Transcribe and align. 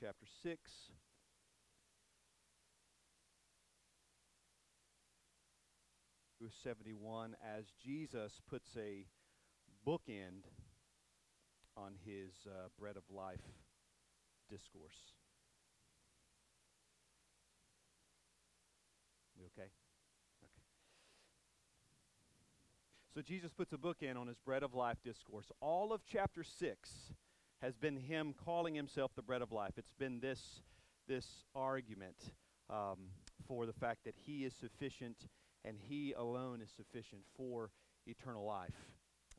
chapter 0.00 0.26
6. 0.42 0.70
Through 6.38 6.48
71, 6.62 7.36
as 7.42 7.64
Jesus 7.82 8.40
puts 8.48 8.68
a 8.76 9.06
bookend 9.86 10.44
on 11.76 11.92
his 12.04 12.32
uh, 12.46 12.68
bread 12.78 12.96
of 12.96 13.04
life 13.10 13.40
discourse. 14.50 15.12
We 19.38 19.46
okay? 19.46 19.68
Okay. 20.42 20.62
So 23.14 23.22
Jesus 23.22 23.52
puts 23.52 23.72
a 23.72 23.76
bookend 23.76 24.16
on 24.16 24.26
his 24.26 24.38
bread 24.38 24.62
of 24.62 24.74
life 24.74 24.98
discourse. 25.04 25.50
All 25.60 25.92
of 25.92 26.02
chapter 26.06 26.42
6 26.42 26.90
has 27.62 27.76
been 27.76 27.96
him 27.96 28.34
calling 28.44 28.74
himself 28.74 29.12
the 29.14 29.22
bread 29.22 29.42
of 29.42 29.52
life. 29.52 29.72
It's 29.76 29.94
been 29.98 30.20
this, 30.20 30.60
this 31.08 31.26
argument 31.54 32.16
um, 32.70 33.10
for 33.46 33.66
the 33.66 33.72
fact 33.72 34.04
that 34.04 34.14
he 34.26 34.44
is 34.44 34.54
sufficient 34.54 35.28
and 35.64 35.76
he 35.88 36.12
alone 36.12 36.60
is 36.60 36.70
sufficient 36.76 37.22
for 37.36 37.70
eternal 38.06 38.44
life. 38.44 38.74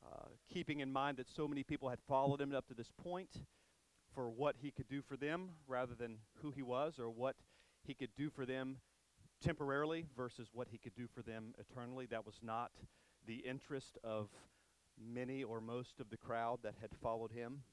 Uh, 0.05 0.27
keeping 0.51 0.79
in 0.79 0.91
mind 0.91 1.17
that 1.17 1.29
so 1.29 1.47
many 1.47 1.63
people 1.63 1.89
had 1.89 1.99
followed 2.07 2.41
him 2.41 2.53
up 2.53 2.67
to 2.67 2.73
this 2.73 2.91
point 3.03 3.41
for 4.13 4.29
what 4.29 4.55
he 4.61 4.71
could 4.71 4.87
do 4.87 5.01
for 5.01 5.17
them 5.17 5.49
rather 5.67 5.93
than 5.93 6.17
who 6.41 6.51
he 6.51 6.61
was 6.61 6.99
or 6.99 7.09
what 7.09 7.35
he 7.83 7.93
could 7.93 8.15
do 8.15 8.29
for 8.29 8.45
them 8.45 8.77
temporarily 9.43 10.05
versus 10.15 10.49
what 10.53 10.67
he 10.71 10.77
could 10.77 10.95
do 10.95 11.07
for 11.13 11.21
them 11.21 11.53
eternally. 11.59 12.05
That 12.05 12.25
was 12.25 12.39
not 12.41 12.71
the 13.27 13.35
interest 13.35 13.97
of 14.03 14.29
many 14.97 15.43
or 15.43 15.59
most 15.59 15.99
of 15.99 16.09
the 16.09 16.17
crowd 16.17 16.59
that 16.63 16.75
had 16.79 16.91
followed 17.01 17.31
him. 17.31 17.63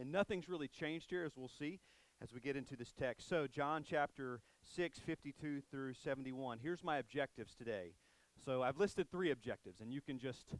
And 0.00 0.10
nothing's 0.10 0.48
really 0.48 0.68
changed 0.68 1.10
here, 1.10 1.24
as 1.24 1.36
we'll 1.36 1.50
see 1.58 1.78
as 2.22 2.32
we 2.32 2.40
get 2.40 2.56
into 2.56 2.74
this 2.74 2.92
text. 2.98 3.28
So, 3.28 3.46
John 3.46 3.84
chapter 3.86 4.40
6, 4.74 4.98
52 4.98 5.60
through 5.70 5.92
71. 5.92 6.58
Here's 6.62 6.82
my 6.82 6.96
objectives 6.96 7.54
today. 7.54 7.92
So, 8.42 8.62
I've 8.62 8.78
listed 8.78 9.10
three 9.10 9.30
objectives, 9.30 9.82
and 9.82 9.92
you 9.92 10.00
can 10.00 10.18
just 10.18 10.54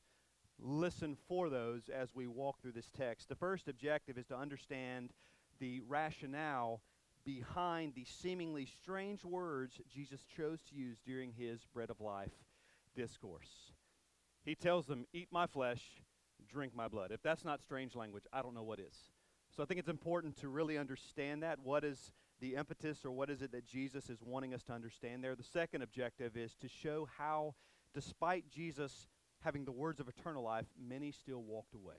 listen 0.59 1.17
for 1.27 1.49
those 1.49 1.89
as 1.89 2.15
we 2.15 2.27
walk 2.27 2.61
through 2.61 2.73
this 2.73 2.91
text. 2.91 3.31
The 3.31 3.35
first 3.35 3.67
objective 3.67 4.19
is 4.19 4.27
to 4.27 4.37
understand 4.37 5.11
the 5.59 5.81
rationale 5.89 6.83
behind 7.25 7.95
the 7.95 8.05
seemingly 8.05 8.67
strange 8.67 9.25
words 9.25 9.81
Jesus 9.91 10.21
chose 10.37 10.61
to 10.69 10.75
use 10.75 10.99
during 11.07 11.33
his 11.33 11.65
bread 11.73 11.89
of 11.89 12.03
life 12.03 12.33
discourse. 12.95 13.73
He 14.45 14.55
tells 14.55 14.85
them, 14.85 15.07
Eat 15.15 15.29
my 15.31 15.47
flesh, 15.47 15.83
drink 16.47 16.75
my 16.77 16.89
blood. 16.89 17.11
If 17.11 17.23
that's 17.23 17.45
not 17.45 17.63
strange 17.63 17.97
language, 17.97 18.25
I 18.35 18.43
don't 18.43 18.55
know 18.55 18.63
what 18.63 18.81
is. 18.81 19.11
So 19.61 19.65
I 19.65 19.67
think 19.67 19.79
it's 19.81 19.91
important 19.91 20.39
to 20.39 20.49
really 20.49 20.79
understand 20.79 21.43
that. 21.43 21.59
What 21.63 21.85
is 21.85 22.13
the 22.41 22.55
impetus 22.55 23.05
or 23.05 23.11
what 23.11 23.29
is 23.29 23.43
it 23.43 23.53
that 23.53 23.67
Jesus 23.67 24.09
is 24.09 24.23
wanting 24.25 24.55
us 24.55 24.63
to 24.63 24.73
understand 24.73 25.23
there? 25.23 25.35
The 25.35 25.43
second 25.43 25.83
objective 25.83 26.35
is 26.35 26.55
to 26.63 26.67
show 26.67 27.07
how, 27.19 27.57
despite 27.93 28.49
Jesus 28.49 29.07
having 29.45 29.67
the 29.67 29.71
words 29.71 30.01
of 30.01 30.09
eternal 30.09 30.43
life, 30.43 30.65
many 30.83 31.13
still 31.13 31.43
walked 31.43 31.75
away. 31.75 31.97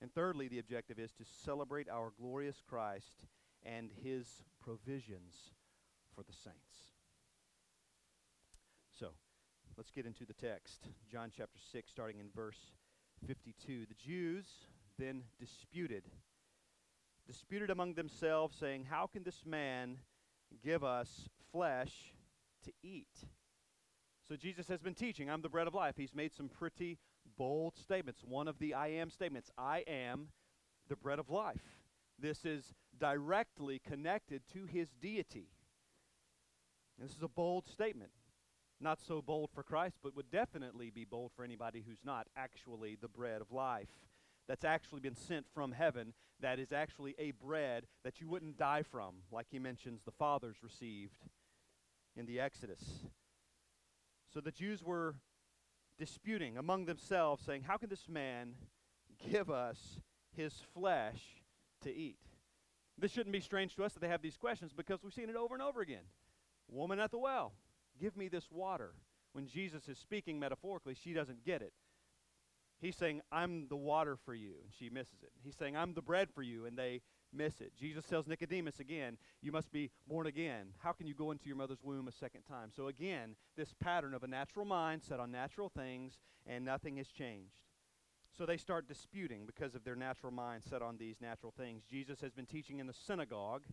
And 0.00 0.10
thirdly, 0.14 0.48
the 0.48 0.58
objective 0.58 0.98
is 0.98 1.12
to 1.12 1.24
celebrate 1.44 1.90
our 1.90 2.14
glorious 2.18 2.62
Christ 2.66 3.26
and 3.66 3.90
his 4.02 4.26
provisions 4.64 5.34
for 6.14 6.22
the 6.22 6.32
saints. 6.32 6.94
So, 8.98 9.08
let's 9.76 9.90
get 9.90 10.06
into 10.06 10.24
the 10.24 10.32
text. 10.32 10.88
John 11.06 11.30
chapter 11.36 11.58
6, 11.70 11.90
starting 11.90 12.18
in 12.18 12.30
verse 12.34 12.72
52. 13.26 13.84
The 13.84 13.94
Jews 13.94 14.46
then 15.02 15.22
disputed, 15.40 16.04
disputed 17.26 17.70
among 17.70 17.94
themselves, 17.94 18.56
saying, 18.56 18.86
How 18.88 19.06
can 19.06 19.24
this 19.24 19.44
man 19.44 19.98
give 20.64 20.84
us 20.84 21.28
flesh 21.50 22.14
to 22.64 22.72
eat? 22.82 23.26
So 24.28 24.36
Jesus 24.36 24.68
has 24.68 24.80
been 24.80 24.94
teaching, 24.94 25.28
I'm 25.28 25.42
the 25.42 25.48
bread 25.48 25.66
of 25.66 25.74
life. 25.74 25.94
He's 25.96 26.14
made 26.14 26.32
some 26.32 26.48
pretty 26.48 26.98
bold 27.36 27.76
statements. 27.76 28.22
One 28.24 28.46
of 28.46 28.58
the 28.60 28.74
I 28.74 28.88
am 28.88 29.10
statements 29.10 29.50
I 29.58 29.82
am 29.88 30.28
the 30.88 30.96
bread 30.96 31.18
of 31.18 31.30
life. 31.30 31.80
This 32.18 32.44
is 32.44 32.72
directly 33.00 33.80
connected 33.84 34.42
to 34.52 34.66
his 34.66 34.88
deity. 35.00 35.48
And 36.96 37.08
this 37.08 37.16
is 37.16 37.22
a 37.22 37.28
bold 37.28 37.66
statement. 37.66 38.12
Not 38.80 39.00
so 39.00 39.20
bold 39.20 39.50
for 39.52 39.62
Christ, 39.62 39.96
but 40.02 40.14
would 40.14 40.30
definitely 40.30 40.90
be 40.90 41.04
bold 41.04 41.32
for 41.34 41.44
anybody 41.44 41.82
who's 41.86 42.04
not 42.04 42.26
actually 42.36 42.96
the 43.00 43.08
bread 43.08 43.40
of 43.40 43.50
life. 43.50 43.88
That's 44.52 44.64
actually 44.66 45.00
been 45.00 45.16
sent 45.16 45.46
from 45.54 45.72
heaven, 45.72 46.12
that 46.42 46.58
is 46.58 46.72
actually 46.72 47.14
a 47.18 47.30
bread 47.30 47.86
that 48.04 48.20
you 48.20 48.28
wouldn't 48.28 48.58
die 48.58 48.82
from, 48.82 49.14
like 49.30 49.46
he 49.50 49.58
mentions 49.58 50.02
the 50.02 50.10
fathers 50.10 50.56
received 50.62 51.16
in 52.16 52.26
the 52.26 52.38
Exodus. 52.38 52.84
So 54.28 54.40
the 54.40 54.50
Jews 54.50 54.84
were 54.84 55.14
disputing 55.98 56.58
among 56.58 56.84
themselves, 56.84 57.42
saying, 57.46 57.62
How 57.62 57.78
can 57.78 57.88
this 57.88 58.10
man 58.10 58.52
give 59.30 59.48
us 59.48 60.02
his 60.36 60.52
flesh 60.74 61.22
to 61.84 61.90
eat? 61.90 62.18
This 62.98 63.10
shouldn't 63.10 63.32
be 63.32 63.40
strange 63.40 63.74
to 63.76 63.84
us 63.84 63.94
that 63.94 64.00
they 64.00 64.08
have 64.08 64.20
these 64.20 64.36
questions 64.36 64.74
because 64.76 65.02
we've 65.02 65.14
seen 65.14 65.30
it 65.30 65.36
over 65.36 65.54
and 65.54 65.62
over 65.62 65.80
again. 65.80 66.04
Woman 66.68 67.00
at 67.00 67.10
the 67.10 67.16
well, 67.16 67.54
give 67.98 68.18
me 68.18 68.28
this 68.28 68.50
water. 68.50 68.92
When 69.32 69.46
Jesus 69.46 69.88
is 69.88 69.96
speaking 69.96 70.38
metaphorically, 70.38 70.94
she 70.94 71.14
doesn't 71.14 71.42
get 71.42 71.62
it. 71.62 71.72
He's 72.82 72.96
saying, 72.96 73.20
I'm 73.30 73.68
the 73.68 73.76
water 73.76 74.16
for 74.16 74.34
you, 74.34 74.54
and 74.60 74.72
she 74.76 74.90
misses 74.90 75.22
it. 75.22 75.30
He's 75.44 75.56
saying, 75.56 75.76
I'm 75.76 75.94
the 75.94 76.02
bread 76.02 76.28
for 76.34 76.42
you, 76.42 76.66
and 76.66 76.76
they 76.76 77.00
miss 77.32 77.60
it. 77.60 77.72
Jesus 77.78 78.04
tells 78.04 78.26
Nicodemus 78.26 78.80
again, 78.80 79.16
You 79.40 79.52
must 79.52 79.70
be 79.70 79.90
born 80.08 80.26
again. 80.26 80.74
How 80.78 80.90
can 80.90 81.06
you 81.06 81.14
go 81.14 81.30
into 81.30 81.46
your 81.46 81.56
mother's 81.56 81.82
womb 81.82 82.08
a 82.08 82.12
second 82.12 82.42
time? 82.42 82.70
So, 82.74 82.88
again, 82.88 83.36
this 83.56 83.72
pattern 83.80 84.14
of 84.14 84.24
a 84.24 84.26
natural 84.26 84.66
mind 84.66 85.02
set 85.04 85.20
on 85.20 85.30
natural 85.30 85.70
things, 85.70 86.18
and 86.44 86.64
nothing 86.64 86.96
has 86.96 87.06
changed. 87.08 87.54
So 88.36 88.46
they 88.46 88.56
start 88.56 88.88
disputing 88.88 89.44
because 89.46 89.74
of 89.74 89.84
their 89.84 89.94
natural 89.94 90.32
mind 90.32 90.64
set 90.68 90.80
on 90.82 90.96
these 90.96 91.20
natural 91.20 91.52
things. 91.56 91.82
Jesus 91.84 92.20
has 92.22 92.32
been 92.32 92.46
teaching 92.46 92.78
in 92.80 92.86
the 92.86 92.94
synagogue. 92.94 93.64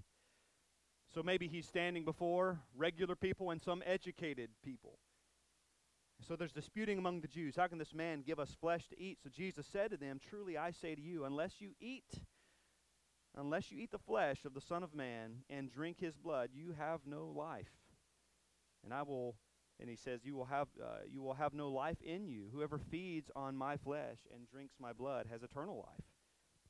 So 1.14 1.24
maybe 1.24 1.48
he's 1.48 1.66
standing 1.66 2.04
before 2.04 2.60
regular 2.76 3.16
people 3.16 3.52
and 3.52 3.62
some 3.62 3.82
educated 3.86 4.50
people. 4.64 5.00
So 6.28 6.36
there's 6.36 6.52
disputing 6.52 6.98
among 6.98 7.22
the 7.22 7.28
Jews. 7.28 7.56
How 7.56 7.68
can 7.68 7.78
this 7.78 7.94
man 7.94 8.24
give 8.26 8.40
us 8.40 8.56
flesh 8.60 8.88
to 8.90 9.00
eat? 9.00 9.20
So 9.24 9.30
Jesus 9.30 9.66
said 9.72 9.92
to 9.92 9.98
them, 9.98 10.20
Truly 10.30 10.58
I 10.58 10.72
say 10.72 10.96
to 10.96 11.02
you, 11.02 11.26
unless 11.26 11.60
you 11.60 11.72
eat 11.80 12.24
Unless 13.38 13.72
you 13.72 13.80
eat 13.80 13.92
the 13.92 13.98
flesh 13.98 14.44
of 14.46 14.54
the 14.54 14.62
Son 14.62 14.84
of 14.84 14.94
Man 14.94 15.44
and 15.50 15.72
drink 15.72 16.00
his 16.00 16.18
blood, 16.18 16.50
you 16.54 16.74
have 16.78 17.02
no 17.06 17.28
life. 17.28 17.72
And 18.84 18.94
I 18.94 19.04
will, 19.04 19.36
and 19.80 19.90
he 19.90 19.96
says, 19.96 20.22
you 20.24 20.36
will 20.36 20.46
have, 20.46 20.68
uh, 20.82 21.04
you 21.08 21.22
will 21.22 21.36
have 21.36 21.54
no 21.54 21.70
life 21.70 22.02
in 22.02 22.28
you. 22.28 22.50
Whoever 22.52 22.78
feeds 22.78 23.30
on 23.36 23.56
my 23.56 23.78
flesh 23.78 24.18
and 24.34 24.50
drinks 24.50 24.76
my 24.80 24.94
blood 24.94 25.28
has 25.32 25.44
eternal 25.44 25.78
life. 25.78 26.06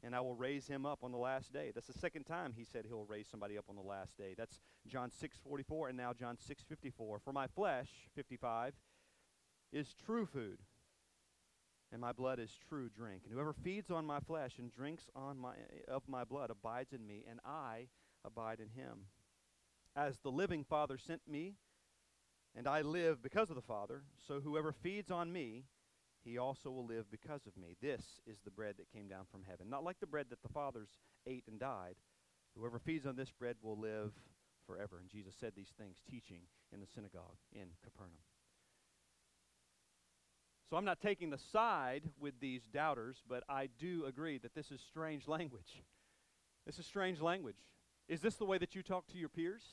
And 0.01 0.15
I 0.15 0.21
will 0.21 0.35
raise 0.35 0.67
him 0.67 0.85
up 0.85 0.99
on 1.03 1.11
the 1.11 1.17
last 1.17 1.51
day. 1.51 1.71
That's 1.73 1.87
the 1.87 1.99
second 1.99 2.23
time 2.23 2.53
he 2.55 2.63
said 2.63 2.85
he'll 2.87 3.05
raise 3.05 3.27
somebody 3.27 3.57
up 3.57 3.65
on 3.69 3.75
the 3.75 3.81
last 3.81 4.17
day. 4.17 4.33
That's 4.37 4.59
John 4.87 5.09
6:44 5.11 5.89
and 5.89 5.97
now 5.97 6.13
John 6.13 6.37
6:54. 6.37 7.19
For 7.19 7.33
my 7.33 7.47
flesh, 7.47 7.89
55, 8.15 8.75
is 9.71 9.93
true 10.05 10.25
food 10.25 10.59
and 11.91 12.01
my 12.01 12.11
blood 12.11 12.39
is 12.39 12.51
true 12.67 12.89
drink. 12.89 13.23
And 13.25 13.33
whoever 13.33 13.53
feeds 13.53 13.89
on 13.89 14.05
my 14.05 14.19
flesh 14.19 14.53
and 14.59 14.71
drinks 14.71 15.05
on 15.15 15.37
my 15.37 15.53
of 15.87 16.03
my 16.07 16.23
blood 16.23 16.51
abides 16.51 16.93
in 16.93 17.05
me, 17.05 17.25
and 17.29 17.39
I 17.45 17.87
abide 18.23 18.59
in 18.59 18.69
him. 18.69 19.05
As 19.95 20.17
the 20.19 20.29
living 20.29 20.63
Father 20.63 20.97
sent 20.97 21.21
me, 21.27 21.55
and 22.55 22.67
I 22.67 22.81
live 22.81 23.21
because 23.21 23.49
of 23.49 23.55
the 23.55 23.61
Father, 23.61 24.03
so 24.27 24.39
whoever 24.39 24.71
feeds 24.71 25.11
on 25.11 25.31
me, 25.31 25.65
he 26.23 26.37
also 26.37 26.69
will 26.69 26.85
live 26.85 27.09
because 27.09 27.47
of 27.47 27.57
me. 27.57 27.75
This 27.81 28.03
is 28.27 28.37
the 28.43 28.51
bread 28.51 28.75
that 28.77 28.91
came 28.91 29.07
down 29.07 29.25
from 29.31 29.43
heaven. 29.47 29.69
Not 29.69 29.83
like 29.83 29.99
the 29.99 30.07
bread 30.07 30.27
that 30.29 30.41
the 30.41 30.53
fathers 30.53 30.89
ate 31.25 31.45
and 31.47 31.59
died. 31.59 31.95
Whoever 32.57 32.79
feeds 32.79 33.05
on 33.05 33.15
this 33.15 33.31
bread 33.31 33.55
will 33.61 33.79
live 33.79 34.13
forever. 34.67 34.99
And 34.99 35.09
Jesus 35.09 35.33
said 35.39 35.53
these 35.55 35.73
things 35.77 35.97
teaching 36.09 36.41
in 36.73 36.81
the 36.81 36.87
synagogue 36.87 37.37
in 37.53 37.67
Capernaum. 37.83 38.19
So 40.69 40.77
I'm 40.77 40.85
not 40.85 41.01
taking 41.01 41.31
the 41.31 41.39
side 41.51 42.03
with 42.19 42.39
these 42.39 42.61
doubters, 42.71 43.23
but 43.27 43.43
I 43.49 43.69
do 43.79 44.05
agree 44.05 44.37
that 44.37 44.53
this 44.53 44.69
is 44.69 44.79
strange 44.87 45.27
language. 45.27 45.81
This 46.65 46.77
is 46.77 46.85
strange 46.85 47.21
language. 47.21 47.57
Is 48.07 48.21
this 48.21 48.35
the 48.35 48.45
way 48.45 48.59
that 48.59 48.75
you 48.75 48.83
talk 48.83 49.07
to 49.07 49.17
your 49.17 49.29
peers? 49.29 49.63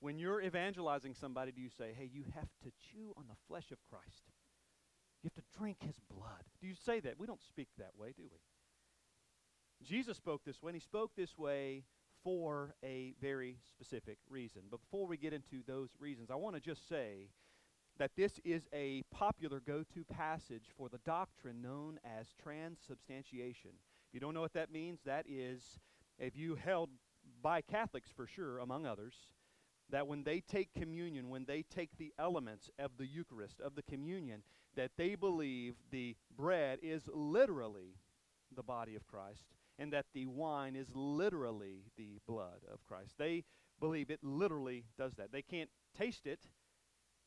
When 0.00 0.18
you're 0.18 0.42
evangelizing 0.42 1.14
somebody, 1.14 1.52
do 1.52 1.62
you 1.62 1.70
say, 1.70 1.94
hey, 1.96 2.10
you 2.12 2.24
have 2.34 2.48
to 2.64 2.72
chew 2.90 3.14
on 3.16 3.24
the 3.28 3.36
flesh 3.48 3.70
of 3.70 3.78
Christ? 3.88 4.24
You 5.22 5.30
have 5.34 5.44
to 5.44 5.58
drink 5.58 5.78
his 5.80 5.96
blood. 6.10 6.42
Do 6.60 6.66
you 6.66 6.74
say 6.74 7.00
that? 7.00 7.18
We 7.18 7.26
don't 7.26 7.42
speak 7.42 7.68
that 7.78 7.92
way, 7.96 8.12
do 8.14 8.24
we? 8.24 9.86
Jesus 9.86 10.16
spoke 10.16 10.44
this 10.44 10.62
way, 10.62 10.70
and 10.70 10.76
he 10.76 10.80
spoke 10.80 11.12
this 11.16 11.38
way 11.38 11.84
for 12.24 12.74
a 12.84 13.14
very 13.20 13.58
specific 13.70 14.18
reason. 14.28 14.62
But 14.70 14.80
before 14.80 15.06
we 15.06 15.16
get 15.16 15.32
into 15.32 15.62
those 15.66 15.90
reasons, 15.98 16.30
I 16.30 16.34
want 16.34 16.56
to 16.56 16.60
just 16.60 16.88
say 16.88 17.28
that 18.02 18.16
this 18.16 18.40
is 18.44 18.66
a 18.72 19.04
popular 19.12 19.62
go 19.64 19.84
to 19.94 20.02
passage 20.02 20.64
for 20.76 20.88
the 20.88 20.98
doctrine 21.06 21.62
known 21.62 22.00
as 22.18 22.34
transubstantiation. 22.42 23.70
If 24.08 24.14
you 24.14 24.18
don't 24.18 24.34
know 24.34 24.40
what 24.40 24.54
that 24.54 24.72
means, 24.72 24.98
that 25.04 25.24
is 25.28 25.78
a 26.18 26.28
view 26.28 26.56
held 26.56 26.90
by 27.40 27.60
Catholics 27.60 28.10
for 28.10 28.26
sure, 28.26 28.58
among 28.58 28.86
others, 28.86 29.14
that 29.88 30.08
when 30.08 30.24
they 30.24 30.40
take 30.40 30.74
communion, 30.74 31.28
when 31.28 31.44
they 31.44 31.62
take 31.62 31.90
the 31.96 32.12
elements 32.18 32.68
of 32.76 32.90
the 32.98 33.06
Eucharist, 33.06 33.60
of 33.60 33.76
the 33.76 33.84
communion, 33.84 34.42
that 34.74 34.90
they 34.98 35.14
believe 35.14 35.76
the 35.92 36.16
bread 36.36 36.80
is 36.82 37.08
literally 37.14 37.94
the 38.52 38.64
body 38.64 38.96
of 38.96 39.06
Christ 39.06 39.44
and 39.78 39.92
that 39.92 40.06
the 40.12 40.26
wine 40.26 40.74
is 40.74 40.88
literally 40.92 41.84
the 41.96 42.18
blood 42.26 42.62
of 42.72 42.84
Christ. 42.84 43.12
They 43.16 43.44
believe 43.78 44.10
it 44.10 44.24
literally 44.24 44.86
does 44.98 45.14
that. 45.18 45.30
They 45.30 45.42
can't 45.42 45.70
taste 45.96 46.26
it 46.26 46.40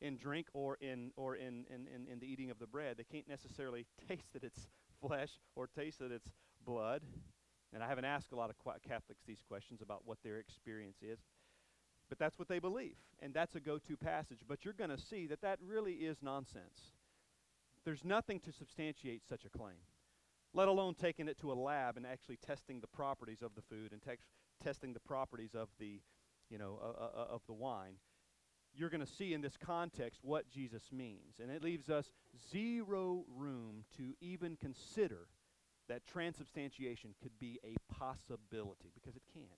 in 0.02 0.18
drink 0.18 0.48
or 0.54 0.78
in 0.82 1.12
or 1.16 1.36
in, 1.36 1.66
in, 1.70 1.88
in, 1.94 2.08
in 2.12 2.20
the 2.20 2.26
eating 2.26 2.52
of 2.52 2.60
the 2.60 2.68
bread. 2.68 2.98
They 2.98 3.04
can't 3.04 3.28
necessarily 3.28 3.86
taste 4.08 4.34
that 4.34 4.44
it's 4.44 4.68
flesh 5.02 5.32
or 5.56 5.68
taste 5.68 6.00
that 6.00 6.12
it's 6.12 6.30
blood. 6.66 7.02
And 7.74 7.84
I 7.84 7.88
haven't 7.88 8.06
asked 8.06 8.32
a 8.32 8.36
lot 8.36 8.50
of 8.50 8.56
Catholics 8.88 9.24
these 9.28 9.44
questions 9.48 9.82
about 9.82 10.04
what 10.06 10.18
their 10.24 10.38
experience 10.38 10.98
is. 11.02 11.20
But 12.08 12.20
that's 12.20 12.38
what 12.38 12.48
they 12.48 12.60
believe. 12.60 12.96
And 13.22 13.34
that's 13.34 13.56
a 13.56 13.60
go 13.60 13.78
to 13.80 13.98
passage. 13.98 14.40
But 14.48 14.64
you're 14.64 14.74
going 14.74 14.92
to 14.92 14.98
see 14.98 15.28
that 15.28 15.42
that 15.42 15.60
really 15.66 15.94
is 15.94 16.18
nonsense. 16.22 16.94
There's 17.84 18.04
nothing 18.04 18.40
to 18.42 18.52
substantiate 18.52 19.24
such 19.28 19.46
a 19.46 19.50
claim, 19.50 19.78
let 20.54 20.68
alone 20.68 20.96
taking 20.96 21.28
it 21.28 21.38
to 21.40 21.52
a 21.52 21.54
lab 21.54 21.98
and 21.98 22.06
actually 22.06 22.38
testing 22.38 22.80
the 22.80 22.88
properties 22.88 23.42
of 23.42 23.52
the 23.56 23.62
food 23.62 23.92
and 23.92 24.02
testing 24.64 24.94
the 24.94 25.00
properties 25.00 25.54
of 25.54 25.70
the, 25.80 26.02
you 26.50 26.58
know, 26.58 26.80
uh, 26.82 27.20
uh 27.22 27.34
of 27.34 27.42
the 27.48 27.54
wine. 27.54 27.96
You're 28.76 28.90
going 28.90 29.06
to 29.06 29.12
see 29.12 29.34
in 29.34 29.42
this 29.42 29.58
context 29.58 30.20
what 30.24 30.50
Jesus 30.50 30.84
means. 30.92 31.40
And 31.42 31.50
it 31.52 31.64
leaves 31.64 31.90
us 31.90 32.12
zero 32.52 33.26
room 33.36 33.84
to 33.98 34.14
even 34.22 34.56
consider 34.56 35.28
that 35.88 36.06
transubstantiation 36.08 37.16
could 37.22 37.38
be 37.40 37.60
a 37.64 37.76
possibility 37.94 38.92
because 38.94 39.16
it 39.16 39.24
can't 39.34 39.50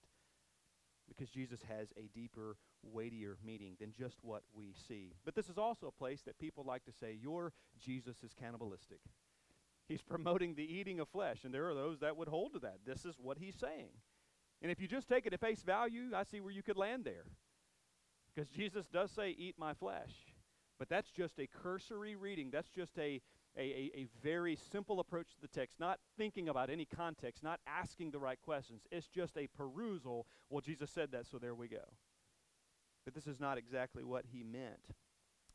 because 1.07 1.29
Jesus 1.29 1.61
has 1.67 1.87
a 1.97 2.09
deeper, 2.13 2.57
weightier 2.83 3.37
meaning 3.43 3.75
than 3.79 3.93
just 3.97 4.17
what 4.21 4.43
we 4.53 4.73
see. 4.87 5.13
But 5.25 5.35
this 5.35 5.49
is 5.49 5.57
also 5.57 5.87
a 5.87 5.91
place 5.91 6.21
that 6.23 6.37
people 6.37 6.63
like 6.65 6.83
to 6.85 6.91
say, 6.91 7.17
Your 7.19 7.53
Jesus 7.79 8.23
is 8.23 8.33
cannibalistic. 8.33 8.99
He's 9.87 10.01
promoting 10.01 10.55
the 10.55 10.69
eating 10.71 10.99
of 10.99 11.07
flesh, 11.07 11.45
and 11.45 11.53
there 11.53 11.69
are 11.69 11.73
those 11.73 11.99
that 11.99 12.17
would 12.17 12.27
hold 12.27 12.53
to 12.53 12.59
that. 12.59 12.79
This 12.85 13.05
is 13.05 13.15
what 13.17 13.37
he's 13.37 13.55
saying. 13.55 13.89
And 14.61 14.71
if 14.71 14.81
you 14.81 14.87
just 14.87 15.07
take 15.07 15.25
it 15.25 15.33
at 15.33 15.39
face 15.39 15.61
value, 15.61 16.11
I 16.13 16.23
see 16.23 16.41
where 16.41 16.51
you 16.51 16.63
could 16.63 16.77
land 16.77 17.05
there. 17.05 17.25
Because 18.38 18.50
Jesus 18.51 18.86
does 18.94 19.10
say, 19.12 19.36
Eat 19.38 19.56
my 19.57 19.74
flesh. 19.74 20.12
But 20.78 20.89
that's 20.89 21.10
just 21.10 21.39
a 21.39 21.48
cursory 21.48 22.16
reading. 22.16 22.50
That's 22.51 22.69
just 22.69 22.98
a 23.00 23.19
a, 23.60 23.89
a, 23.95 24.07
very 24.22 24.56
simple 24.72 25.00
approach 25.00 25.34
to 25.34 25.42
the 25.42 25.48
text, 25.48 25.80
not 25.80 25.98
thinking 26.16 26.48
about 26.48 26.69
any 26.69 26.86
context, 26.86 27.42
not 27.42 27.60
asking 27.66 28.12
the 28.12 28.19
right 28.19 28.39
questions. 28.39 28.84
It's 28.92 29.07
just 29.07 29.36
a 29.36 29.48
perusal. 29.48 30.28
Well, 30.51 30.62
Jesus 30.62 30.92
said 30.92 31.12
that, 31.13 31.25
so 31.25 31.39
there 31.39 31.56
we 31.56 31.68
go. 31.68 31.81
But 33.04 33.16
this 33.16 33.25
is 33.25 33.39
not 33.39 33.57
exactly 33.57 34.04
what 34.04 34.25
he 34.31 34.44
meant 34.44 34.94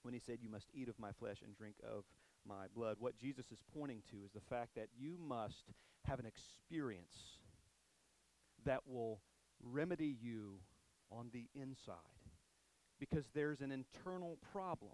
when 0.02 0.14
he 0.14 0.18
said, 0.18 0.38
You 0.42 0.48
must 0.48 0.66
eat 0.74 0.88
of 0.88 0.98
my 0.98 1.12
flesh 1.12 1.42
and 1.44 1.56
drink 1.56 1.76
of 1.88 2.02
my 2.44 2.66
blood. 2.74 2.96
What 2.98 3.16
Jesus 3.16 3.52
is 3.52 3.62
pointing 3.78 4.02
to 4.10 4.16
is 4.24 4.32
the 4.32 4.40
fact 4.40 4.74
that 4.74 4.88
you 4.98 5.16
must 5.24 5.70
have 6.04 6.18
an 6.18 6.26
experience 6.26 7.38
that 8.64 8.80
will 8.84 9.20
remedy 9.62 10.16
you 10.20 10.54
on 11.12 11.28
the 11.32 11.46
inside 11.54 12.21
because 13.02 13.24
there's 13.34 13.60
an 13.62 13.72
internal 13.72 14.38
problem. 14.52 14.92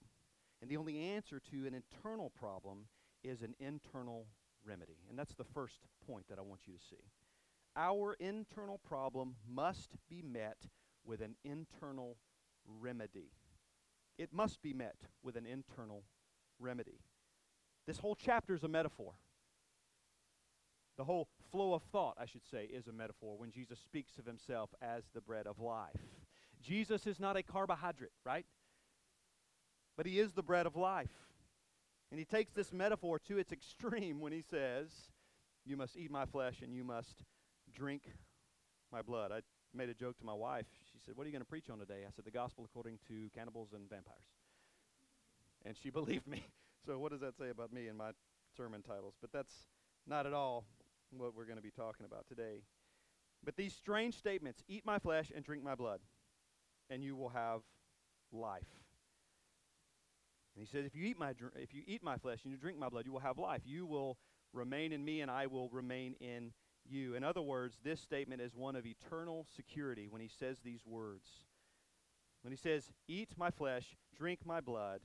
And 0.62 0.70
the 0.70 0.78
only 0.78 0.98
answer 0.98 1.42
to 1.50 1.66
an 1.66 1.74
internal 1.74 2.30
problem 2.30 2.86
is 3.22 3.42
an 3.42 3.54
internal 3.60 4.24
remedy. 4.66 4.96
And 5.10 5.18
that's 5.18 5.34
the 5.34 5.44
first 5.44 5.80
point 6.10 6.24
that 6.30 6.38
I 6.38 6.40
want 6.40 6.62
you 6.66 6.72
to 6.72 6.80
see. 6.80 7.04
Our 7.76 8.16
internal 8.18 8.78
problem 8.78 9.34
must 9.46 9.90
be 10.08 10.22
met 10.22 10.56
with 11.04 11.20
an 11.20 11.34
internal 11.44 12.16
remedy. 12.80 13.30
It 14.16 14.32
must 14.32 14.62
be 14.62 14.72
met 14.72 14.96
with 15.22 15.36
an 15.36 15.44
internal 15.44 16.02
remedy. 16.58 17.00
This 17.86 17.98
whole 17.98 18.16
chapter 18.16 18.54
is 18.54 18.64
a 18.64 18.68
metaphor. 18.68 19.12
The 20.96 21.04
whole 21.04 21.28
flow 21.52 21.74
of 21.74 21.82
thought, 21.92 22.16
I 22.18 22.24
should 22.24 22.46
say, 22.50 22.64
is 22.64 22.86
a 22.86 22.92
metaphor 22.92 23.36
when 23.36 23.50
Jesus 23.50 23.78
speaks 23.78 24.16
of 24.16 24.24
himself 24.24 24.70
as 24.80 25.04
the 25.12 25.20
bread 25.20 25.46
of 25.46 25.60
life. 25.60 26.17
Jesus 26.62 27.06
is 27.06 27.20
not 27.20 27.36
a 27.36 27.42
carbohydrate, 27.42 28.12
right? 28.24 28.46
But 29.96 30.06
he 30.06 30.20
is 30.20 30.32
the 30.32 30.42
bread 30.42 30.66
of 30.66 30.76
life. 30.76 31.10
And 32.10 32.18
he 32.18 32.24
takes 32.24 32.52
this 32.52 32.72
metaphor 32.72 33.18
to 33.28 33.38
its 33.38 33.52
extreme 33.52 34.20
when 34.20 34.32
he 34.32 34.42
says, 34.42 34.88
You 35.64 35.76
must 35.76 35.96
eat 35.96 36.10
my 36.10 36.24
flesh 36.24 36.62
and 36.62 36.72
you 36.72 36.84
must 36.84 37.24
drink 37.74 38.02
my 38.92 39.02
blood. 39.02 39.32
I 39.32 39.40
made 39.74 39.88
a 39.88 39.94
joke 39.94 40.18
to 40.18 40.24
my 40.24 40.34
wife. 40.34 40.66
She 40.92 40.98
said, 41.04 41.16
What 41.16 41.24
are 41.24 41.26
you 41.26 41.32
going 41.32 41.42
to 41.42 41.48
preach 41.48 41.68
on 41.70 41.78
today? 41.78 42.04
I 42.06 42.10
said, 42.14 42.24
The 42.24 42.30
gospel 42.30 42.64
according 42.64 42.98
to 43.08 43.28
cannibals 43.34 43.70
and 43.74 43.88
vampires. 43.88 44.24
And 45.66 45.76
she 45.76 45.90
believed 45.98 46.26
me. 46.26 46.44
So, 46.86 46.98
what 46.98 47.12
does 47.12 47.20
that 47.20 47.36
say 47.36 47.50
about 47.50 47.72
me 47.72 47.88
and 47.88 47.98
my 47.98 48.12
sermon 48.56 48.82
titles? 48.82 49.14
But 49.20 49.32
that's 49.32 49.52
not 50.06 50.26
at 50.26 50.32
all 50.32 50.64
what 51.10 51.34
we're 51.34 51.44
going 51.44 51.56
to 51.56 51.62
be 51.62 51.70
talking 51.70 52.06
about 52.06 52.26
today. 52.28 52.62
But 53.44 53.56
these 53.56 53.74
strange 53.74 54.16
statements 54.16 54.62
eat 54.68 54.84
my 54.84 54.98
flesh 54.98 55.30
and 55.34 55.44
drink 55.44 55.62
my 55.62 55.74
blood, 55.74 56.00
and 56.90 57.02
you 57.02 57.16
will 57.16 57.30
have 57.30 57.60
life. 58.32 58.62
And 60.54 60.66
he 60.66 60.70
says, 60.70 60.84
if 60.84 60.96
you 60.96 61.04
eat 61.04 61.18
my 61.18 61.34
if 61.56 61.72
you 61.72 61.82
eat 61.86 62.02
my 62.02 62.16
flesh 62.16 62.40
and 62.42 62.50
you 62.50 62.58
drink 62.58 62.78
my 62.78 62.88
blood, 62.88 63.04
you 63.06 63.12
will 63.12 63.20
have 63.20 63.38
life. 63.38 63.62
You 63.64 63.86
will 63.86 64.18
remain 64.52 64.92
in 64.92 65.04
me, 65.04 65.20
and 65.20 65.30
I 65.30 65.46
will 65.46 65.68
remain 65.68 66.14
in 66.20 66.52
you. 66.84 67.14
In 67.14 67.22
other 67.22 67.42
words, 67.42 67.78
this 67.84 68.00
statement 68.00 68.40
is 68.40 68.54
one 68.54 68.76
of 68.76 68.86
eternal 68.86 69.46
security 69.54 70.08
when 70.08 70.20
he 70.20 70.28
says 70.28 70.58
these 70.64 70.80
words. 70.86 71.28
When 72.42 72.52
he 72.52 72.56
says, 72.56 72.90
Eat 73.06 73.30
my 73.36 73.50
flesh, 73.50 73.96
drink 74.16 74.40
my 74.44 74.60
blood, 74.60 75.00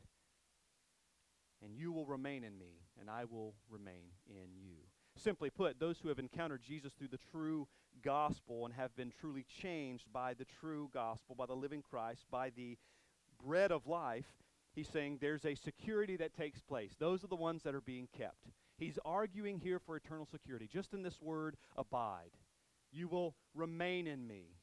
and 1.63 1.75
you 1.75 1.91
will 1.91 2.05
remain 2.05 2.43
in 2.43 2.57
me, 2.57 2.81
and 2.99 3.09
I 3.09 3.25
will 3.25 3.53
remain 3.69 4.11
in 4.27 4.55
you. 4.55 4.77
Simply 5.15 5.49
put, 5.49 5.79
those 5.79 5.99
who 5.99 6.09
have 6.09 6.19
encountered 6.19 6.61
Jesus 6.63 6.93
through 6.93 7.09
the 7.09 7.19
true 7.31 7.67
gospel 8.03 8.65
and 8.65 8.73
have 8.73 8.95
been 8.95 9.11
truly 9.19 9.45
changed 9.61 10.11
by 10.11 10.33
the 10.33 10.45
true 10.45 10.89
gospel, 10.93 11.35
by 11.35 11.45
the 11.45 11.55
living 11.55 11.81
Christ, 11.81 12.25
by 12.29 12.49
the 12.49 12.77
bread 13.43 13.71
of 13.71 13.87
life, 13.87 14.25
he's 14.73 14.87
saying 14.87 15.17
there's 15.19 15.45
a 15.45 15.55
security 15.55 16.15
that 16.17 16.35
takes 16.35 16.61
place. 16.61 16.95
Those 16.99 17.23
are 17.23 17.27
the 17.27 17.35
ones 17.35 17.63
that 17.63 17.75
are 17.75 17.81
being 17.81 18.07
kept. 18.15 18.51
He's 18.77 18.99
arguing 19.05 19.59
here 19.59 19.79
for 19.79 19.95
eternal 19.95 20.25
security, 20.25 20.67
just 20.71 20.93
in 20.93 21.03
this 21.03 21.21
word, 21.21 21.57
abide. 21.77 22.31
You 22.91 23.07
will 23.07 23.35
remain 23.53 24.07
in 24.07 24.27
me. 24.27 24.55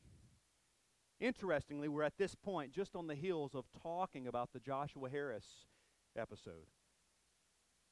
Interestingly, 1.21 1.89
we're 1.89 2.03
at 2.03 2.17
this 2.19 2.35
point 2.35 2.73
just 2.73 2.97
on 2.97 3.07
the 3.07 3.15
heels 3.15 3.55
of 3.55 3.67
talking 3.83 4.27
about 4.27 4.53
the 4.53 4.61
Joshua 4.61 5.11
Harris 5.11 5.47
episode. 6.17 6.67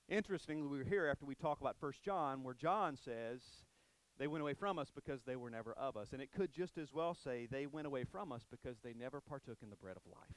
Interestingly, 0.09 0.67
we're 0.67 0.85
here 0.85 1.07
after 1.07 1.27
we 1.27 1.35
talk 1.35 1.61
about 1.61 1.77
1 1.79 1.93
John, 2.03 2.43
where 2.43 2.55
John 2.55 2.97
says 2.97 3.43
they 4.19 4.27
went 4.27 4.43
away 4.43 4.55
from 4.55 4.79
us 4.79 4.91
because 4.95 5.23
they 5.23 5.37
were 5.37 5.51
never 5.51 5.73
of 5.75 5.97
us. 5.97 6.13
And 6.13 6.21
it 6.21 6.33
could 6.33 6.53
just 6.53 6.77
as 6.77 6.93
well 6.93 7.15
say 7.15 7.47
they 7.51 7.67
went 7.67 7.87
away 7.87 8.05
from 8.05 8.33
us 8.33 8.43
because 8.51 8.79
they 8.83 8.93
never 8.93 9.21
partook 9.21 9.59
in 9.63 9.71
the 9.71 9.77
bread 9.77 9.97
of 9.97 10.03
life. 10.07 10.37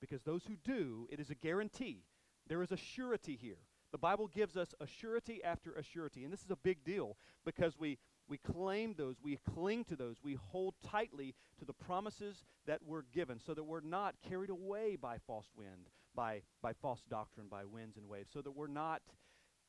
Because 0.00 0.22
those 0.22 0.44
who 0.44 0.56
do, 0.56 1.08
it 1.10 1.18
is 1.18 1.30
a 1.30 1.34
guarantee. 1.34 2.04
There 2.46 2.62
is 2.62 2.70
a 2.70 2.76
surety 2.76 3.38
here. 3.40 3.58
The 3.90 3.98
Bible 3.98 4.28
gives 4.28 4.56
us 4.56 4.74
a 4.80 4.86
surety 4.86 5.42
after 5.42 5.72
a 5.72 5.82
surety. 5.82 6.24
And 6.24 6.32
this 6.32 6.44
is 6.44 6.50
a 6.50 6.56
big 6.56 6.84
deal 6.84 7.16
because 7.46 7.78
we, 7.78 7.98
we 8.28 8.36
claim 8.36 8.94
those, 8.96 9.16
we 9.22 9.38
cling 9.54 9.84
to 9.84 9.96
those, 9.96 10.16
we 10.22 10.36
hold 10.50 10.74
tightly 10.86 11.34
to 11.58 11.64
the 11.64 11.72
promises 11.72 12.44
that 12.66 12.84
were 12.84 13.06
given 13.14 13.40
so 13.40 13.54
that 13.54 13.64
we're 13.64 13.80
not 13.80 14.16
carried 14.28 14.50
away 14.50 14.96
by 14.96 15.16
false 15.26 15.48
wind, 15.56 15.88
by, 16.14 16.42
by 16.62 16.74
false 16.74 17.02
doctrine, 17.08 17.46
by 17.50 17.64
winds 17.64 17.96
and 17.96 18.06
waves, 18.06 18.28
so 18.30 18.42
that 18.42 18.52
we're 18.52 18.66
not 18.66 19.00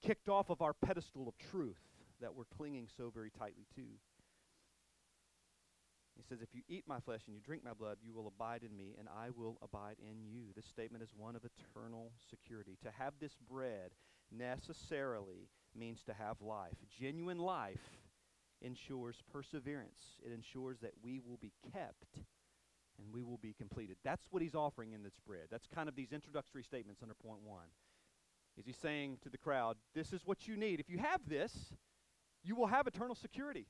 kicked 0.02 0.28
off 0.28 0.50
of 0.50 0.62
our 0.62 0.74
pedestal 0.74 1.28
of 1.28 1.38
truth 1.38 1.80
that 2.22 2.36
we're 2.36 2.46
clinging 2.58 2.88
so 2.96 3.12
very 3.14 3.30
tightly 3.30 3.66
to. 3.76 3.82
He 6.16 6.24
says, 6.28 6.42
If 6.42 6.54
you 6.54 6.62
eat 6.68 6.84
my 6.88 7.00
flesh 7.00 7.22
and 7.26 7.36
you 7.36 7.42
drink 7.42 7.64
my 7.64 7.74
blood, 7.74 7.98
you 8.02 8.14
will 8.14 8.28
abide 8.28 8.64
in 8.64 8.76
me, 8.76 8.96
and 9.00 9.08
I 9.08 9.30
will 9.36 9.58
abide 9.62 9.96
in 10.00 10.26
you. 10.26 10.48
This 10.56 10.66
statement 10.66 11.04
is 11.04 11.10
one 11.16 11.36
of 11.36 11.44
eternal 11.46 12.12
security. 12.30 12.78
To 12.84 12.92
have 12.98 13.14
this 13.20 13.38
bread 13.50 13.92
necessarily 14.32 15.50
means 15.76 16.04
to 16.04 16.14
have 16.14 16.42
life. 16.42 16.76
Genuine 17.00 17.40
life 17.40 18.02
ensures 18.62 19.24
perseverance, 19.32 20.18
it 20.26 20.34
ensures 20.34 20.80
that 20.80 20.92
we 21.02 21.20
will 21.20 21.38
be 21.38 21.54
kept 21.74 22.20
and 22.98 23.14
we 23.14 23.24
will 23.24 23.38
be 23.38 23.54
completed. 23.54 23.96
That's 24.04 24.28
what 24.30 24.42
he's 24.42 24.56
offering 24.56 24.92
in 24.92 25.04
this 25.04 25.14
bread. 25.26 25.48
That's 25.50 25.68
kind 25.74 25.88
of 25.88 25.96
these 25.96 26.12
introductory 26.12 26.64
statements 26.64 27.02
under 27.02 27.14
point 27.14 27.42
one. 27.44 27.68
Is 28.58 28.66
he 28.66 28.74
saying 28.74 29.20
to 29.24 29.30
the 29.30 29.38
crowd, 29.38 29.78
This 29.96 30.12
is 30.12 30.22
what 30.26 30.48
you 30.48 30.58
need. 30.58 30.82
If 30.82 30.90
you 30.90 30.98
have 30.98 31.22
this, 31.28 31.72
you 32.44 32.56
will 32.56 32.68
have 32.68 32.88
eternal 32.88 33.16
security. 33.16 33.68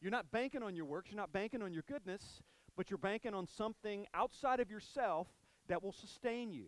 You're 0.00 0.10
not 0.10 0.30
banking 0.30 0.62
on 0.62 0.74
your 0.74 0.84
works, 0.84 1.10
you're 1.10 1.20
not 1.20 1.32
banking 1.32 1.62
on 1.62 1.72
your 1.72 1.84
goodness, 1.86 2.42
but 2.76 2.90
you're 2.90 2.98
banking 2.98 3.34
on 3.34 3.46
something 3.46 4.06
outside 4.14 4.60
of 4.60 4.70
yourself 4.70 5.28
that 5.68 5.82
will 5.82 5.92
sustain 5.92 6.52
you. 6.52 6.66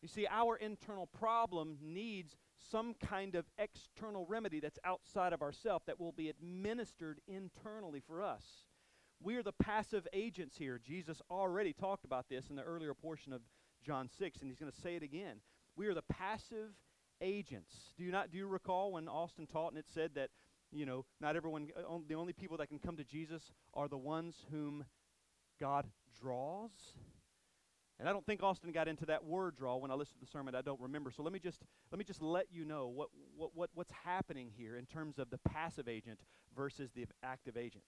You 0.00 0.08
see, 0.08 0.26
our 0.30 0.56
internal 0.56 1.06
problem 1.06 1.76
needs 1.82 2.36
some 2.70 2.94
kind 2.94 3.34
of 3.34 3.46
external 3.58 4.26
remedy 4.26 4.60
that's 4.60 4.78
outside 4.84 5.32
of 5.32 5.42
ourselves 5.42 5.84
that 5.86 5.98
will 5.98 6.12
be 6.12 6.28
administered 6.28 7.20
internally 7.26 8.00
for 8.00 8.22
us. 8.22 8.44
We 9.20 9.36
are 9.36 9.42
the 9.42 9.52
passive 9.52 10.06
agents 10.12 10.56
here. 10.56 10.80
Jesus 10.82 11.20
already 11.30 11.72
talked 11.72 12.04
about 12.04 12.28
this 12.28 12.48
in 12.50 12.56
the 12.56 12.62
earlier 12.62 12.94
portion 12.94 13.32
of 13.32 13.42
John 13.84 14.08
6, 14.18 14.40
and 14.40 14.48
he's 14.48 14.58
going 14.58 14.70
to 14.70 14.80
say 14.80 14.94
it 14.94 15.02
again. 15.02 15.40
We 15.76 15.86
are 15.86 15.94
the 15.94 16.02
passive 16.02 16.70
agents. 17.20 17.74
Do 17.96 18.04
you 18.04 18.12
not 18.12 18.30
do 18.30 18.38
you 18.38 18.46
recall 18.46 18.92
when 18.92 19.08
Austin 19.08 19.46
taught 19.46 19.70
and 19.70 19.78
it 19.78 19.86
said 19.92 20.12
that, 20.14 20.30
you 20.72 20.86
know, 20.86 21.04
not 21.20 21.36
everyone 21.36 21.68
uh, 21.76 21.98
the 22.08 22.14
only 22.14 22.32
people 22.32 22.56
that 22.58 22.68
can 22.68 22.78
come 22.78 22.96
to 22.96 23.04
Jesus 23.04 23.52
are 23.74 23.88
the 23.88 23.98
ones 23.98 24.44
whom 24.50 24.84
God 25.60 25.86
draws? 26.20 26.70
And 27.98 28.08
I 28.08 28.12
don't 28.12 28.24
think 28.24 28.44
Austin 28.44 28.70
got 28.70 28.86
into 28.86 29.06
that 29.06 29.24
word 29.24 29.56
draw 29.56 29.76
when 29.76 29.90
I 29.90 29.94
listened 29.94 30.20
to 30.20 30.24
the 30.24 30.30
sermon. 30.30 30.54
I 30.54 30.62
don't 30.62 30.80
remember. 30.80 31.10
So 31.10 31.22
let 31.22 31.32
me 31.32 31.40
just 31.40 31.62
let 31.90 31.98
me 31.98 32.04
just 32.04 32.22
let 32.22 32.46
you 32.52 32.64
know 32.64 32.86
what, 32.86 33.08
what, 33.36 33.50
what 33.54 33.70
what's 33.74 33.92
happening 34.04 34.50
here 34.56 34.76
in 34.76 34.86
terms 34.86 35.18
of 35.18 35.30
the 35.30 35.38
passive 35.38 35.88
agent 35.88 36.20
versus 36.56 36.90
the 36.94 37.06
active 37.24 37.56
agent. 37.56 37.84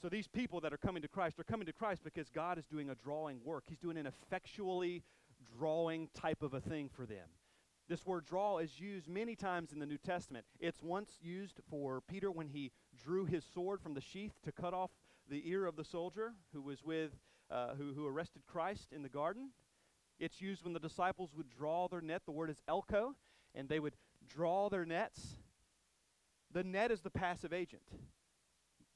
So 0.00 0.08
these 0.08 0.28
people 0.28 0.60
that 0.60 0.72
are 0.72 0.78
coming 0.78 1.02
to 1.02 1.08
Christ 1.08 1.38
are 1.38 1.44
coming 1.44 1.66
to 1.66 1.72
Christ 1.72 2.04
because 2.04 2.28
God 2.30 2.56
is 2.56 2.64
doing 2.66 2.88
a 2.88 2.94
drawing 2.94 3.40
work. 3.44 3.64
He's 3.66 3.78
doing 3.78 3.96
an 3.96 4.06
effectually 4.06 5.02
drawing 5.58 6.08
type 6.14 6.42
of 6.42 6.54
a 6.54 6.60
thing 6.60 6.88
for 6.88 7.04
them. 7.04 7.28
This 7.88 8.04
word 8.04 8.26
draw 8.26 8.58
is 8.58 8.78
used 8.78 9.08
many 9.08 9.34
times 9.34 9.72
in 9.72 9.78
the 9.78 9.86
New 9.86 9.96
Testament. 9.96 10.44
It's 10.60 10.82
once 10.82 11.12
used 11.22 11.60
for 11.70 12.02
Peter 12.02 12.30
when 12.30 12.48
he 12.48 12.70
drew 13.02 13.24
his 13.24 13.44
sword 13.54 13.80
from 13.80 13.94
the 13.94 14.00
sheath 14.02 14.34
to 14.44 14.52
cut 14.52 14.74
off 14.74 14.90
the 15.30 15.48
ear 15.48 15.64
of 15.64 15.76
the 15.76 15.84
soldier 15.84 16.34
who 16.52 16.60
was 16.60 16.84
with 16.84 17.12
uh, 17.50 17.74
who, 17.78 17.94
who 17.94 18.06
arrested 18.06 18.42
Christ 18.46 18.92
in 18.92 19.02
the 19.02 19.08
garden. 19.08 19.50
It's 20.20 20.40
used 20.40 20.64
when 20.64 20.74
the 20.74 20.80
disciples 20.80 21.30
would 21.34 21.48
draw 21.48 21.88
their 21.88 22.02
net. 22.02 22.22
The 22.26 22.32
word 22.32 22.50
is 22.50 22.60
elko, 22.68 23.14
and 23.54 23.70
they 23.70 23.80
would 23.80 23.94
draw 24.28 24.68
their 24.68 24.84
nets. 24.84 25.38
The 26.52 26.64
net 26.64 26.90
is 26.90 27.00
the 27.00 27.10
passive 27.10 27.54
agent. 27.54 27.84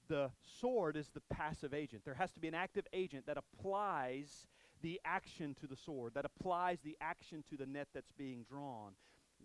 The 0.08 0.30
sword 0.60 0.98
is 0.98 1.08
the 1.14 1.22
passive 1.30 1.72
agent. 1.72 2.04
There 2.04 2.14
has 2.14 2.32
to 2.32 2.40
be 2.40 2.48
an 2.48 2.54
active 2.54 2.86
agent 2.92 3.26
that 3.26 3.38
applies 3.38 4.48
the 4.82 5.00
action 5.04 5.56
to 5.60 5.66
the 5.66 5.76
sword, 5.76 6.14
that 6.14 6.24
applies 6.24 6.78
the 6.84 6.96
action 7.00 7.44
to 7.50 7.56
the 7.56 7.66
net 7.66 7.88
that's 7.94 8.12
being 8.12 8.44
drawn. 8.48 8.92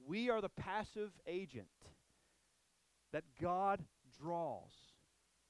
We 0.06 0.29
are 0.29 0.41
the 0.41 0.50
passive 0.50 1.12
agent 1.25 1.67
that 3.13 3.24
God 3.41 3.84
draws. 4.22 4.72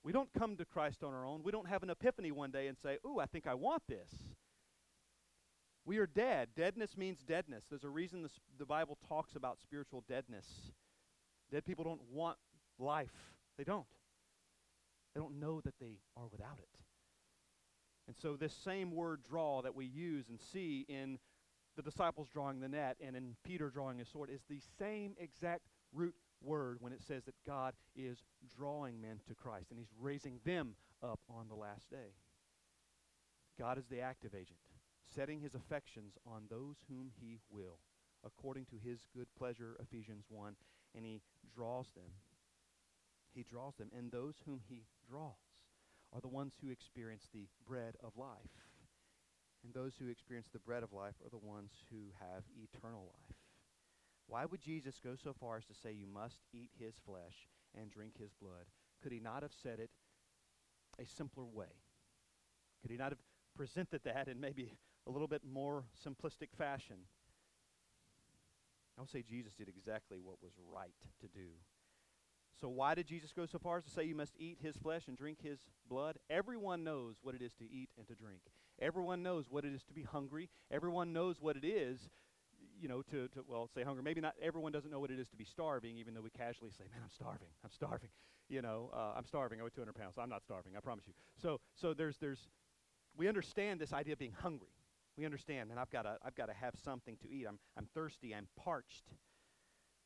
We 0.03 0.11
don't 0.13 0.29
come 0.37 0.55
to 0.57 0.65
Christ 0.65 1.03
on 1.03 1.13
our 1.13 1.25
own. 1.25 1.41
We 1.43 1.51
don't 1.51 1.67
have 1.67 1.83
an 1.83 1.89
epiphany 1.89 2.31
one 2.31 2.51
day 2.51 2.67
and 2.67 2.77
say, 2.77 2.97
Ooh, 3.05 3.19
I 3.19 3.25
think 3.25 3.47
I 3.47 3.55
want 3.55 3.83
this. 3.89 4.09
We 5.85 5.99
are 5.99 6.05
dead. 6.05 6.49
Deadness 6.55 6.97
means 6.97 7.19
deadness. 7.25 7.63
There's 7.69 7.85
a 7.85 7.89
reason 7.89 8.27
the, 8.59 8.65
Bible 8.65 8.97
talks 9.07 9.35
about 9.35 9.57
spiritual 9.61 10.03
deadness. 10.07 10.45
Dead 11.49 11.65
people 11.65 11.85
don't 11.85 12.01
want 12.11 12.37
life, 12.77 13.13
they 13.57 13.63
don't. 13.63 13.85
They 15.15 15.21
don't 15.21 15.39
know 15.39 15.61
that 15.61 15.75
they 15.79 15.99
are 16.17 16.27
without 16.29 16.59
it. 16.59 16.76
And 18.07 18.15
so, 18.15 18.35
this 18.35 18.53
same 18.53 18.91
word 18.91 19.21
draw 19.27 19.61
that 19.61 19.75
we 19.75 19.85
use 19.85 20.29
and 20.29 20.39
see 20.39 20.85
in 20.87 21.19
the 21.75 21.81
disciples 21.81 22.29
drawing 22.31 22.59
the 22.59 22.69
net 22.69 22.97
and 23.05 23.15
in 23.15 23.35
Peter 23.43 23.69
drawing 23.69 23.99
his 23.99 24.07
sword 24.07 24.29
is 24.29 24.41
the 24.49 24.61
same 24.79 25.15
exact 25.19 25.61
root 25.93 26.15
word 26.41 26.77
when 26.79 26.93
it 26.93 27.03
says 27.03 27.23
that 27.25 27.35
God 27.45 27.73
is 27.95 28.23
drawing 28.57 29.01
men 29.01 29.19
to 29.27 29.35
Christ 29.35 29.67
and 29.69 29.79
he's 29.79 29.93
raising 29.99 30.39
them 30.45 30.75
up 31.03 31.19
on 31.29 31.47
the 31.47 31.55
last 31.55 31.89
day. 31.89 32.13
God 33.59 33.77
is 33.77 33.85
the 33.87 34.01
active 34.01 34.33
agent, 34.33 34.59
setting 35.15 35.41
his 35.41 35.55
affections 35.55 36.13
on 36.25 36.43
those 36.49 36.77
whom 36.87 37.11
he 37.19 37.39
will, 37.49 37.79
according 38.25 38.65
to 38.65 38.75
his 38.83 39.07
good 39.15 39.27
pleasure, 39.37 39.75
Ephesians 39.79 40.25
1, 40.29 40.55
and 40.95 41.05
he 41.05 41.21
draws 41.55 41.91
them. 41.93 42.11
He 43.33 43.43
draws 43.43 43.75
them, 43.75 43.91
and 43.95 44.11
those 44.11 44.35
whom 44.45 44.61
he 44.67 44.83
draws 45.09 45.46
are 46.13 46.21
the 46.21 46.27
ones 46.27 46.53
who 46.61 46.69
experience 46.69 47.27
the 47.33 47.47
bread 47.67 47.95
of 48.03 48.17
life. 48.17 48.55
And 49.63 49.73
those 49.73 49.93
who 49.99 50.09
experience 50.09 50.47
the 50.51 50.59
bread 50.59 50.83
of 50.83 50.93
life 50.93 51.15
are 51.25 51.29
the 51.29 51.45
ones 51.45 51.71
who 51.91 52.11
have 52.19 52.43
eternal 52.61 53.03
life. 53.05 53.37
Why 54.27 54.45
would 54.45 54.61
Jesus 54.61 54.99
go 55.03 55.15
so 55.15 55.33
far 55.33 55.57
as 55.57 55.65
to 55.65 55.73
say, 55.73 55.91
You 55.91 56.07
must 56.07 56.39
eat 56.53 56.71
his 56.79 56.95
flesh 57.05 57.47
and 57.79 57.91
drink 57.91 58.13
his 58.19 58.33
blood? 58.41 58.65
Could 59.01 59.11
he 59.11 59.19
not 59.19 59.41
have 59.41 59.53
said 59.63 59.79
it 59.79 59.89
a 60.99 61.05
simpler 61.05 61.45
way? 61.45 61.73
Could 62.81 62.91
he 62.91 62.97
not 62.97 63.11
have 63.11 63.19
presented 63.55 64.01
that 64.03 64.27
in 64.27 64.39
maybe 64.39 64.71
a 65.07 65.11
little 65.11 65.27
bit 65.27 65.41
more 65.43 65.85
simplistic 66.05 66.49
fashion? 66.57 66.97
I 68.97 69.01
would 69.01 69.09
say 69.09 69.21
Jesus 69.21 69.53
did 69.53 69.69
exactly 69.69 70.19
what 70.19 70.41
was 70.41 70.53
right 70.73 70.91
to 71.21 71.27
do. 71.27 71.49
So, 72.59 72.67
why 72.69 72.95
did 72.95 73.07
Jesus 73.07 73.31
go 73.33 73.45
so 73.45 73.59
far 73.59 73.77
as 73.77 73.83
to 73.83 73.89
say 73.91 74.03
you 74.03 74.15
must 74.15 74.33
eat 74.39 74.57
his 74.61 74.75
flesh 74.77 75.07
and 75.07 75.17
drink 75.17 75.39
his 75.43 75.59
blood? 75.89 76.17
Everyone 76.29 76.83
knows 76.83 77.17
what 77.21 77.35
it 77.35 77.41
is 77.41 77.53
to 77.55 77.65
eat 77.65 77.89
and 77.97 78.07
to 78.07 78.15
drink. 78.15 78.41
Everyone 78.81 79.23
knows 79.23 79.45
what 79.49 79.65
it 79.65 79.73
is 79.73 79.83
to 79.85 79.93
be 79.93 80.03
hungry. 80.03 80.49
Everyone 80.71 81.13
knows 81.13 81.37
what 81.39 81.55
it 81.55 81.65
is 81.65 82.09
you 82.81 82.87
know, 82.87 83.01
to, 83.01 83.27
to, 83.29 83.43
well, 83.47 83.69
say 83.73 83.83
hunger. 83.83 84.01
Maybe 84.01 84.21
not 84.21 84.35
everyone 84.41 84.71
doesn't 84.71 84.91
know 84.91 84.99
what 84.99 85.11
it 85.11 85.19
is 85.19 85.27
to 85.29 85.37
be 85.37 85.45
starving, 85.45 85.97
even 85.97 86.13
though 86.13 86.21
we 86.21 86.29
casually 86.29 86.71
say, 86.71 86.83
man, 86.91 87.01
I'm 87.03 87.09
starving. 87.09 87.47
I'm 87.63 87.71
starving. 87.71 88.09
You 88.49 88.61
know, 88.61 88.91
uh, 88.93 89.13
I'm 89.17 89.25
starving. 89.25 89.59
I 89.59 89.63
weigh 89.63 89.71
200 89.73 89.93
pounds. 89.93 90.15
I'm 90.17 90.29
not 90.29 90.43
starving. 90.43 90.73
I 90.77 90.79
promise 90.79 91.05
you. 91.07 91.13
So, 91.41 91.59
so 91.75 91.93
there's, 91.93 92.17
there's, 92.17 92.47
we 93.17 93.27
understand 93.27 93.81
this 93.81 93.93
idea 93.93 94.13
of 94.13 94.19
being 94.19 94.35
hungry. 94.39 94.69
We 95.17 95.25
understand, 95.25 95.71
and 95.71 95.79
I've 95.79 95.89
got 95.89 96.03
to, 96.03 96.17
I've 96.23 96.35
got 96.35 96.45
to 96.45 96.53
have 96.53 96.75
something 96.83 97.17
to 97.23 97.29
eat. 97.29 97.45
I'm, 97.47 97.57
I'm 97.75 97.87
thirsty. 97.93 98.35
I'm 98.35 98.47
parched. 98.55 99.03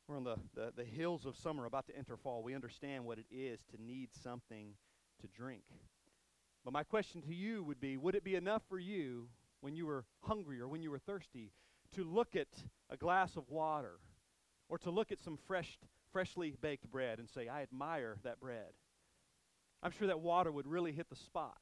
We're 0.08 0.16
on 0.16 0.24
the, 0.24 0.36
the, 0.54 0.72
the 0.76 0.84
hills 0.84 1.26
of 1.26 1.36
summer, 1.36 1.64
about 1.64 1.86
to 1.86 1.96
enter 1.96 2.16
fall. 2.16 2.42
We 2.42 2.54
understand 2.54 3.04
what 3.04 3.18
it 3.18 3.26
is 3.30 3.60
to 3.70 3.82
need 3.82 4.10
something 4.22 4.74
to 5.20 5.28
drink. 5.28 5.62
But 6.64 6.72
my 6.72 6.82
question 6.82 7.22
to 7.22 7.34
you 7.34 7.62
would 7.64 7.80
be 7.80 7.96
would 7.96 8.14
it 8.14 8.24
be 8.24 8.34
enough 8.34 8.62
for 8.68 8.78
you 8.78 9.28
when 9.60 9.74
you 9.74 9.86
were 9.86 10.04
hungry 10.22 10.60
or 10.60 10.68
when 10.68 10.82
you 10.82 10.90
were 10.90 10.98
thirsty 10.98 11.52
to 11.94 12.04
look 12.04 12.36
at 12.36 12.48
a 12.90 12.96
glass 12.96 13.36
of 13.36 13.48
water 13.48 13.98
or 14.68 14.78
to 14.78 14.90
look 14.90 15.12
at 15.12 15.20
some 15.20 15.38
fresh, 15.46 15.78
freshly 16.12 16.54
baked 16.60 16.90
bread 16.90 17.18
and 17.18 17.28
say, 17.28 17.48
I 17.48 17.62
admire 17.62 18.18
that 18.24 18.40
bread. 18.40 18.72
I'm 19.82 19.90
sure 19.90 20.06
that 20.06 20.20
water 20.20 20.50
would 20.50 20.66
really 20.66 20.92
hit 20.92 21.10
the 21.10 21.16
spot. 21.16 21.58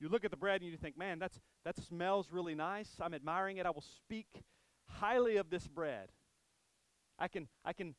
You 0.00 0.08
look 0.08 0.24
at 0.24 0.30
the 0.30 0.36
bread 0.36 0.62
and 0.62 0.70
you 0.70 0.76
think, 0.76 0.96
man, 0.96 1.18
that's, 1.18 1.38
that 1.64 1.76
smells 1.76 2.28
really 2.32 2.54
nice. 2.54 2.88
I'm 3.00 3.12
admiring 3.12 3.58
it. 3.58 3.66
I 3.66 3.70
will 3.70 3.84
speak 3.96 4.42
highly 4.98 5.36
of 5.36 5.50
this 5.50 5.66
bread. 5.66 6.08
I 7.18 7.28
can, 7.28 7.48
I 7.64 7.72
can 7.72 7.94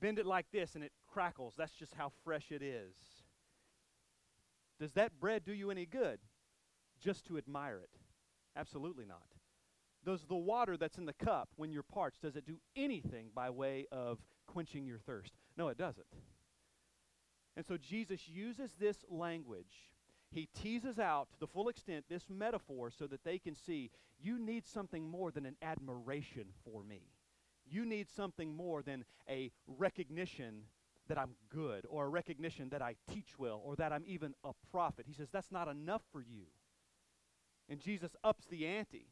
bend 0.00 0.18
it 0.18 0.26
like 0.26 0.46
this 0.52 0.74
and 0.74 0.84
it 0.84 0.92
crackles. 1.06 1.54
That's 1.56 1.72
just 1.72 1.94
how 1.94 2.12
fresh 2.24 2.50
it 2.50 2.62
is. 2.62 2.94
Does 4.78 4.92
that 4.92 5.20
bread 5.20 5.44
do 5.44 5.52
you 5.52 5.70
any 5.70 5.86
good 5.86 6.20
just 7.00 7.26
to 7.26 7.36
admire 7.36 7.80
it? 7.82 7.90
Absolutely 8.56 9.04
not. 9.04 9.26
Does 10.04 10.24
the 10.24 10.34
water 10.34 10.76
that's 10.76 10.96
in 10.96 11.04
the 11.04 11.12
cup 11.12 11.50
when 11.56 11.70
you're 11.70 11.82
parched, 11.82 12.22
does 12.22 12.36
it 12.36 12.46
do 12.46 12.58
anything 12.74 13.26
by 13.34 13.50
way 13.50 13.86
of 13.92 14.18
quenching 14.46 14.86
your 14.86 14.98
thirst? 14.98 15.34
No, 15.56 15.68
it 15.68 15.76
doesn't. 15.76 16.06
And 17.56 17.66
so 17.66 17.76
Jesus 17.76 18.28
uses 18.28 18.70
this 18.80 19.04
language. 19.10 19.90
He 20.32 20.48
teases 20.54 20.98
out 20.98 21.28
to 21.32 21.40
the 21.40 21.46
full 21.46 21.68
extent 21.68 22.04
this 22.08 22.24
metaphor 22.30 22.90
so 22.90 23.06
that 23.06 23.24
they 23.24 23.38
can 23.38 23.54
see 23.54 23.90
you 24.22 24.38
need 24.38 24.66
something 24.66 25.08
more 25.08 25.30
than 25.30 25.46
an 25.46 25.56
admiration 25.62 26.46
for 26.64 26.82
me. 26.84 27.02
You 27.68 27.84
need 27.84 28.08
something 28.08 28.54
more 28.54 28.82
than 28.82 29.04
a 29.28 29.50
recognition 29.66 30.62
that 31.08 31.18
I'm 31.18 31.34
good 31.48 31.86
or 31.88 32.06
a 32.06 32.08
recognition 32.08 32.68
that 32.70 32.82
I 32.82 32.94
teach 33.12 33.38
well 33.38 33.60
or 33.64 33.74
that 33.76 33.92
I'm 33.92 34.04
even 34.06 34.34
a 34.44 34.52
prophet. 34.70 35.06
He 35.08 35.14
says 35.14 35.28
that's 35.32 35.50
not 35.50 35.68
enough 35.68 36.02
for 36.12 36.20
you. 36.20 36.46
And 37.68 37.80
Jesus 37.80 38.16
ups 38.22 38.46
the 38.46 38.66
ante. 38.66 39.06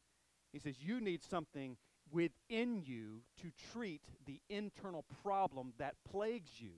He 0.52 0.58
says, 0.58 0.76
You 0.80 1.00
need 1.00 1.22
something 1.22 1.76
within 2.10 2.82
you 2.84 3.22
to 3.42 3.50
treat 3.72 4.02
the 4.26 4.40
internal 4.48 5.04
problem 5.22 5.72
that 5.78 5.94
plagues 6.10 6.60
you. 6.60 6.72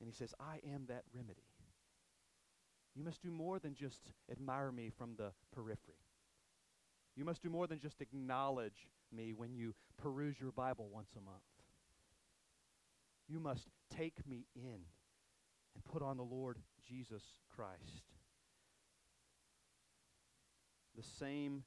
And 0.00 0.08
he 0.08 0.14
says, 0.14 0.34
I 0.40 0.60
am 0.72 0.86
that 0.88 1.04
remedy. 1.14 1.42
You 2.94 3.02
must 3.02 3.22
do 3.22 3.30
more 3.30 3.58
than 3.58 3.74
just 3.74 4.00
admire 4.30 4.70
me 4.70 4.90
from 4.96 5.14
the 5.16 5.32
periphery. 5.52 5.94
You 7.16 7.24
must 7.24 7.42
do 7.42 7.50
more 7.50 7.66
than 7.66 7.80
just 7.80 8.00
acknowledge 8.00 8.88
me 9.12 9.32
when 9.32 9.54
you 9.54 9.74
peruse 9.96 10.36
your 10.40 10.52
Bible 10.52 10.88
once 10.92 11.10
a 11.16 11.20
month. 11.20 11.42
You 13.28 13.40
must 13.40 13.68
take 13.96 14.26
me 14.26 14.46
in 14.54 14.80
and 15.74 15.84
put 15.84 16.02
on 16.02 16.16
the 16.16 16.24
Lord 16.24 16.58
Jesus 16.86 17.22
Christ. 17.54 18.04
The 20.96 21.02
same 21.02 21.64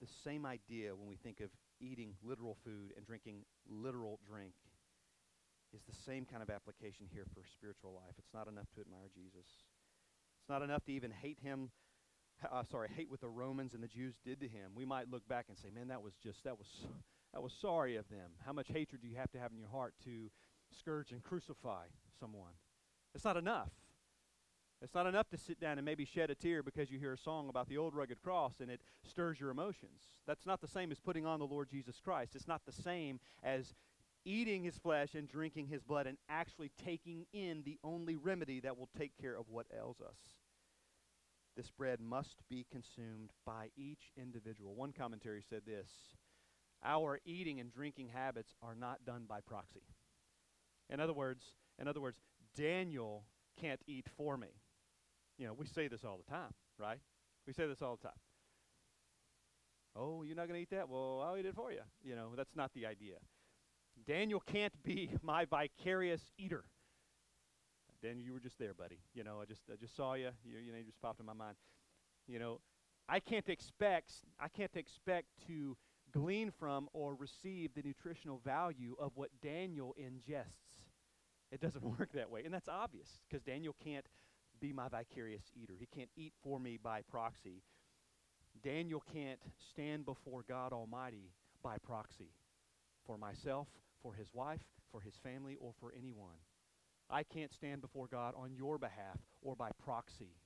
the 0.00 0.08
same 0.24 0.44
idea 0.44 0.94
when 0.94 1.08
we 1.08 1.16
think 1.16 1.40
of 1.40 1.48
eating 1.80 2.14
literal 2.22 2.56
food 2.64 2.92
and 2.96 3.06
drinking 3.06 3.44
literal 3.70 4.18
drink 4.28 4.52
is 5.74 5.82
the 5.82 5.94
same 6.06 6.24
kind 6.24 6.42
of 6.42 6.50
application 6.50 7.06
here 7.12 7.26
for 7.34 7.42
spiritual 7.44 7.92
life. 7.92 8.14
It's 8.18 8.32
not 8.32 8.48
enough 8.48 8.70
to 8.74 8.80
admire 8.80 9.10
Jesus. 9.14 9.46
It's 10.40 10.48
not 10.48 10.62
enough 10.62 10.84
to 10.84 10.92
even 10.92 11.10
hate 11.10 11.38
him 11.42 11.70
uh, 12.50 12.62
sorry, 12.64 12.88
hate 12.94 13.10
what 13.10 13.20
the 13.20 13.28
Romans 13.28 13.74
and 13.74 13.82
the 13.82 13.88
Jews 13.88 14.14
did 14.24 14.40
to 14.40 14.48
him, 14.48 14.72
we 14.74 14.84
might 14.84 15.10
look 15.10 15.26
back 15.28 15.46
and 15.48 15.56
say, 15.56 15.68
man, 15.74 15.88
that 15.88 16.02
was 16.02 16.14
just, 16.22 16.44
that 16.44 16.58
was, 16.58 16.66
that 17.32 17.42
was 17.42 17.52
sorry 17.52 17.96
of 17.96 18.08
them. 18.08 18.30
How 18.44 18.52
much 18.52 18.68
hatred 18.68 19.02
do 19.02 19.08
you 19.08 19.16
have 19.16 19.30
to 19.32 19.38
have 19.38 19.52
in 19.52 19.58
your 19.58 19.68
heart 19.68 19.94
to 20.04 20.30
scourge 20.78 21.12
and 21.12 21.22
crucify 21.22 21.86
someone? 22.18 22.52
It's 23.14 23.24
not 23.24 23.36
enough. 23.36 23.70
It's 24.82 24.94
not 24.94 25.06
enough 25.06 25.30
to 25.30 25.38
sit 25.38 25.60
down 25.60 25.78
and 25.78 25.84
maybe 25.84 26.04
shed 26.04 26.30
a 26.30 26.34
tear 26.34 26.62
because 26.62 26.90
you 26.90 26.98
hear 26.98 27.14
a 27.14 27.18
song 27.18 27.48
about 27.48 27.68
the 27.68 27.78
old 27.78 27.94
rugged 27.94 28.20
cross 28.22 28.54
and 28.60 28.70
it 28.70 28.82
stirs 29.08 29.40
your 29.40 29.50
emotions. 29.50 30.02
That's 30.26 30.44
not 30.44 30.60
the 30.60 30.68
same 30.68 30.92
as 30.92 30.98
putting 30.98 31.24
on 31.24 31.38
the 31.38 31.46
Lord 31.46 31.70
Jesus 31.70 32.00
Christ. 32.04 32.34
It's 32.34 32.48
not 32.48 32.62
the 32.66 32.72
same 32.72 33.18
as 33.42 33.72
eating 34.24 34.64
his 34.64 34.78
flesh 34.78 35.14
and 35.14 35.28
drinking 35.28 35.68
his 35.68 35.82
blood 35.82 36.06
and 36.06 36.18
actually 36.28 36.70
taking 36.84 37.26
in 37.32 37.62
the 37.64 37.78
only 37.84 38.16
remedy 38.16 38.60
that 38.60 38.78
will 38.78 38.88
take 38.96 39.12
care 39.20 39.36
of 39.36 39.48
what 39.48 39.66
ails 39.76 40.00
us. 40.00 40.16
This 41.56 41.70
bread 41.70 42.00
must 42.00 42.42
be 42.48 42.66
consumed 42.70 43.30
by 43.46 43.68
each 43.76 44.12
individual. 44.16 44.74
One 44.74 44.92
commentary 44.92 45.42
said 45.48 45.62
this 45.66 45.90
Our 46.84 47.20
eating 47.24 47.60
and 47.60 47.72
drinking 47.72 48.08
habits 48.12 48.54
are 48.62 48.74
not 48.74 49.04
done 49.04 49.24
by 49.28 49.40
proxy. 49.40 49.84
In 50.90 51.00
other 51.00 51.12
words, 51.12 51.44
in 51.78 51.88
other 51.88 52.00
words, 52.00 52.18
Daniel 52.56 53.24
can't 53.60 53.80
eat 53.86 54.06
for 54.16 54.36
me. 54.36 54.48
You 55.38 55.46
know, 55.46 55.54
we 55.54 55.66
say 55.66 55.88
this 55.88 56.04
all 56.04 56.18
the 56.24 56.30
time, 56.30 56.52
right? 56.78 56.98
We 57.46 57.52
say 57.52 57.66
this 57.66 57.82
all 57.82 57.96
the 57.96 58.08
time. 58.08 58.18
Oh, 59.96 60.22
you're 60.22 60.36
not 60.36 60.48
going 60.48 60.58
to 60.58 60.62
eat 60.62 60.70
that? 60.70 60.88
Well, 60.88 61.22
I'll 61.24 61.36
eat 61.36 61.46
it 61.46 61.54
for 61.54 61.70
you. 61.70 61.82
You 62.02 62.16
know, 62.16 62.30
that's 62.36 62.56
not 62.56 62.72
the 62.74 62.86
idea. 62.86 63.16
Daniel 64.06 64.40
can't 64.40 64.72
be 64.82 65.10
my 65.22 65.44
vicarious 65.44 66.22
eater. 66.38 66.64
Daniel, 68.02 68.24
you 68.24 68.32
were 68.32 68.40
just 68.40 68.58
there, 68.58 68.74
buddy. 68.74 68.98
You 69.14 69.24
know, 69.24 69.38
I 69.40 69.46
just 69.46 69.62
I 69.72 69.76
just 69.76 69.96
saw 69.96 70.14
you. 70.14 70.28
You, 70.44 70.58
you 70.58 70.72
know, 70.72 70.78
you 70.78 70.84
just 70.84 71.00
popped 71.00 71.20
in 71.20 71.26
my 71.26 71.32
mind. 71.32 71.56
You 72.26 72.38
know, 72.38 72.60
I 73.08 73.20
can't 73.20 73.48
expect 73.48 74.12
I 74.38 74.48
can't 74.48 74.74
expect 74.76 75.28
to 75.46 75.76
glean 76.12 76.50
from 76.50 76.88
or 76.92 77.14
receive 77.14 77.70
the 77.74 77.82
nutritional 77.82 78.40
value 78.44 78.94
of 79.00 79.12
what 79.14 79.30
Daniel 79.42 79.94
ingests. 80.00 80.82
It 81.50 81.60
doesn't 81.60 81.84
work 81.98 82.12
that 82.14 82.30
way, 82.30 82.42
and 82.44 82.52
that's 82.52 82.68
obvious 82.68 83.08
because 83.28 83.42
Daniel 83.42 83.74
can't 83.82 84.06
be 84.60 84.72
my 84.72 84.88
vicarious 84.88 85.44
eater. 85.60 85.74
He 85.78 85.86
can't 85.86 86.10
eat 86.16 86.32
for 86.42 86.60
me 86.60 86.78
by 86.82 87.02
proxy. 87.02 87.62
Daniel 88.62 89.02
can't 89.12 89.40
stand 89.70 90.04
before 90.04 90.44
God 90.48 90.72
Almighty 90.72 91.32
by 91.62 91.76
proxy 91.78 92.30
for 93.04 93.18
myself, 93.18 93.68
for 94.04 94.14
his 94.14 94.28
wife, 94.34 94.60
for 94.92 95.00
his 95.00 95.14
family, 95.16 95.56
or 95.58 95.72
for 95.80 95.92
anyone. 95.98 96.36
I 97.10 97.22
can't 97.22 97.52
stand 97.52 97.80
before 97.80 98.06
God 98.06 98.34
on 98.36 98.54
your 98.54 98.78
behalf 98.78 99.18
or 99.42 99.56
by 99.56 99.70
proxy. 99.82 100.36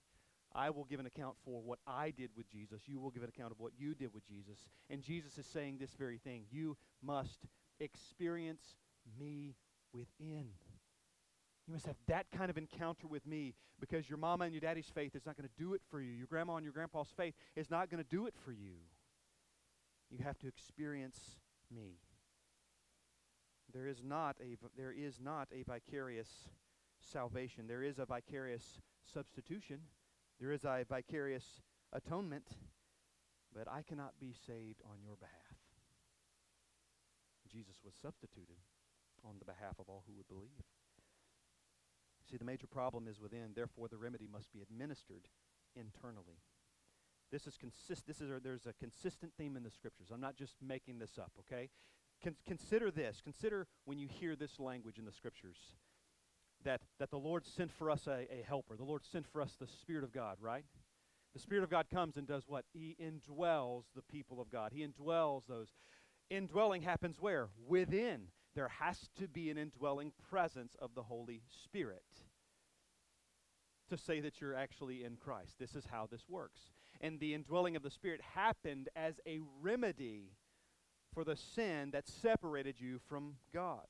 I 0.55 0.71
will 0.71 0.85
give 0.85 1.01
an 1.01 1.07
account 1.07 1.37
for 1.45 1.61
what 1.61 1.79
I 1.87 2.11
did 2.11 2.31
with 2.37 2.49
Jesus. 2.49 2.83
You 2.87 3.01
will 3.01 3.11
give 3.11 3.23
an 3.23 3.29
account 3.29 3.53
of 3.53 3.61
what 3.61 3.73
you 3.77 3.95
did 3.95 4.15
with 4.15 4.27
Jesus. 4.27 4.69
And 4.89 5.03
Jesus 5.03 5.37
is 5.37 5.47
saying 5.47 5.77
this 5.79 5.95
very 5.99 6.19
thing. 6.19 6.45
You 6.51 6.77
must 7.03 7.47
experience 7.81 8.77
me 9.21 9.57
within. 9.93 10.47
You 11.67 11.75
must 11.75 11.87
have 11.87 11.97
that 12.07 12.27
kind 12.35 12.49
of 12.49 12.57
encounter 12.57 13.07
with 13.07 13.27
me 13.27 13.55
because 13.79 14.09
your 14.09 14.19
mama 14.19 14.45
and 14.45 14.55
your 14.55 14.63
daddy's 14.63 14.91
faith 14.95 15.15
is 15.15 15.27
not 15.27 15.37
going 15.37 15.49
to 15.49 15.63
do 15.63 15.75
it 15.75 15.83
for 15.91 16.01
you. 16.01 16.13
Your 16.13 16.27
grandma 16.27 16.57
and 16.57 16.65
your 16.65 16.73
grandpa's 16.73 17.13
faith 17.15 17.35
is 17.57 17.71
not 17.71 17.91
going 17.91 18.03
to 18.03 18.09
do 18.09 18.27
it 18.27 18.35
for 18.45 18.53
you. 18.53 18.77
You 20.11 20.25
have 20.25 20.39
to 20.39 20.49
experience 20.49 21.19
me. 21.71 21.99
There 23.73 23.87
is 23.87 24.03
not 24.03 24.37
a 24.41 24.57
there 24.77 24.93
is 24.93 25.21
not 25.21 25.49
a 25.53 25.63
vicarious 25.63 26.29
salvation. 27.01 27.67
There 27.67 27.83
is 27.83 27.99
a 27.99 28.07
vicarious 28.07 28.81
substitution. 29.13 29.81
There 30.41 30.53
is 30.53 30.65
a 30.65 30.85
vicarious 30.89 31.61
atonement, 31.93 32.47
but 33.55 33.69
I 33.69 33.83
cannot 33.83 34.15
be 34.21 34.33
saved 34.47 34.83
on 34.85 34.99
your 35.03 35.17
behalf. 35.17 35.35
Jesus 37.51 37.77
was 37.85 37.95
substituted 38.01 38.59
on 39.25 39.37
the 39.39 39.45
behalf 39.45 39.79
of 39.79 39.89
all 39.89 40.05
who 40.07 40.15
would 40.17 40.29
believe. 40.29 40.63
See, 42.31 42.37
the 42.37 42.45
major 42.45 42.67
problem 42.67 43.09
is 43.09 43.21
within, 43.21 43.53
therefore 43.55 43.89
the 43.89 43.97
remedy 43.97 44.29
must 44.31 44.53
be 44.53 44.61
administered 44.61 45.29
internally. 45.75 46.43
This 47.33 47.47
is 47.47 47.57
consist 47.57 48.07
this 48.07 48.21
is 48.21 48.31
a, 48.31 48.41
there's 48.41 48.67
a 48.67 48.73
consistent 48.75 49.33
theme 49.37 49.57
in 49.57 49.63
the 49.63 49.71
scriptures. 49.71 50.09
I'm 50.13 50.21
not 50.21 50.37
just 50.37 50.55
making 50.63 50.99
this 50.99 51.19
up, 51.19 51.33
okay? 51.41 51.71
Con- 52.23 52.37
consider 52.47 52.91
this. 52.91 53.21
Consider 53.23 53.67
when 53.85 53.99
you 53.99 54.09
hear 54.09 54.37
this 54.37 54.59
language 54.59 54.99
in 54.99 55.05
the 55.05 55.13
scriptures 55.13 55.57
that, 56.65 56.81
that 56.99 57.11
the 57.11 57.19
Lord 57.19 57.47
sent 57.47 57.73
for 57.73 57.91
us 57.91 58.07
a, 58.07 58.27
a 58.33 58.43
helper. 58.47 58.77
The 58.77 58.85
Lord 58.85 59.05
sent 59.05 59.27
for 59.27 59.41
us 59.41 59.57
the 59.59 59.67
Spirit 59.67 60.05
of 60.05 60.13
God, 60.13 60.39
right? 60.41 60.65
The 61.35 61.41
Spirit 61.41 61.65
of 61.65 61.71
God 61.71 61.87
comes 61.93 62.17
and 62.17 62.27
does 62.27 62.45
what? 62.47 62.65
He 62.73 62.97
indwells 63.01 63.85
the 63.95 64.03
people 64.03 64.41
of 64.41 64.51
God. 64.51 64.73
He 64.73 64.87
indwells 64.87 65.47
those. 65.47 65.69
Indwelling 66.31 66.83
happens 66.83 67.17
where? 67.21 67.49
Within. 67.67 68.29
There 68.55 68.69
has 68.69 69.09
to 69.19 69.29
be 69.29 69.51
an 69.51 69.59
indwelling 69.59 70.13
presence 70.31 70.75
of 70.81 70.95
the 70.95 71.03
Holy 71.03 71.43
Spirit 71.65 72.03
to 73.89 73.97
say 73.97 74.21
that 74.21 74.41
you're 74.41 74.55
actually 74.55 75.05
in 75.05 75.17
Christ. 75.17 75.55
This 75.59 75.75
is 75.75 75.87
how 75.91 76.09
this 76.11 76.29
works. 76.29 76.61
And 77.01 77.21
the 77.21 77.35
indwelling 77.35 77.77
of 77.77 77.83
the 77.83 77.91
Spirit 77.91 78.21
happened 78.35 78.89
as 78.97 79.21
a 79.27 79.39
remedy 79.63 80.33
for 81.19 81.25
the 81.25 81.35
sin 81.35 81.91
that 81.91 82.07
separated 82.07 82.77
you 82.79 83.01
from 83.09 83.35
God. 83.53 83.89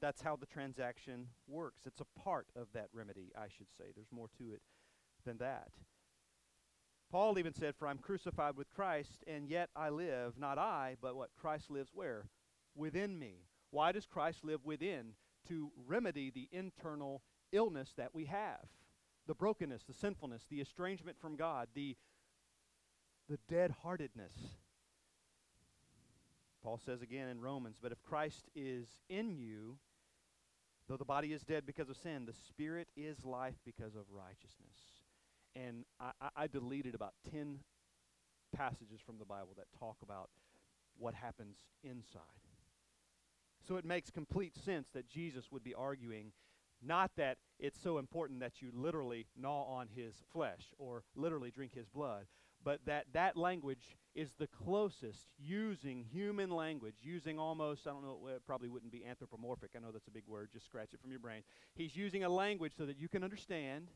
That's 0.00 0.22
how 0.22 0.36
the 0.36 0.46
transaction 0.46 1.26
works. 1.48 1.80
It's 1.86 2.00
a 2.00 2.20
part 2.20 2.46
of 2.54 2.68
that 2.72 2.86
remedy, 2.92 3.32
I 3.36 3.46
should 3.48 3.66
say. 3.76 3.86
There's 3.92 4.12
more 4.12 4.28
to 4.38 4.52
it 4.52 4.62
than 5.26 5.38
that. 5.38 5.70
Paul 7.10 7.36
even 7.40 7.52
said, 7.52 7.74
For 7.74 7.88
I'm 7.88 7.98
crucified 7.98 8.56
with 8.56 8.70
Christ, 8.70 9.24
and 9.26 9.48
yet 9.48 9.70
I 9.74 9.88
live, 9.88 10.38
not 10.38 10.56
I, 10.56 10.94
but 11.02 11.16
what? 11.16 11.30
Christ 11.36 11.68
lives 11.68 11.90
where? 11.92 12.28
Within 12.76 13.18
me. 13.18 13.46
Why 13.72 13.90
does 13.90 14.06
Christ 14.06 14.44
live 14.44 14.64
within? 14.64 15.14
To 15.48 15.72
remedy 15.84 16.30
the 16.30 16.48
internal 16.52 17.22
illness 17.50 17.92
that 17.96 18.14
we 18.14 18.26
have 18.26 18.68
the 19.26 19.34
brokenness, 19.34 19.82
the 19.82 19.94
sinfulness, 19.94 20.44
the 20.48 20.60
estrangement 20.60 21.18
from 21.20 21.34
God, 21.34 21.66
the, 21.74 21.96
the 23.28 23.38
dead 23.48 23.74
heartedness 23.82 24.60
Paul 26.62 26.78
says 26.84 27.02
again 27.02 27.28
in 27.28 27.40
Romans, 27.40 27.76
but 27.80 27.92
if 27.92 28.02
Christ 28.02 28.48
is 28.54 28.86
in 29.08 29.36
you, 29.36 29.78
though 30.88 30.96
the 30.96 31.04
body 31.04 31.32
is 31.32 31.42
dead 31.42 31.64
because 31.66 31.88
of 31.88 31.96
sin, 31.96 32.26
the 32.26 32.32
spirit 32.32 32.88
is 32.96 33.24
life 33.24 33.56
because 33.64 33.94
of 33.94 34.04
righteousness. 34.10 34.76
And 35.56 35.84
I, 35.98 36.12
I, 36.36 36.46
deleted 36.46 36.94
about 36.94 37.14
10 37.32 37.58
passages 38.54 39.00
from 39.04 39.18
the 39.18 39.24
Bible 39.24 39.54
that 39.56 39.66
talk 39.78 39.96
about 40.02 40.30
what 40.96 41.14
happens 41.14 41.56
inside. 41.82 42.22
So 43.66 43.76
it 43.76 43.84
makes 43.84 44.10
complete 44.10 44.54
sense 44.56 44.88
that 44.94 45.08
Jesus 45.08 45.50
would 45.50 45.64
be 45.64 45.74
arguing 45.74 46.32
not 46.82 47.10
that 47.16 47.36
it's 47.58 47.78
so 47.80 47.98
important 47.98 48.40
that 48.40 48.62
you 48.62 48.70
literally 48.74 49.26
gnaw 49.36 49.64
on 49.64 49.88
his 49.94 50.14
flesh 50.32 50.72
or 50.78 51.02
literally 51.14 51.50
drink 51.50 51.74
his 51.74 51.88
blood, 51.88 52.24
but 52.64 52.80
that 52.86 53.06
that 53.12 53.36
language 53.36 53.96
is 54.14 54.32
the 54.38 54.46
closest 54.46 55.26
using 55.38 56.04
human 56.12 56.50
language 56.50 56.96
using 57.02 57.38
almost 57.38 57.86
i 57.86 57.90
don't 57.90 58.02
know 58.02 58.18
it 58.34 58.42
probably 58.46 58.68
wouldn't 58.68 58.92
be 58.92 59.04
anthropomorphic. 59.04 59.70
I 59.76 59.78
know 59.80 59.92
that's 59.92 60.08
a 60.08 60.12
big 60.12 60.26
word. 60.26 60.50
Just 60.52 60.66
scratch 60.66 60.92
it 60.92 61.00
from 61.00 61.10
your 61.10 61.20
brain. 61.20 61.42
He's 61.74 61.96
using 61.96 62.24
a 62.24 62.28
language 62.28 62.72
so 62.76 62.86
that 62.86 62.98
you 62.98 63.08
can 63.08 63.22
understand 63.22 63.88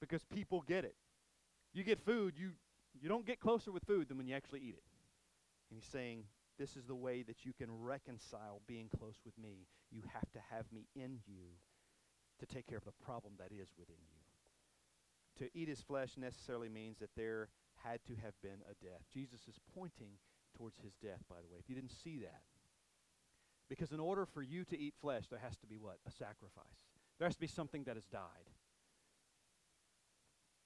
because 0.00 0.24
people 0.24 0.62
get 0.66 0.84
it. 0.84 0.96
You 1.72 1.84
get 1.84 1.98
food 2.00 2.34
you 2.36 2.50
you 3.00 3.08
don't 3.08 3.26
get 3.26 3.40
closer 3.40 3.72
with 3.72 3.84
food 3.84 4.08
than 4.08 4.18
when 4.18 4.26
you 4.26 4.34
actually 4.34 4.60
eat 4.60 4.74
it. 4.76 4.84
And 5.70 5.80
he's 5.80 5.90
saying 5.90 6.24
this 6.58 6.76
is 6.76 6.84
the 6.84 6.94
way 6.94 7.22
that 7.22 7.44
you 7.44 7.52
can 7.52 7.68
reconcile 7.82 8.60
being 8.66 8.88
close 8.98 9.16
with 9.24 9.38
me. 9.38 9.66
You 9.90 10.02
have 10.12 10.30
to 10.32 10.40
have 10.50 10.70
me 10.70 10.86
in 10.94 11.18
you 11.26 11.56
to 12.40 12.46
take 12.46 12.66
care 12.66 12.78
of 12.78 12.84
the 12.84 12.92
problem 13.04 13.34
that 13.38 13.52
is 13.52 13.68
within 13.78 13.96
you. 14.10 15.44
To 15.44 15.58
eat 15.58 15.68
his 15.68 15.80
flesh 15.80 16.10
necessarily 16.18 16.68
means 16.68 16.98
that 16.98 17.10
there 17.16 17.48
had 17.84 18.04
to 18.06 18.14
have 18.22 18.34
been 18.42 18.62
a 18.70 18.74
death. 18.84 19.02
Jesus 19.12 19.40
is 19.48 19.58
pointing 19.74 20.18
towards 20.56 20.78
his 20.78 20.94
death, 21.02 21.22
by 21.28 21.36
the 21.36 21.48
way, 21.48 21.58
if 21.58 21.68
you 21.68 21.74
didn't 21.74 21.92
see 21.92 22.18
that. 22.20 22.42
Because 23.68 23.92
in 23.92 24.00
order 24.00 24.26
for 24.26 24.42
you 24.42 24.64
to 24.64 24.78
eat 24.78 24.94
flesh, 25.00 25.24
there 25.30 25.38
has 25.38 25.56
to 25.58 25.66
be 25.66 25.78
what? 25.78 25.98
A 26.06 26.10
sacrifice. 26.10 26.82
There 27.18 27.26
has 27.26 27.36
to 27.36 27.40
be 27.40 27.46
something 27.46 27.84
that 27.84 27.96
has 27.96 28.04
died. 28.06 28.50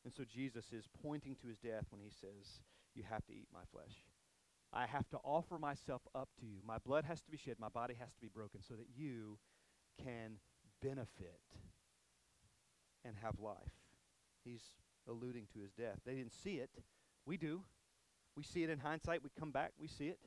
And 0.04 0.12
so 0.12 0.24
Jesus 0.24 0.72
is 0.72 0.88
pointing 1.02 1.36
to 1.36 1.48
his 1.48 1.58
death 1.58 1.86
when 1.90 2.00
he 2.00 2.10
says, 2.10 2.60
You 2.94 3.04
have 3.08 3.24
to 3.26 3.32
eat 3.32 3.48
my 3.52 3.62
flesh. 3.72 4.06
I 4.72 4.86
have 4.86 5.08
to 5.10 5.18
offer 5.24 5.58
myself 5.58 6.02
up 6.14 6.28
to 6.40 6.46
you. 6.46 6.58
My 6.66 6.78
blood 6.78 7.04
has 7.04 7.20
to 7.22 7.30
be 7.30 7.36
shed. 7.36 7.56
My 7.58 7.68
body 7.68 7.94
has 7.98 8.12
to 8.12 8.20
be 8.20 8.28
broken 8.28 8.60
so 8.62 8.74
that 8.74 8.86
you 8.96 9.38
can 10.02 10.38
benefit 10.82 11.40
and 13.04 13.14
have 13.22 13.38
life. 13.40 13.56
He's 14.44 14.62
alluding 15.08 15.46
to 15.54 15.60
his 15.60 15.72
death. 15.72 16.00
They 16.04 16.14
didn't 16.14 16.34
see 16.34 16.56
it, 16.56 16.70
we 17.26 17.36
do. 17.36 17.62
We 18.36 18.42
see 18.42 18.62
it 18.62 18.70
in 18.70 18.78
hindsight. 18.78 19.22
We 19.22 19.30
come 19.38 19.50
back, 19.50 19.72
we 19.80 19.88
see 19.88 20.08
it. 20.08 20.18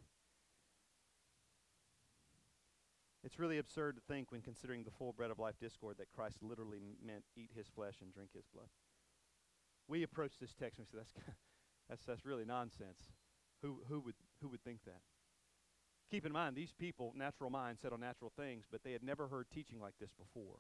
It's 3.23 3.37
really 3.37 3.57
absurd 3.57 3.97
to 3.97 4.01
think, 4.01 4.31
when 4.31 4.41
considering 4.41 4.83
the 4.83 4.91
full 4.91 5.11
bread 5.11 5.29
of 5.29 5.39
life 5.39 5.55
discourse, 5.59 5.97
that 5.97 6.11
Christ 6.15 6.37
literally 6.41 6.79
meant 7.05 7.23
eat 7.35 7.51
his 7.55 7.67
flesh 7.67 7.95
and 8.01 8.13
drink 8.13 8.31
his 8.33 8.45
blood. 8.53 8.67
We 9.87 10.03
approach 10.03 10.33
this 10.39 10.53
text 10.53 10.79
and 10.79 10.87
we 10.91 10.99
say, 10.99 11.03
that's, 11.03 11.35
that's, 11.89 12.05
that's 12.05 12.25
really 12.25 12.45
nonsense. 12.45 13.11
Who, 13.61 13.81
who, 13.89 13.99
would, 14.01 14.15
who 14.41 14.47
would 14.49 14.63
think 14.63 14.85
that? 14.85 15.01
Keep 16.09 16.25
in 16.25 16.31
mind, 16.31 16.55
these 16.55 16.71
people, 16.71 17.13
natural 17.15 17.49
minds, 17.49 17.81
set 17.81 17.93
on 17.93 17.99
natural 17.99 18.31
things, 18.35 18.65
but 18.71 18.83
they 18.83 18.93
had 18.93 19.03
never 19.03 19.27
heard 19.27 19.47
teaching 19.53 19.79
like 19.79 19.93
this 19.99 20.11
before. 20.17 20.57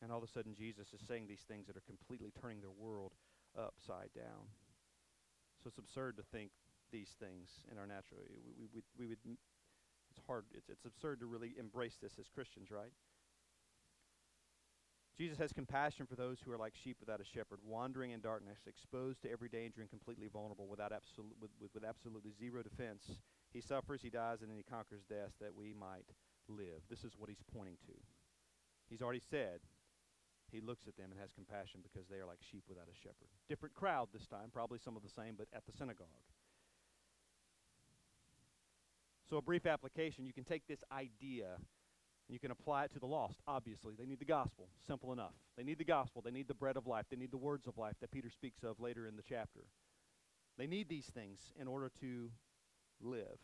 And 0.00 0.12
all 0.12 0.18
of 0.18 0.24
a 0.24 0.28
sudden, 0.28 0.54
Jesus 0.54 0.92
is 0.94 1.00
saying 1.06 1.26
these 1.26 1.44
things 1.48 1.66
that 1.66 1.76
are 1.76 1.82
completely 1.86 2.32
turning 2.40 2.60
their 2.60 2.70
world 2.70 3.12
upside 3.58 4.14
down. 4.14 4.48
So 5.62 5.68
it's 5.68 5.78
absurd 5.78 6.16
to 6.16 6.22
think 6.22 6.50
these 6.92 7.10
things 7.18 7.50
in 7.70 7.78
our 7.78 7.86
natural. 7.86 8.20
We, 8.30 8.54
we, 8.56 8.66
we, 8.72 8.82
we 8.98 9.06
would. 9.06 9.18
It's 9.26 10.20
hard. 10.26 10.44
It's, 10.54 10.68
it's 10.68 10.86
absurd 10.86 11.20
to 11.20 11.26
really 11.26 11.54
embrace 11.58 11.98
this 12.00 12.12
as 12.18 12.28
Christians, 12.28 12.70
right? 12.70 12.92
Jesus 15.18 15.36
has 15.38 15.52
compassion 15.52 16.06
for 16.06 16.14
those 16.14 16.38
who 16.38 16.52
are 16.52 16.56
like 16.56 16.74
sheep 16.76 16.96
without 17.00 17.20
a 17.20 17.24
shepherd, 17.24 17.58
wandering 17.66 18.12
in 18.12 18.20
darkness, 18.20 18.60
exposed 18.68 19.20
to 19.22 19.30
every 19.30 19.48
danger 19.48 19.80
and 19.80 19.90
completely 19.90 20.28
vulnerable, 20.28 20.68
without 20.68 20.92
absolute, 20.92 21.34
with, 21.42 21.50
with, 21.60 21.74
with 21.74 21.84
absolutely 21.84 22.30
zero 22.38 22.62
defense. 22.62 23.18
He 23.52 23.60
suffers, 23.60 24.00
he 24.00 24.10
dies, 24.10 24.42
and 24.42 24.50
then 24.50 24.56
he 24.56 24.62
conquers 24.62 25.02
death 25.08 25.34
that 25.40 25.56
we 25.56 25.74
might 25.74 26.06
live. 26.48 26.86
This 26.88 27.02
is 27.02 27.14
what 27.18 27.28
he's 27.28 27.42
pointing 27.52 27.76
to. 27.86 27.92
He's 28.88 29.02
already 29.02 29.20
said 29.28 29.58
he 30.52 30.60
looks 30.60 30.86
at 30.88 30.96
them 30.96 31.10
and 31.10 31.20
has 31.20 31.32
compassion 31.32 31.80
because 31.82 32.08
they 32.08 32.16
are 32.16 32.26
like 32.26 32.38
sheep 32.40 32.64
without 32.68 32.88
a 32.90 32.96
shepherd. 32.96 33.28
Different 33.48 33.74
crowd 33.74 34.08
this 34.12 34.26
time, 34.26 34.50
probably 34.52 34.78
some 34.78 34.96
of 34.96 35.02
the 35.02 35.08
same, 35.08 35.34
but 35.36 35.48
at 35.54 35.66
the 35.66 35.72
synagogue. 35.72 36.06
So, 39.28 39.36
a 39.36 39.42
brief 39.42 39.66
application 39.66 40.24
you 40.24 40.32
can 40.32 40.44
take 40.44 40.66
this 40.66 40.82
idea 40.90 41.48
and 42.28 42.34
you 42.34 42.38
can 42.38 42.50
apply 42.50 42.84
it 42.84 42.92
to 42.92 42.98
the 42.98 43.06
lost. 43.06 43.40
Obviously, 43.46 43.94
they 43.98 44.06
need 44.06 44.20
the 44.20 44.24
gospel. 44.24 44.68
Simple 44.86 45.12
enough. 45.12 45.34
They 45.56 45.64
need 45.64 45.78
the 45.78 45.84
gospel. 45.84 46.22
They 46.22 46.30
need 46.30 46.48
the 46.48 46.54
bread 46.54 46.76
of 46.76 46.86
life. 46.86 47.06
They 47.10 47.16
need 47.16 47.30
the 47.30 47.38
words 47.38 47.66
of 47.66 47.78
life 47.78 47.96
that 48.00 48.10
Peter 48.10 48.30
speaks 48.30 48.62
of 48.62 48.80
later 48.80 49.06
in 49.06 49.16
the 49.16 49.22
chapter. 49.22 49.64
They 50.58 50.66
need 50.66 50.88
these 50.88 51.06
things 51.06 51.40
in 51.58 51.68
order 51.68 51.90
to 52.00 52.30
live. 53.00 53.38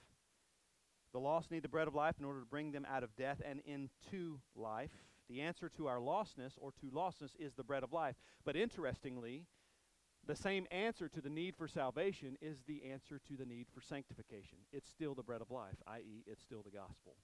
The 1.12 1.20
lost 1.20 1.50
need 1.50 1.62
the 1.62 1.68
bread 1.68 1.86
of 1.86 1.94
life 1.94 2.16
in 2.18 2.24
order 2.24 2.40
to 2.40 2.46
bring 2.46 2.72
them 2.72 2.86
out 2.90 3.04
of 3.04 3.14
death 3.16 3.40
and 3.48 3.60
into 3.64 4.40
life. 4.56 4.90
The 5.28 5.40
answer 5.40 5.70
to 5.76 5.87
our 5.87 5.98
lostness 5.98 6.52
or 6.58 6.72
to 6.80 6.87
lostness 6.87 7.34
is 7.38 7.54
the 7.54 7.64
bread 7.64 7.82
of 7.82 7.92
life. 7.92 8.16
But 8.44 8.56
interestingly, 8.56 9.46
the 10.26 10.37
same 10.37 10.66
answer 10.70 11.08
to 11.08 11.20
the 11.20 11.28
need 11.28 11.54
for 11.56 11.68
salvation 11.68 12.37
is 12.40 12.58
the 12.66 12.82
answer 12.90 13.20
to 13.28 13.37
the 13.37 13.44
need 13.46 13.66
for 13.74 13.80
sanctification. 13.80 14.58
It's 14.72 14.88
still 14.88 15.14
the 15.14 15.22
bread 15.22 15.40
of 15.40 15.50
life, 15.50 15.76
i.e., 15.87 16.24
it's 16.26 16.42
still 16.42 16.62
the 16.62 16.70
gospel. 16.70 17.16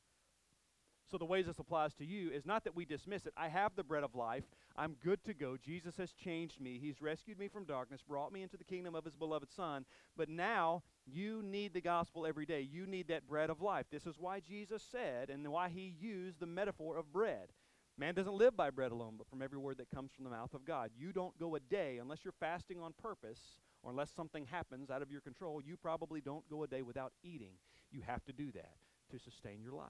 So, 1.11 1.19
the 1.19 1.25
ways 1.25 1.47
this 1.47 1.59
applies 1.59 1.93
to 1.95 2.05
you 2.05 2.31
is 2.31 2.47
not 2.47 2.63
that 2.63 2.77
we 2.77 2.85
dismiss 2.85 3.27
it. 3.27 3.33
I 3.37 3.49
have 3.49 3.75
the 3.75 3.83
bread 3.83 4.05
of 4.05 4.15
life. 4.15 4.45
I'm 4.77 4.95
good 5.03 5.25
to 5.25 5.35
go. 5.35 5.57
Jesus 5.57 5.97
has 5.97 6.13
changed 6.13 6.61
me. 6.61 6.79
He's 6.81 7.03
rescued 7.03 7.37
me 7.37 7.49
from 7.49 7.65
darkness, 7.65 8.01
brought 8.07 8.33
me 8.33 8.43
into 8.43 8.57
the 8.57 8.63
kingdom 8.63 8.95
of 8.95 9.05
His 9.05 9.17
beloved 9.17 9.51
Son. 9.51 9.85
But 10.17 10.29
now 10.29 10.85
you 11.05 11.43
need 11.43 11.75
the 11.75 11.81
gospel 11.81 12.27
every 12.27 12.47
day. 12.47 12.61
You 12.61 12.87
need 12.87 13.09
that 13.09 13.27
bread 13.27 13.51
of 13.51 13.61
life. 13.61 13.87
This 13.91 14.07
is 14.07 14.21
why 14.21 14.39
Jesus 14.39 14.87
said 14.89 15.31
and 15.31 15.47
why 15.49 15.69
He 15.69 15.97
used 15.99 16.39
the 16.39 16.47
metaphor 16.47 16.97
of 16.97 17.13
bread. 17.13 17.49
Man 17.99 18.15
doesn't 18.15 18.35
live 18.35 18.57
by 18.57 18.71
bread 18.71 18.93
alone, 18.93 19.15
but 19.19 19.29
from 19.29 19.43
every 19.43 19.59
word 19.59 19.79
that 19.79 19.91
comes 19.91 20.11
from 20.13 20.25
the 20.25 20.31
mouth 20.31 20.55
of 20.55 20.65
God. 20.65 20.91
You 20.97 21.13
don't 21.13 21.39
go 21.39 21.55
a 21.55 21.61
day, 21.61 21.99
unless 22.01 22.25
you're 22.25 22.35
fasting 22.41 22.81
on 22.81 22.95
purpose, 23.01 23.41
or 23.83 23.91
unless 23.91 24.11
something 24.11 24.47
happens 24.47 24.91
out 24.91 25.03
of 25.03 25.11
your 25.11 25.21
control, 25.21 25.61
you 25.63 25.77
probably 25.77 26.21
don't 26.21 26.49
go 26.49 26.63
a 26.63 26.67
day 26.67 26.83
without 26.83 27.13
eating. 27.23 27.53
You 27.91 28.01
have 28.07 28.25
to 28.25 28.33
do 28.33 28.53
that 28.53 28.77
to 29.11 29.19
sustain 29.19 29.61
your 29.63 29.73
life. 29.73 29.89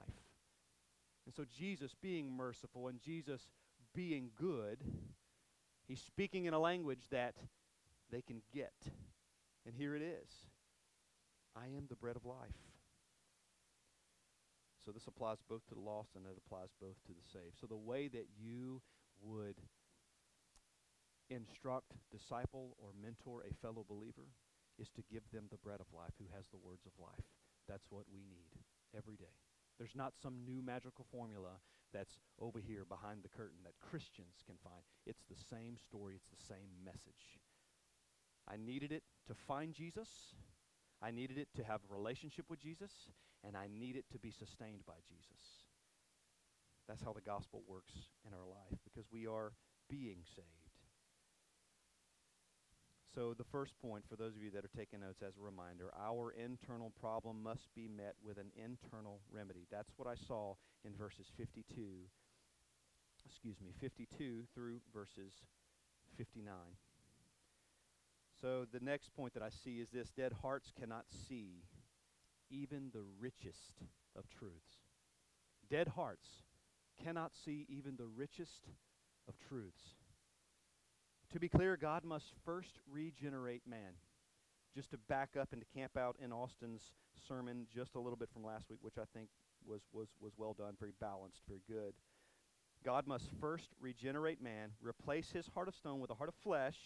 And 1.25 1.33
so, 1.33 1.45
Jesus 1.57 1.93
being 2.01 2.35
merciful 2.35 2.87
and 2.87 2.99
Jesus 2.99 3.41
being 3.93 4.31
good, 4.35 4.83
he's 5.87 6.01
speaking 6.01 6.45
in 6.45 6.53
a 6.53 6.59
language 6.59 7.03
that 7.11 7.35
they 8.11 8.21
can 8.21 8.41
get. 8.53 8.73
And 9.65 9.75
here 9.75 9.95
it 9.95 10.01
is 10.01 10.29
I 11.55 11.65
am 11.65 11.85
the 11.89 11.95
bread 11.95 12.15
of 12.15 12.25
life. 12.25 12.70
So, 14.85 14.91
this 14.91 15.07
applies 15.07 15.37
both 15.47 15.65
to 15.67 15.75
the 15.75 15.81
lost 15.81 16.15
and 16.15 16.25
it 16.25 16.37
applies 16.37 16.69
both 16.81 16.97
to 17.05 17.13
the 17.13 17.23
saved. 17.23 17.59
So, 17.59 17.67
the 17.67 17.77
way 17.77 18.07
that 18.07 18.27
you 18.37 18.81
would 19.21 19.55
instruct, 21.29 21.93
disciple, 22.11 22.75
or 22.77 22.89
mentor 22.97 23.43
a 23.47 23.53
fellow 23.61 23.85
believer 23.87 24.33
is 24.79 24.89
to 24.91 25.03
give 25.11 25.23
them 25.31 25.45
the 25.49 25.61
bread 25.61 25.79
of 25.79 25.87
life 25.93 26.13
who 26.17 26.25
has 26.35 26.45
the 26.49 26.57
words 26.57 26.85
of 26.85 26.91
life. 26.99 27.25
That's 27.67 27.85
what 27.89 28.05
we 28.11 28.25
need 28.25 28.57
every 28.97 29.15
day. 29.15 29.37
There's 29.77 29.95
not 29.95 30.13
some 30.21 30.43
new 30.45 30.61
magical 30.61 31.05
formula 31.11 31.61
that's 31.93 32.19
over 32.39 32.59
here 32.59 32.85
behind 32.87 33.23
the 33.23 33.29
curtain 33.29 33.59
that 33.63 33.79
Christians 33.79 34.43
can 34.45 34.55
find. 34.63 34.81
It's 35.05 35.23
the 35.29 35.39
same 35.49 35.77
story, 35.77 36.15
it's 36.15 36.29
the 36.29 36.45
same 36.53 36.69
message. 36.83 37.39
I 38.47 38.57
needed 38.57 38.91
it 38.91 39.03
to 39.27 39.33
find 39.33 39.73
Jesus. 39.73 40.33
I 41.01 41.11
needed 41.11 41.37
it 41.37 41.49
to 41.55 41.63
have 41.63 41.81
a 41.81 41.93
relationship 41.93 42.45
with 42.49 42.59
Jesus, 42.59 42.91
and 43.45 43.57
I 43.57 43.67
need 43.67 43.95
it 43.95 44.05
to 44.11 44.19
be 44.19 44.31
sustained 44.31 44.85
by 44.85 44.99
Jesus. 45.07 45.65
That's 46.87 47.03
how 47.03 47.13
the 47.13 47.21
gospel 47.21 47.63
works 47.67 47.93
in 48.25 48.33
our 48.33 48.45
life 48.45 48.79
because 48.83 49.07
we 49.11 49.27
are 49.27 49.53
being 49.89 50.23
saved. 50.35 50.61
So, 53.13 53.33
the 53.37 53.43
first 53.43 53.73
point 53.81 54.05
for 54.07 54.15
those 54.15 54.37
of 54.37 54.41
you 54.41 54.51
that 54.51 54.63
are 54.63 54.77
taking 54.77 55.01
notes 55.01 55.21
as 55.21 55.35
a 55.35 55.41
reminder 55.41 55.91
our 55.99 56.31
internal 56.31 56.93
problem 56.99 57.43
must 57.43 57.67
be 57.75 57.89
met 57.89 58.15
with 58.23 58.37
an 58.37 58.51
internal 58.55 59.19
remedy. 59.29 59.67
That's 59.69 59.91
what 59.97 60.07
I 60.07 60.15
saw 60.15 60.55
in 60.85 60.95
verses 60.95 61.27
52, 61.37 62.07
excuse 63.25 63.59
me, 63.59 63.73
52 63.81 64.43
through 64.55 64.79
verses 64.93 65.33
59. 66.17 66.53
So, 68.39 68.65
the 68.71 68.79
next 68.79 69.13
point 69.13 69.33
that 69.33 69.43
I 69.43 69.49
see 69.49 69.79
is 69.81 69.89
this 69.89 70.09
dead 70.09 70.31
hearts 70.41 70.71
cannot 70.79 71.05
see 71.27 71.63
even 72.51 72.91
the 72.93 73.03
richest 73.19 73.81
of 74.15 74.29
truths. 74.29 74.75
Dead 75.69 75.89
hearts 75.89 76.27
cannot 77.03 77.31
see 77.45 77.65
even 77.69 77.95
the 77.95 78.05
richest 78.05 78.67
of 79.27 79.35
truths. 79.39 79.95
To 81.33 81.39
be 81.39 81.47
clear, 81.47 81.77
God 81.77 82.03
must 82.03 82.33
first 82.45 82.79
regenerate 82.91 83.63
man. 83.65 83.93
Just 84.75 84.91
to 84.91 84.97
back 84.97 85.31
up 85.39 85.49
and 85.51 85.61
to 85.61 85.79
camp 85.79 85.97
out 85.97 86.17
in 86.23 86.31
Austin's 86.31 86.81
sermon 87.27 87.67
just 87.73 87.95
a 87.95 87.99
little 87.99 88.17
bit 88.17 88.29
from 88.33 88.43
last 88.43 88.69
week, 88.69 88.79
which 88.81 88.97
I 88.97 89.03
think 89.13 89.29
was, 89.65 89.81
was, 89.93 90.07
was 90.19 90.33
well 90.37 90.53
done, 90.53 90.75
very 90.79 90.93
balanced, 90.99 91.41
very 91.47 91.61
good. 91.69 91.93
God 92.83 93.05
must 93.07 93.25
first 93.39 93.69
regenerate 93.79 94.41
man, 94.41 94.71
replace 94.81 95.31
his 95.31 95.47
heart 95.53 95.67
of 95.67 95.75
stone 95.75 95.99
with 95.99 96.09
a 96.09 96.15
heart 96.15 96.29
of 96.29 96.35
flesh, 96.35 96.77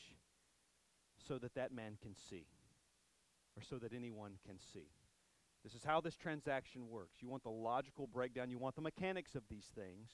so 1.28 1.38
that 1.38 1.56
that 1.56 1.71
man 1.73 1.97
can 2.01 2.15
see, 2.30 2.45
or 3.56 3.63
so 3.63 3.78
that 3.78 3.93
anyone 3.93 4.34
can 4.45 4.58
see. 4.73 4.89
This 5.65 5.73
is 5.73 5.84
how 5.84 5.99
this 5.99 6.15
transaction 6.15 6.89
works. 6.91 7.15
You 7.21 7.28
want 7.28 7.41
the 7.41 7.49
logical 7.49 8.06
breakdown, 8.06 8.51
you 8.51 8.60
want 8.60 8.75
the 8.75 8.84
mechanics 8.84 9.34
of 9.34 9.41
these 9.49 9.65
things. 9.73 10.12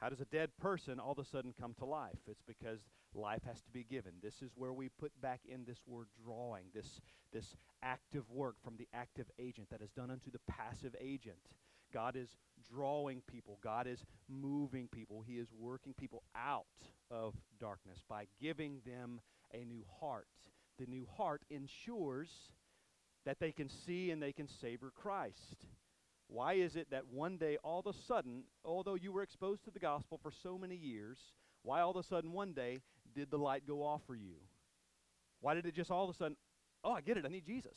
How 0.00 0.08
does 0.08 0.20
a 0.20 0.24
dead 0.26 0.50
person 0.56 1.00
all 1.00 1.12
of 1.12 1.18
a 1.18 1.24
sudden 1.24 1.52
come 1.60 1.74
to 1.80 1.84
life? 1.84 2.20
It's 2.28 2.42
because 2.46 2.78
life 3.12 3.42
has 3.44 3.60
to 3.62 3.72
be 3.72 3.82
given. 3.82 4.12
This 4.22 4.40
is 4.40 4.52
where 4.54 4.72
we 4.72 4.88
put 4.88 5.20
back 5.20 5.40
in 5.48 5.64
this 5.64 5.80
word 5.84 6.06
drawing, 6.24 6.66
this, 6.72 7.00
this 7.32 7.56
active 7.82 8.30
work 8.30 8.54
from 8.62 8.76
the 8.76 8.86
active 8.94 9.26
agent 9.40 9.68
that 9.70 9.82
is 9.82 9.90
done 9.90 10.12
unto 10.12 10.30
the 10.30 10.40
passive 10.48 10.94
agent. 11.00 11.56
God 11.92 12.14
is 12.16 12.28
drawing 12.72 13.22
people, 13.30 13.58
God 13.64 13.88
is 13.88 14.04
moving 14.28 14.86
people, 14.88 15.24
He 15.26 15.34
is 15.34 15.48
working 15.58 15.92
people 15.98 16.22
out 16.36 16.66
of 17.10 17.34
darkness 17.58 17.98
by 18.08 18.26
giving 18.40 18.80
them 18.86 19.20
a 19.52 19.64
new 19.64 19.84
heart. 20.00 20.28
The 20.78 20.86
new 20.86 21.06
heart 21.16 21.42
ensures 21.50 22.28
that 23.24 23.38
they 23.40 23.52
can 23.52 23.68
see 23.68 24.10
and 24.10 24.22
they 24.22 24.32
can 24.32 24.48
savor 24.48 24.92
Christ. 24.94 25.66
Why 26.28 26.54
is 26.54 26.76
it 26.76 26.90
that 26.90 27.08
one 27.08 27.36
day, 27.36 27.58
all 27.62 27.80
of 27.80 27.86
a 27.86 27.92
sudden, 28.06 28.44
although 28.64 28.94
you 28.94 29.12
were 29.12 29.22
exposed 29.22 29.64
to 29.64 29.70
the 29.70 29.78
gospel 29.78 30.18
for 30.22 30.32
so 30.32 30.56
many 30.56 30.76
years, 30.76 31.18
why 31.62 31.80
all 31.80 31.90
of 31.90 31.96
a 31.96 32.02
sudden 32.02 32.32
one 32.32 32.52
day 32.52 32.80
did 33.14 33.30
the 33.30 33.38
light 33.38 33.66
go 33.66 33.82
off 33.82 34.02
for 34.06 34.14
you? 34.14 34.36
Why 35.40 35.54
did 35.54 35.66
it 35.66 35.74
just 35.74 35.90
all 35.90 36.04
of 36.04 36.10
a 36.10 36.16
sudden, 36.16 36.36
oh, 36.84 36.92
I 36.92 37.00
get 37.00 37.16
it, 37.16 37.24
I 37.26 37.28
need 37.28 37.44
Jesus? 37.44 37.76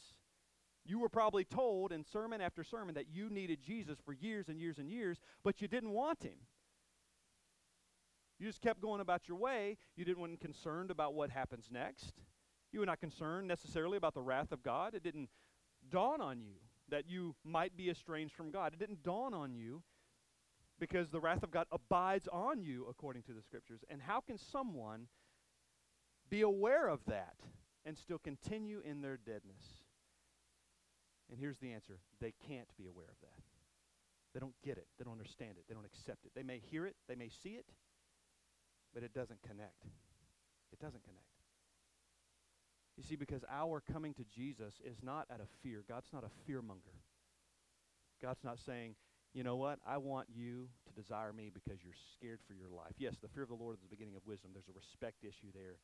You 0.86 0.99
were 0.99 1.10
probably 1.10 1.43
told 1.43 1.91
in 1.91 2.05
sermon 2.05 2.41
after 2.41 2.63
sermon 2.63 2.95
that 2.95 3.08
you 3.12 3.29
needed 3.29 3.60
Jesus 3.62 3.97
for 4.05 4.13
years 4.13 4.49
and 4.49 4.60
years 4.60 4.77
and 4.77 4.89
years, 4.89 5.19
but 5.43 5.62
you 5.62 5.67
didn't 5.67 5.91
want 5.91 6.23
him. 6.23 6.38
You 8.38 8.47
just 8.47 8.62
kept 8.62 8.81
going 8.81 9.01
about 9.01 9.27
your 9.27 9.38
way. 9.38 9.77
You 9.95 10.05
didn't 10.05 10.19
want 10.19 10.39
concerned 10.39 10.91
about 10.91 11.13
what 11.13 11.29
happens 11.29 11.69
next. 11.71 12.13
You 12.75 12.81
were 12.81 12.85
not 12.85 12.99
concerned 12.99 13.47
necessarily 13.47 13.95
about 13.95 14.15
the 14.15 14.21
wrath 14.21 14.51
of 14.51 14.61
God. 14.61 14.95
It 14.95 15.01
didn't 15.01 15.29
dawn 15.89 16.19
on 16.19 16.41
you 16.41 16.55
that 16.89 17.09
you 17.09 17.33
might 17.45 17.77
be 17.77 17.89
estranged 17.89 18.33
from 18.33 18.51
God. 18.51 18.73
It 18.73 18.79
didn't 18.79 19.01
dawn 19.01 19.33
on 19.33 19.55
you 19.55 19.81
because 20.77 21.09
the 21.09 21.21
wrath 21.21 21.41
of 21.41 21.51
God 21.51 21.67
abides 21.71 22.27
on 22.33 22.61
you 22.61 22.85
according 22.89 23.23
to 23.23 23.31
the 23.31 23.41
scriptures. 23.41 23.85
And 23.89 24.01
how 24.01 24.19
can 24.19 24.38
someone 24.38 25.07
be 26.29 26.41
aware 26.41 26.89
of 26.89 26.99
that 27.07 27.38
and 27.85 27.97
still 27.97 28.17
continue 28.17 28.81
in 28.83 28.99
their 28.99 29.15
deadness? 29.15 29.63
And 31.31 31.39
here's 31.39 31.59
the 31.59 31.71
answer 31.71 31.99
they 32.19 32.33
can't 32.45 32.67
be 32.77 32.88
aware 32.88 33.07
of 33.07 33.21
that. 33.21 33.41
They 34.33 34.41
don't 34.41 34.61
get 34.65 34.77
it, 34.77 34.88
they 34.97 35.05
don't 35.05 35.13
understand 35.13 35.51
it, 35.51 35.63
they 35.69 35.75
don't 35.75 35.85
accept 35.85 36.25
it. 36.25 36.33
They 36.35 36.43
may 36.43 36.59
hear 36.59 36.85
it, 36.85 36.97
they 37.07 37.15
may 37.15 37.29
see 37.29 37.51
it, 37.51 37.67
but 38.93 39.01
it 39.01 39.13
doesn't 39.13 39.41
connect. 39.43 39.85
It 40.73 40.79
doesn't 40.81 41.05
connect. 41.05 41.35
You 42.97 43.03
see, 43.03 43.15
because 43.15 43.43
our 43.51 43.81
coming 43.81 44.13
to 44.13 44.23
Jesus 44.23 44.75
is 44.84 44.97
not 45.03 45.27
out 45.31 45.41
of 45.41 45.47
fear. 45.62 45.84
God's 45.88 46.08
not 46.13 46.23
a 46.23 46.31
fear 46.45 46.62
monger. 46.62 46.95
God's 48.21 48.43
not 48.43 48.60
saying, 48.60 48.95
you 49.34 49.43
know 49.43 49.58
what? 49.58 49.79
I 49.86 49.97
want 49.97 50.29
you 50.34 50.69
to 50.88 51.01
desire 51.01 51.34
me 51.34 51.51
because 51.53 51.84
you're 51.84 51.99
scared 52.15 52.39
for 52.47 52.53
your 52.53 52.69
life. 52.69 52.95
Yes, 52.97 53.15
the 53.21 53.27
fear 53.27 53.43
of 53.43 53.49
the 53.49 53.55
Lord 53.55 53.75
is 53.75 53.81
the 53.81 53.89
beginning 53.89 54.15
of 54.15 54.25
wisdom. 54.25 54.51
There's 54.53 54.69
a 54.69 54.79
respect 54.79 55.25
issue 55.25 55.51
there. 55.53 55.75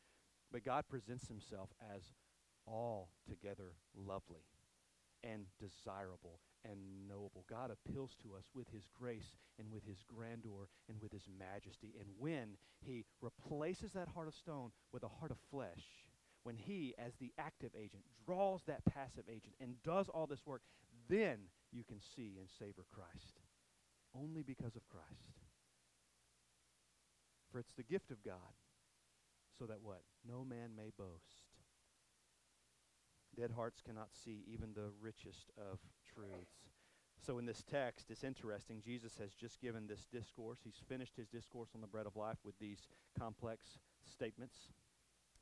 But 0.52 0.64
God 0.64 0.86
presents 0.90 1.28
himself 1.28 1.70
as 1.94 2.04
altogether 2.66 3.74
lovely 3.94 4.48
and 5.24 5.46
desirable 5.60 6.40
and 6.64 7.08
knowable. 7.08 7.46
God 7.50 7.72
appeals 7.72 8.16
to 8.24 8.36
us 8.36 8.46
with 8.56 8.70
his 8.70 8.88
grace 8.94 9.36
and 9.60 9.72
with 9.72 9.86
his 9.86 10.04
grandeur 10.08 10.70
and 10.88 11.02
with 11.02 11.12
his 11.12 11.28
majesty. 11.28 11.94
And 12.00 12.08
when 12.18 12.56
he 12.86 13.06
replaces 13.22 13.92
that 13.94 14.08
heart 14.10 14.28
of 14.28 14.36
stone 14.36 14.72
with 14.94 15.04
a 15.04 15.10
heart 15.20 15.32
of 15.32 15.38
flesh, 15.50 16.08
when 16.44 16.56
he, 16.56 16.94
as 16.98 17.14
the 17.16 17.32
active 17.38 17.72
agent, 17.76 18.04
draws 18.26 18.62
that 18.66 18.86
passive 18.86 19.26
agent 19.30 19.54
and 19.60 19.82
does 19.84 20.10
all 20.10 20.28
this 20.28 20.46
work, 20.46 20.62
then 21.10 21.38
you 21.72 21.84
can 21.84 22.00
see 22.16 22.38
and 22.40 22.50
savor 22.50 22.86
Christ. 22.94 23.40
Only 24.16 24.44
because 24.44 24.76
of 24.76 24.90
Christ. 24.90 25.40
For 27.52 27.60
it's 27.60 27.74
the 27.74 27.84
gift 27.84 28.12
of 28.12 28.24
God, 28.24 28.56
so 29.58 29.66
that 29.66 29.82
what? 29.82 30.02
No 30.28 30.44
man 30.44 30.72
may 30.76 30.92
boast. 30.98 31.46
Dead 33.36 33.52
hearts 33.52 33.82
cannot 33.82 34.10
see 34.14 34.44
even 34.52 34.74
the 34.74 34.92
richest 35.02 35.52
of 35.58 35.80
truths. 36.14 36.72
So, 37.26 37.38
in 37.38 37.46
this 37.46 37.64
text, 37.70 38.08
it's 38.10 38.24
interesting. 38.24 38.82
Jesus 38.84 39.18
has 39.20 39.34
just 39.34 39.62
given 39.62 39.86
this 39.88 40.08
discourse. 40.12 40.60
He's 40.64 40.82
finished 40.90 41.16
his 41.16 41.28
discourse 41.28 41.70
on 41.76 41.82
the 41.82 41.88
bread 41.88 42.08
of 42.08 42.16
life 42.16 42.40
with 42.44 42.58
these 42.60 42.88
complex 43.18 43.78
statements 44.04 44.72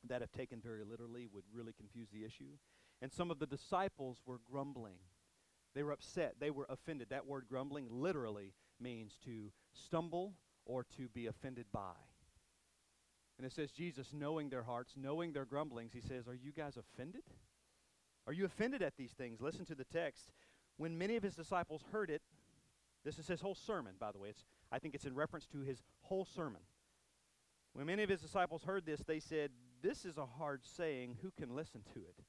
that, 0.08 0.22
if 0.22 0.32
taken 0.32 0.60
very 0.60 0.82
literally, 0.84 1.28
would 1.32 1.44
really 1.52 1.72
confuse 1.72 2.08
the 2.10 2.24
issue. 2.24 2.56
And 3.02 3.12
some 3.12 3.30
of 3.30 3.38
the 3.38 3.46
disciples 3.46 4.20
were 4.26 4.40
grumbling. 4.50 4.98
They 5.74 5.82
were 5.82 5.92
upset. 5.92 6.36
They 6.40 6.50
were 6.50 6.66
offended. 6.68 7.08
That 7.10 7.26
word 7.26 7.46
grumbling 7.48 7.88
literally 7.90 8.54
means 8.80 9.16
to 9.24 9.52
stumble 9.72 10.34
or 10.64 10.84
to 10.96 11.08
be 11.08 11.26
offended 11.26 11.66
by. 11.72 11.92
And 13.38 13.46
it 13.46 13.52
says, 13.52 13.70
Jesus, 13.70 14.12
knowing 14.12 14.50
their 14.50 14.62
hearts, 14.62 14.94
knowing 14.96 15.32
their 15.32 15.46
grumblings, 15.46 15.92
he 15.92 16.00
says, 16.00 16.28
Are 16.28 16.34
you 16.34 16.52
guys 16.52 16.76
offended? 16.76 17.22
Are 18.26 18.32
you 18.32 18.44
offended 18.44 18.82
at 18.82 18.96
these 18.96 19.12
things? 19.12 19.40
Listen 19.40 19.64
to 19.66 19.74
the 19.74 19.84
text. 19.84 20.32
When 20.76 20.98
many 20.98 21.16
of 21.16 21.22
his 21.22 21.34
disciples 21.34 21.82
heard 21.90 22.10
it, 22.10 22.22
this 23.04 23.18
is 23.18 23.26
his 23.26 23.40
whole 23.40 23.54
sermon, 23.54 23.94
by 23.98 24.12
the 24.12 24.18
way. 24.18 24.28
It's, 24.28 24.44
I 24.70 24.78
think 24.78 24.94
it's 24.94 25.06
in 25.06 25.14
reference 25.14 25.46
to 25.48 25.60
his 25.60 25.82
whole 26.02 26.26
sermon. 26.26 26.60
When 27.72 27.86
many 27.86 28.02
of 28.02 28.10
his 28.10 28.20
disciples 28.20 28.64
heard 28.64 28.84
this, 28.84 29.00
they 29.06 29.20
said, 29.20 29.50
This 29.82 30.04
is 30.04 30.18
a 30.18 30.26
hard 30.26 30.62
saying. 30.64 31.16
Who 31.22 31.30
can 31.30 31.54
listen 31.54 31.82
to 31.94 32.00
it? 32.00 32.24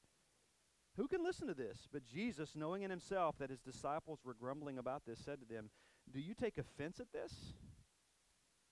Who 0.96 1.08
can 1.08 1.24
listen 1.24 1.48
to 1.48 1.54
this? 1.54 1.88
But 1.90 2.06
Jesus, 2.06 2.54
knowing 2.54 2.82
in 2.82 2.90
himself 2.90 3.36
that 3.38 3.50
his 3.50 3.60
disciples 3.60 4.20
were 4.24 4.34
grumbling 4.34 4.78
about 4.78 5.02
this, 5.06 5.20
said 5.24 5.40
to 5.40 5.46
them, 5.46 5.70
Do 6.12 6.20
you 6.20 6.34
take 6.34 6.58
offense 6.58 7.00
at 7.00 7.12
this? 7.12 7.32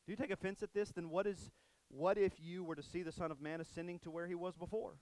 Do 0.07 0.13
you 0.13 0.17
take 0.17 0.31
offense 0.31 0.63
at 0.63 0.75
this? 0.75 0.91
Then 0.91 1.11
what 1.11 1.27
is 1.27 1.51
what 1.89 2.19
if 2.19 2.35
you 2.39 2.63
were 2.63 2.77
to 2.77 2.83
see 2.83 3.03
the 3.03 3.13
Son 3.13 3.31
of 3.31 3.41
Man 3.41 3.61
ascending 3.61 3.99
to 4.01 4.11
where 4.11 4.27
he 4.27 4.35
was 4.35 4.55
before? 4.57 4.95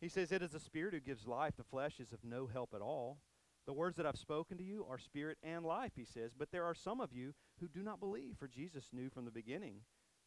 He 0.00 0.08
says, 0.08 0.32
It 0.32 0.42
is 0.42 0.50
the 0.50 0.60
Spirit 0.60 0.94
who 0.94 1.00
gives 1.00 1.26
life. 1.26 1.54
The 1.56 1.64
flesh 1.64 2.00
is 2.00 2.12
of 2.12 2.24
no 2.24 2.46
help 2.46 2.74
at 2.74 2.82
all. 2.82 3.18
The 3.66 3.72
words 3.72 3.96
that 3.96 4.06
I've 4.06 4.16
spoken 4.16 4.56
to 4.56 4.64
you 4.64 4.86
are 4.88 4.98
spirit 4.98 5.36
and 5.42 5.64
life, 5.64 5.92
he 5.94 6.04
says. 6.06 6.32
But 6.36 6.50
there 6.50 6.64
are 6.64 6.74
some 6.74 7.00
of 7.00 7.12
you 7.12 7.34
who 7.60 7.68
do 7.68 7.82
not 7.82 8.00
believe, 8.00 8.36
for 8.38 8.48
Jesus 8.48 8.88
knew 8.92 9.10
from 9.10 9.26
the 9.26 9.30
beginning 9.30 9.80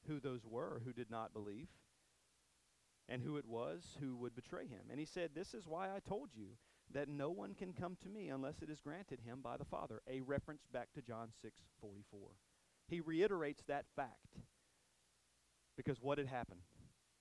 who 0.07 0.19
those 0.19 0.45
were 0.45 0.81
who 0.85 0.93
did 0.93 1.09
not 1.09 1.33
believe 1.33 1.67
and 3.11 3.21
who 3.21 3.37
it 3.37 3.45
was 3.45 3.97
who 3.99 4.15
would 4.15 4.35
betray 4.35 4.67
him. 4.67 4.81
And 4.89 4.99
he 4.99 5.05
said, 5.05 5.31
This 5.33 5.53
is 5.53 5.67
why 5.67 5.87
I 5.87 5.99
told 6.07 6.29
you 6.33 6.57
that 6.93 7.09
no 7.09 7.29
one 7.29 7.53
can 7.53 7.73
come 7.73 7.97
to 8.03 8.09
me 8.09 8.29
unless 8.29 8.61
it 8.61 8.69
is 8.69 8.79
granted 8.79 9.19
him 9.25 9.39
by 9.43 9.57
the 9.57 9.65
Father. 9.65 10.01
A 10.09 10.21
reference 10.21 10.63
back 10.71 10.89
to 10.93 11.01
John 11.01 11.29
6 11.41 11.61
44. 11.81 12.19
He 12.87 13.01
reiterates 13.01 13.63
that 13.67 13.85
fact. 13.95 14.37
Because 15.77 16.01
what 16.01 16.17
had 16.17 16.27
happened? 16.27 16.61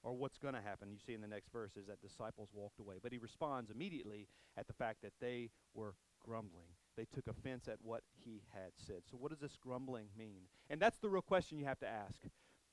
or 0.02 0.14
what's 0.14 0.38
going 0.38 0.54
to 0.54 0.60
happen, 0.60 0.88
you 0.90 0.98
see 0.98 1.12
in 1.12 1.20
the 1.20 1.28
next 1.28 1.52
verse, 1.52 1.76
is 1.76 1.86
that 1.86 2.00
disciples 2.00 2.48
walked 2.54 2.80
away. 2.80 2.96
But 3.02 3.12
he 3.12 3.18
responds 3.18 3.70
immediately 3.70 4.28
at 4.56 4.66
the 4.66 4.72
fact 4.72 5.02
that 5.02 5.12
they 5.20 5.50
were 5.74 5.94
grumbling. 6.24 6.68
They 6.96 7.06
took 7.14 7.26
offense 7.28 7.68
at 7.68 7.78
what 7.82 8.02
he 8.24 8.42
had 8.52 8.72
said. 8.76 9.02
So, 9.10 9.16
what 9.16 9.30
does 9.30 9.40
this 9.40 9.56
grumbling 9.60 10.06
mean? 10.18 10.42
And 10.68 10.80
that's 10.80 10.98
the 10.98 11.08
real 11.08 11.22
question 11.22 11.58
you 11.58 11.66
have 11.66 11.78
to 11.80 11.88
ask. 11.88 12.20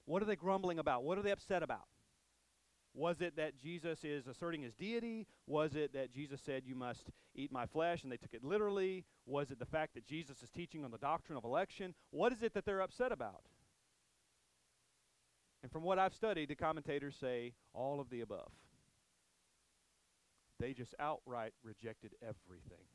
What 0.06 0.21
are 0.21 0.25
they 0.25 0.36
grumbling 0.36 0.80
about? 0.80 1.03
What 1.03 1.17
are 1.17 1.21
they 1.21 1.32
upset 1.32 1.63
about? 1.63 1.88
Was 2.97 3.21
it 3.21 3.36
that 3.36 3.60
Jesus 3.60 4.03
is 4.03 4.25
asserting 4.25 4.63
his 4.63 4.73
deity? 4.73 5.27
Was 5.45 5.75
it 5.75 5.93
that 5.93 6.12
Jesus 6.12 6.41
said, 6.43 6.63
You 6.65 6.73
must 6.73 7.12
eat 7.36 7.51
my 7.51 7.67
flesh, 7.67 8.01
and 8.01 8.12
they 8.12 8.17
took 8.17 8.33
it 8.33 8.43
literally? 8.43 9.05
Was 9.27 9.51
it 9.51 9.60
the 9.60 9.67
fact 9.67 9.93
that 9.93 10.07
Jesus 10.07 10.41
is 10.41 10.49
teaching 10.49 10.83
on 10.83 10.89
the 10.89 10.97
doctrine 10.97 11.38
of 11.38 11.43
election? 11.43 11.93
What 12.10 12.33
is 12.33 12.41
it 12.41 12.55
that 12.55 12.65
they're 12.65 12.81
upset 12.81 13.12
about? 13.12 13.43
And 15.62 15.71
from 15.71 15.83
what 15.83 15.99
I've 15.99 16.15
studied, 16.15 16.49
the 16.49 16.55
commentators 16.55 17.15
say 17.15 17.53
all 17.71 17.99
of 17.99 18.10
the 18.10 18.21
above. 18.21 18.49
They 20.60 20.73
just 20.73 20.95
outright 20.99 21.53
rejected 21.63 22.13
everything. 22.23 22.86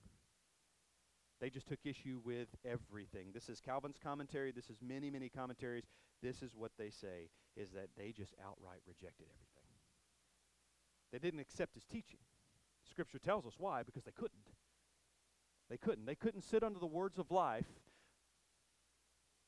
They 1.41 1.49
just 1.49 1.69
took 1.69 1.79
issue 1.85 2.21
with 2.25 2.49
everything. 2.65 3.29
This 3.33 3.49
is 3.49 3.61
Calvin's 3.61 3.99
commentary. 4.03 4.51
This 4.51 4.69
is 4.69 4.79
many, 4.83 5.11
many 5.11 5.29
commentaries. 5.29 5.85
This 6.23 6.43
is 6.43 6.57
what 6.57 6.73
they 6.77 6.91
say 6.91 7.31
is 7.57 7.71
that 7.71 7.91
they 7.97 8.11
just 8.11 8.35
outright 8.45 8.81
rejected 8.85 9.27
everything. 9.31 9.52
They 11.13 11.19
didn't 11.19 11.41
accept 11.41 11.75
his 11.75 11.85
teaching. 11.85 12.21
Scripture 12.91 13.19
tells 13.19 13.47
us 13.47 13.55
why, 13.59 13.83
because 13.83 14.05
they 14.05 14.13
couldn't. 14.13 14.51
They 15.71 15.77
couldn't. 15.77 16.07
They 16.07 16.15
couldn't 16.15 16.43
sit 16.43 16.63
under 16.63 16.79
the 16.79 16.87
words 16.87 17.19
of 17.19 17.31
life 17.31 17.67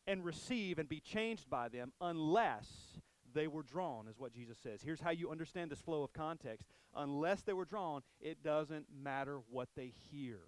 and 0.06 0.24
receive 0.24 0.78
and 0.78 0.88
be 0.88 1.00
changed 1.00 1.48
by 1.48 1.68
them 1.68 1.92
unless 2.00 2.68
they 3.34 3.48
were 3.48 3.62
drawn, 3.62 4.06
is 4.08 4.18
what 4.18 4.32
Jesus 4.32 4.58
says. 4.62 4.80
Here's 4.82 5.00
how 5.00 5.10
you 5.10 5.30
understand 5.30 5.70
this 5.70 5.80
flow 5.80 6.02
of 6.02 6.12
context. 6.12 6.68
Unless 6.94 7.42
they 7.42 7.52
were 7.52 7.64
drawn, 7.64 8.02
it 8.20 8.42
doesn't 8.42 8.86
matter 8.94 9.40
what 9.50 9.68
they 9.76 9.92
hear. 10.10 10.38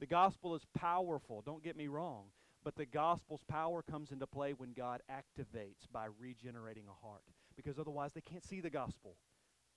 The 0.00 0.06
gospel 0.06 0.54
is 0.54 0.66
powerful, 0.76 1.42
don't 1.42 1.62
get 1.62 1.76
me 1.76 1.86
wrong, 1.86 2.24
but 2.64 2.76
the 2.76 2.84
gospel's 2.84 3.42
power 3.48 3.82
comes 3.82 4.10
into 4.10 4.26
play 4.26 4.52
when 4.52 4.72
God 4.72 5.00
activates 5.10 5.90
by 5.90 6.06
regenerating 6.18 6.84
a 6.88 7.06
heart. 7.06 7.22
Because 7.56 7.78
otherwise, 7.78 8.12
they 8.12 8.20
can't 8.20 8.44
see 8.44 8.60
the 8.60 8.68
gospel. 8.68 9.16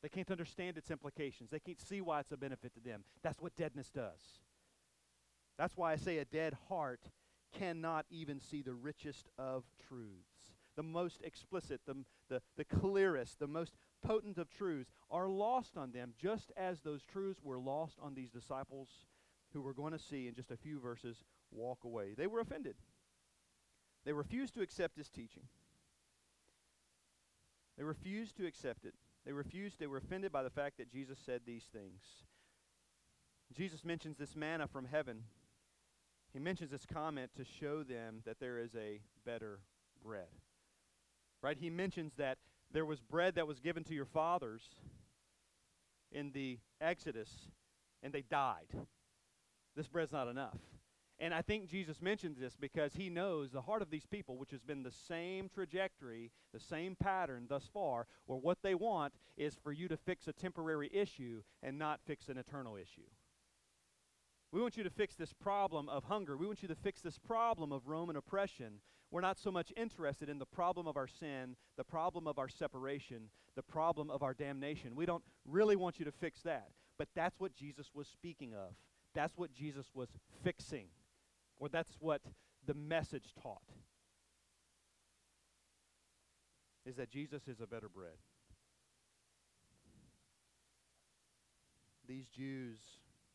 They 0.01 0.09
can't 0.09 0.31
understand 0.31 0.77
its 0.77 0.91
implications. 0.91 1.51
They 1.51 1.59
can't 1.59 1.79
see 1.79 2.01
why 2.01 2.21
it's 2.21 2.31
a 2.31 2.37
benefit 2.37 2.73
to 2.75 2.79
them. 2.79 3.03
That's 3.21 3.41
what 3.41 3.55
deadness 3.55 3.89
does. 3.89 4.39
That's 5.57 5.75
why 5.75 5.91
I 5.91 5.97
say 5.97 6.19
a 6.19 6.25
dead 6.25 6.55
heart 6.69 7.01
cannot 7.57 8.05
even 8.09 8.39
see 8.39 8.61
the 8.61 8.73
richest 8.73 9.27
of 9.37 9.65
truths. 9.87 10.53
The 10.77 10.83
most 10.83 11.21
explicit, 11.23 11.81
the, 11.85 11.97
the, 12.29 12.41
the 12.55 12.63
clearest, 12.63 13.39
the 13.39 13.47
most 13.47 13.73
potent 14.01 14.37
of 14.37 14.49
truths 14.49 14.91
are 15.11 15.27
lost 15.27 15.75
on 15.75 15.91
them, 15.91 16.13
just 16.17 16.53
as 16.55 16.79
those 16.79 17.03
truths 17.03 17.41
were 17.43 17.59
lost 17.59 17.97
on 18.01 18.13
these 18.15 18.29
disciples 18.29 18.87
who 19.51 19.61
we're 19.61 19.73
going 19.73 19.91
to 19.91 19.99
see 19.99 20.27
in 20.27 20.35
just 20.35 20.51
a 20.51 20.57
few 20.57 20.79
verses 20.79 21.23
walk 21.51 21.83
away. 21.83 22.13
They 22.15 22.27
were 22.27 22.39
offended. 22.39 22.75
They 24.05 24.13
refused 24.13 24.53
to 24.53 24.61
accept 24.61 24.97
his 24.97 25.09
teaching. 25.09 25.43
They 27.77 27.83
refused 27.83 28.37
to 28.37 28.45
accept 28.45 28.85
it. 28.85 28.93
They 29.25 29.31
refused, 29.31 29.79
they 29.79 29.87
were 29.87 29.97
offended 29.97 30.31
by 30.31 30.43
the 30.43 30.49
fact 30.49 30.77
that 30.77 30.91
Jesus 30.91 31.19
said 31.25 31.41
these 31.45 31.65
things. 31.73 32.01
Jesus 33.55 33.83
mentions 33.83 34.17
this 34.17 34.35
manna 34.35 34.67
from 34.67 34.85
heaven 34.85 35.23
he 36.31 36.39
mentions 36.39 36.71
this 36.71 36.85
comment 36.85 37.31
to 37.37 37.43
show 37.43 37.83
them 37.83 38.21
that 38.25 38.39
there 38.39 38.59
is 38.59 38.75
a 38.75 39.01
better 39.25 39.59
bread. 40.03 40.27
Right? 41.41 41.57
He 41.57 41.69
mentions 41.69 42.13
that 42.17 42.37
there 42.71 42.85
was 42.85 42.99
bread 42.99 43.35
that 43.35 43.47
was 43.47 43.59
given 43.59 43.83
to 43.85 43.95
your 43.95 44.05
fathers 44.05 44.61
in 46.11 46.31
the 46.31 46.59
Exodus, 46.79 47.29
and 48.03 48.13
they 48.13 48.21
died. 48.21 48.67
This 49.75 49.87
bread's 49.87 50.11
not 50.11 50.27
enough. 50.27 50.57
And 51.21 51.33
I 51.33 51.41
think 51.41 51.67
Jesus 51.67 52.01
mentions 52.01 52.39
this 52.39 52.55
because 52.55 52.93
he 52.93 53.09
knows 53.09 53.51
the 53.51 53.61
heart 53.61 53.81
of 53.81 53.89
these 53.89 54.05
people, 54.05 54.37
which 54.37 54.51
has 54.51 54.61
been 54.61 54.83
the 54.83 54.91
same 54.91 55.49
trajectory, 55.49 56.31
the 56.53 56.61
same 56.61 56.95
pattern 56.95 57.45
thus 57.49 57.69
far, 57.73 58.07
where 58.25 58.39
what 58.39 58.59
they 58.63 58.73
want 58.73 59.13
is 59.35 59.55
for 59.61 59.73
you 59.73 59.89
to 59.89 59.97
fix 59.97 60.27
a 60.29 60.33
temporary 60.33 60.89
issue 60.93 61.41
and 61.61 61.77
not 61.77 61.99
fix 62.05 62.29
an 62.29 62.37
eternal 62.37 62.77
issue. 62.77 63.07
We 64.51 64.61
want 64.61 64.77
you 64.77 64.83
to 64.83 64.89
fix 64.89 65.15
this 65.15 65.33
problem 65.33 65.89
of 65.89 66.05
hunger. 66.05 66.37
We 66.37 66.47
want 66.47 66.61
you 66.61 66.69
to 66.69 66.75
fix 66.75 67.01
this 67.01 67.17
problem 67.19 67.73
of 67.73 67.87
Roman 67.87 68.15
oppression. 68.15 68.79
We're 69.11 69.21
not 69.21 69.37
so 69.37 69.51
much 69.51 69.73
interested 69.75 70.29
in 70.29 70.39
the 70.39 70.45
problem 70.45 70.87
of 70.87 70.95
our 70.95 71.07
sin, 71.07 71.57
the 71.77 71.83
problem 71.83 72.27
of 72.27 72.39
our 72.39 72.47
separation, 72.49 73.29
the 73.55 73.61
problem 73.61 74.09
of 74.09 74.23
our 74.23 74.33
damnation. 74.33 74.95
We 74.95 75.05
don't 75.05 75.23
really 75.45 75.75
want 75.75 75.99
you 75.99 76.05
to 76.05 76.11
fix 76.11 76.41
that. 76.43 76.69
But 76.97 77.09
that's 77.13 77.39
what 77.39 77.53
Jesus 77.53 77.91
was 77.93 78.07
speaking 78.07 78.53
of. 78.53 78.73
That's 79.13 79.37
what 79.37 79.53
Jesus 79.53 79.87
was 79.93 80.09
fixing 80.43 80.87
or 81.59 81.69
that's 81.69 81.95
what 81.99 82.21
the 82.65 82.73
message 82.73 83.33
taught 83.41 83.61
is 86.85 86.95
that 86.95 87.09
Jesus 87.09 87.47
is 87.47 87.61
a 87.61 87.67
better 87.67 87.89
bread. 87.89 88.17
These 92.07 92.27
Jews, 92.27 92.79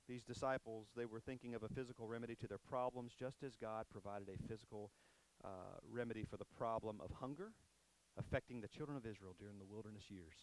these 0.09 0.25
disciples, 0.25 0.89
they 0.97 1.05
were 1.07 1.21
thinking 1.21 1.55
of 1.55 1.63
a 1.63 1.69
physical 1.69 2.09
remedy 2.09 2.35
to 2.37 2.49
their 2.49 2.59
problems 2.59 3.13
just 3.17 3.43
as 3.45 3.55
God 3.55 3.87
provided 3.93 4.29
a 4.29 4.49
physical 4.49 4.91
uh, 5.45 5.79
remedy 5.89 6.25
for 6.29 6.37
the 6.37 6.45
problem 6.57 7.01
of 7.01 7.11
hunger 7.21 7.53
affecting 8.19 8.61
the 8.61 8.69
children 8.69 8.97
of 8.97 9.07
Israel 9.07 9.35
during 9.39 9.59
the 9.59 9.65
wilderness 9.65 10.05
years. 10.09 10.35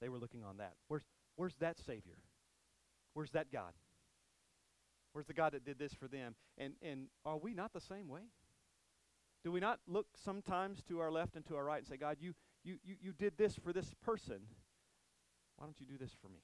They 0.00 0.08
were 0.08 0.18
looking 0.18 0.44
on 0.44 0.58
that. 0.58 0.74
Where's, 0.88 1.04
where's 1.36 1.54
that 1.56 1.78
Savior? 1.78 2.18
Where's 3.14 3.30
that 3.30 3.52
God? 3.52 3.72
Where's 5.14 5.26
the 5.26 5.32
God 5.32 5.52
that 5.52 5.64
did 5.64 5.78
this 5.78 5.94
for 5.94 6.08
them? 6.08 6.34
And, 6.58 6.74
and 6.82 7.06
are 7.24 7.38
we 7.38 7.54
not 7.54 7.72
the 7.72 7.80
same 7.80 8.08
way? 8.08 8.22
Do 9.44 9.52
we 9.52 9.60
not 9.60 9.78
look 9.86 10.06
sometimes 10.24 10.82
to 10.88 10.98
our 10.98 11.12
left 11.12 11.36
and 11.36 11.46
to 11.46 11.54
our 11.54 11.64
right 11.64 11.78
and 11.78 11.86
say, 11.86 11.96
God, 11.96 12.16
you, 12.18 12.34
you, 12.64 12.78
you, 12.84 12.96
you 13.00 13.12
did 13.12 13.38
this 13.38 13.54
for 13.54 13.72
this 13.72 13.92
person. 14.04 14.40
Why 15.56 15.66
don't 15.66 15.78
you 15.78 15.86
do 15.86 15.96
this 15.96 16.10
for 16.20 16.28
me? 16.28 16.40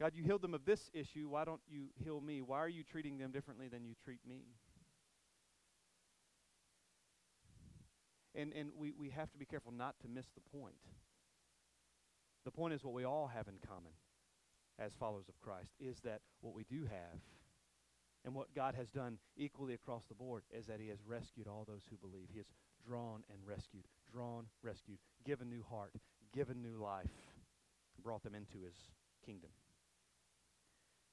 God, 0.00 0.12
you 0.14 0.22
healed 0.24 0.40
them 0.40 0.54
of 0.54 0.64
this 0.64 0.90
issue. 0.94 1.28
Why 1.28 1.44
don't 1.44 1.60
you 1.68 1.88
heal 2.02 2.22
me? 2.22 2.40
Why 2.40 2.58
are 2.58 2.68
you 2.68 2.84
treating 2.84 3.18
them 3.18 3.32
differently 3.32 3.68
than 3.68 3.84
you 3.84 3.92
treat 4.02 4.20
me? 4.26 4.44
And, 8.34 8.54
and 8.54 8.70
we, 8.78 8.94
we 8.98 9.10
have 9.10 9.30
to 9.32 9.38
be 9.38 9.44
careful 9.44 9.72
not 9.72 9.96
to 10.00 10.08
miss 10.08 10.26
the 10.34 10.58
point. 10.58 10.74
The 12.46 12.50
point 12.50 12.72
is 12.72 12.82
what 12.82 12.94
we 12.94 13.04
all 13.04 13.26
have 13.26 13.46
in 13.46 13.56
common 13.68 13.92
as 14.82 14.92
followers 14.98 15.28
of 15.28 15.40
Christ 15.40 15.70
is 15.80 16.00
that 16.00 16.20
what 16.40 16.54
we 16.54 16.64
do 16.64 16.84
have 16.84 17.20
and 18.24 18.34
what 18.34 18.54
God 18.54 18.74
has 18.74 18.88
done 18.90 19.18
equally 19.36 19.74
across 19.74 20.04
the 20.08 20.14
board 20.14 20.42
is 20.56 20.66
that 20.66 20.80
He 20.80 20.88
has 20.88 20.98
rescued 21.06 21.46
all 21.46 21.64
those 21.66 21.82
who 21.90 21.96
believe. 21.96 22.28
He 22.30 22.38
has 22.38 22.46
drawn 22.86 23.22
and 23.30 23.38
rescued, 23.46 23.84
drawn, 24.12 24.46
rescued, 24.62 24.98
given 25.24 25.48
new 25.48 25.64
heart, 25.68 25.92
given 26.34 26.62
new 26.62 26.82
life, 26.82 27.10
brought 28.02 28.22
them 28.22 28.34
into 28.34 28.64
His 28.64 28.74
kingdom. 29.24 29.50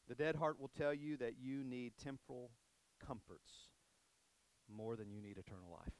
The 0.08 0.16
dead 0.16 0.36
heart 0.36 0.60
will 0.60 0.72
tell 0.76 0.94
you 0.94 1.18
that 1.18 1.36
you 1.40 1.64
need 1.64 1.94
temporal 2.04 2.50
comforts 3.06 3.52
more 4.76 4.96
than 4.96 5.12
you 5.12 5.22
need 5.22 5.38
eternal 5.38 5.70
life. 5.72 5.94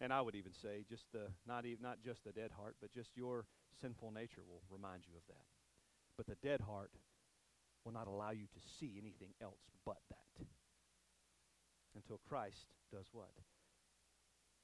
And 0.00 0.12
I 0.12 0.20
would 0.20 0.34
even 0.34 0.52
say 0.52 0.84
just 0.88 1.04
the 1.12 1.28
not 1.46 1.66
even 1.66 1.82
not 1.82 1.98
just 2.02 2.24
the 2.24 2.32
dead 2.32 2.50
heart, 2.56 2.76
but 2.80 2.92
just 2.92 3.10
your 3.16 3.44
sinful 3.80 4.10
nature 4.10 4.42
will 4.48 4.62
remind 4.70 5.04
you 5.06 5.12
of 5.16 5.26
that. 5.28 5.44
But 6.16 6.26
the 6.26 6.40
dead 6.40 6.60
heart 6.60 6.90
will 7.84 7.92
not 7.92 8.08
allow 8.08 8.30
you 8.30 8.48
to 8.48 8.60
see 8.80 8.96
anything 8.96 9.36
else 9.40 9.60
but 9.84 10.00
that. 10.08 10.46
Until 11.96 12.20
Christ 12.28 12.72
does 12.92 13.08
what? 13.12 13.32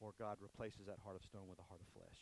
Or 0.01 0.12
God 0.18 0.37
replaces 0.40 0.87
that 0.87 1.01
heart 1.05 1.16
of 1.16 1.25
stone 1.25 1.49
with 1.49 1.59
a 1.59 1.68
heart 1.68 1.81
of 1.81 1.88
flesh. 1.92 2.20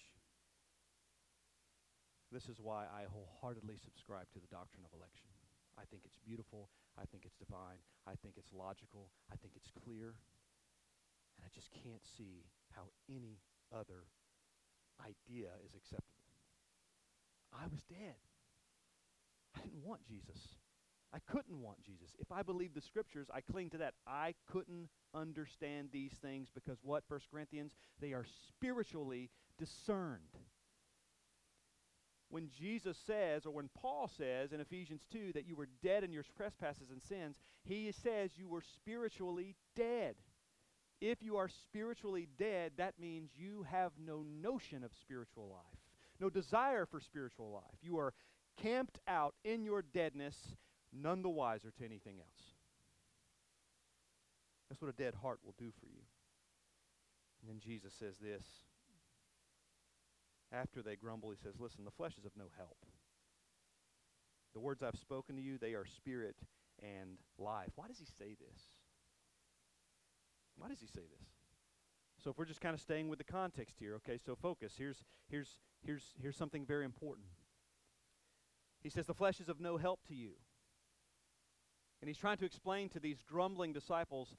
This 2.31 2.51
is 2.51 2.59
why 2.59 2.87
I 2.91 3.07
wholeheartedly 3.11 3.79
subscribe 3.79 4.27
to 4.35 4.43
the 4.43 4.51
doctrine 4.51 4.83
of 4.87 4.95
election. 4.95 5.31
I 5.79 5.87
think 5.91 6.03
it's 6.07 6.19
beautiful. 6.23 6.71
I 6.99 7.07
think 7.07 7.27
it's 7.27 7.39
divine. 7.39 7.83
I 8.07 8.15
think 8.23 8.39
it's 8.39 8.55
logical. 8.55 9.11
I 9.31 9.37
think 9.39 9.55
it's 9.59 9.71
clear. 9.71 10.15
And 11.39 11.43
I 11.43 11.51
just 11.51 11.71
can't 11.75 12.03
see 12.03 12.47
how 12.75 12.83
any 13.09 13.39
other 13.73 14.07
idea 15.01 15.51
is 15.65 15.75
acceptable. 15.75 16.11
I 17.53 17.67
was 17.71 17.83
dead. 17.85 18.17
I 19.57 19.61
didn't 19.61 19.85
want 19.85 20.05
Jesus. 20.07 20.39
I 21.13 21.19
couldn't 21.31 21.63
want 21.63 21.81
Jesus. 21.85 22.11
If 22.19 22.33
I 22.33 22.43
believe 22.43 22.75
the 22.75 22.81
scriptures, 22.81 23.29
I 23.33 23.41
cling 23.41 23.71
to 23.71 23.79
that. 23.79 23.95
I 24.05 24.35
couldn't 24.51 24.89
understand 25.15 25.91
these 25.93 26.13
things 26.21 26.49
because 26.53 26.79
what, 26.83 27.05
1 27.07 27.21
Corinthians? 27.31 27.73
They 28.01 28.13
are 28.13 28.27
spiritually 28.49 29.31
discerned. 29.57 30.21
When 32.31 32.51
Jesus 32.59 32.97
says, 33.07 33.47
or 33.47 33.53
when 33.53 33.71
Paul 33.81 34.11
says 34.19 34.51
in 34.53 34.61
Ephesians 34.61 35.03
2 35.13 35.35
that 35.35 35.47
you 35.47 35.55
were 35.55 35.69
dead 35.85 36.03
in 36.03 36.13
your 36.13 36.25
trespasses 36.37 36.91
and 36.91 37.01
sins, 37.01 37.37
he 37.63 37.93
says 37.93 38.33
you 38.37 38.49
were 38.49 38.63
spiritually 38.75 39.55
dead. 39.77 40.17
If 41.01 41.23
you 41.23 41.37
are 41.37 41.49
spiritually 41.49 42.29
dead, 42.39 42.73
that 42.79 42.95
means 42.99 43.31
you 43.37 43.67
have 43.71 43.93
no 43.99 44.25
notion 44.43 44.85
of 44.85 44.93
spiritual 45.01 45.49
life, 45.51 45.81
no 46.21 46.31
desire 46.31 46.87
for 46.87 47.01
spiritual 47.01 47.51
life. 47.51 47.79
You 47.83 47.99
are 47.99 48.15
camped 48.57 49.01
out 49.07 49.35
in 49.45 49.65
your 49.65 49.83
deadness, 49.83 50.37
none 50.93 51.23
the 51.23 51.29
wiser 51.29 51.73
to 51.79 51.85
anything 51.85 52.17
else. 52.19 52.55
That's 54.69 54.81
what 54.81 54.91
a 54.91 55.03
dead 55.03 55.15
heart 55.21 55.41
will 55.45 55.55
do 55.59 55.73
for 55.79 55.87
you. 55.87 56.03
And 57.41 57.51
then 57.51 57.61
Jesus 57.61 57.93
says 57.99 58.15
this. 58.21 58.43
After 60.53 60.83
they 60.83 60.97
grumble, 60.97 61.31
he 61.31 61.37
says, 61.37 61.55
Listen, 61.59 61.85
the 61.85 61.91
flesh 61.91 62.17
is 62.19 62.25
of 62.25 62.33
no 62.37 62.45
help. 62.57 62.77
The 64.55 64.61
words 64.61 64.83
I've 64.83 64.99
spoken 64.99 65.37
to 65.37 65.43
you, 65.43 65.59
they 65.59 65.75
are 65.75 65.85
spirit 65.85 66.37
and 66.81 67.19
life. 67.39 67.71
Why 67.75 67.89
does 67.89 67.99
he 67.99 68.07
say 68.07 68.37
this? 68.39 68.63
Why 70.57 70.69
does 70.69 70.81
he 70.81 70.87
say 70.87 71.03
this? 71.03 71.29
So 72.23 72.31
if 72.31 72.39
we're 72.39 72.45
just 72.47 72.61
kind 72.61 72.75
of 72.75 72.81
staying 72.81 73.09
with 73.09 73.19
the 73.19 73.25
context 73.25 73.77
here, 73.79 73.95
okay, 73.97 74.19
so 74.25 74.35
focus. 74.35 74.75
Here's 74.79 75.05
here's 75.29 75.61
here's 75.85 76.15
here's 76.21 76.37
something 76.37 76.65
very 76.65 76.85
important. 76.85 77.27
He 78.83 78.91
says 78.91 79.07
the 79.07 79.15
flesh 79.15 79.41
is 79.41 79.49
of 79.49 79.61
no 79.61 79.77
help 79.77 80.01
to 80.09 80.15
you. 80.15 80.33
And 82.01 82.09
he's 82.09 82.19
trying 82.19 82.37
to 82.37 82.45
explain 82.45 82.91
to 82.91 83.01
these 83.01 83.23
grumbling 83.23 83.73
disciples 83.73 84.37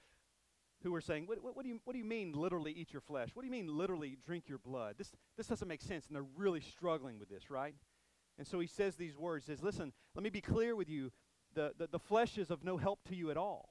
who 0.84 0.94
are 0.94 1.02
saying, 1.02 1.26
what, 1.26 1.42
what, 1.42 1.56
what, 1.56 1.64
do 1.64 1.70
you, 1.70 1.80
what 1.84 1.94
do 1.94 2.00
you 2.00 2.06
mean 2.06 2.32
literally 2.34 2.72
eat 2.72 2.94
your 2.94 3.02
flesh? 3.02 3.30
What 3.34 3.42
do 3.42 3.48
you 3.48 3.52
mean 3.52 3.76
literally 3.76 4.20
drink 4.24 4.48
your 4.48 4.60
blood? 4.60 4.96
This, 5.00 5.12
this 5.36 5.48
doesn't 5.48 5.68
make 5.68 5.82
sense. 5.82 6.06
And 6.06 6.16
they're 6.16 6.28
really 6.38 6.62
struggling 6.62 7.18
with 7.18 7.28
this, 7.28 7.50
right? 7.50 7.74
And 8.38 8.46
so 8.46 8.60
he 8.60 8.68
says 8.68 8.96
these 8.96 9.18
words. 9.18 9.46
Says, 9.46 9.64
listen, 9.64 9.94
let 10.14 10.24
me 10.24 10.30
be 10.30 10.42
clear 10.42 10.76
with 10.76 10.90
you. 10.90 11.12
The, 11.56 11.74
the, 11.76 11.88
the 11.88 12.00
flesh 12.00 12.38
is 12.38 12.52
of 12.52 12.64
no 12.64 12.78
help 12.78 13.00
to 13.08 13.16
you 13.16 13.32
at 13.32 13.38
all. 13.38 13.70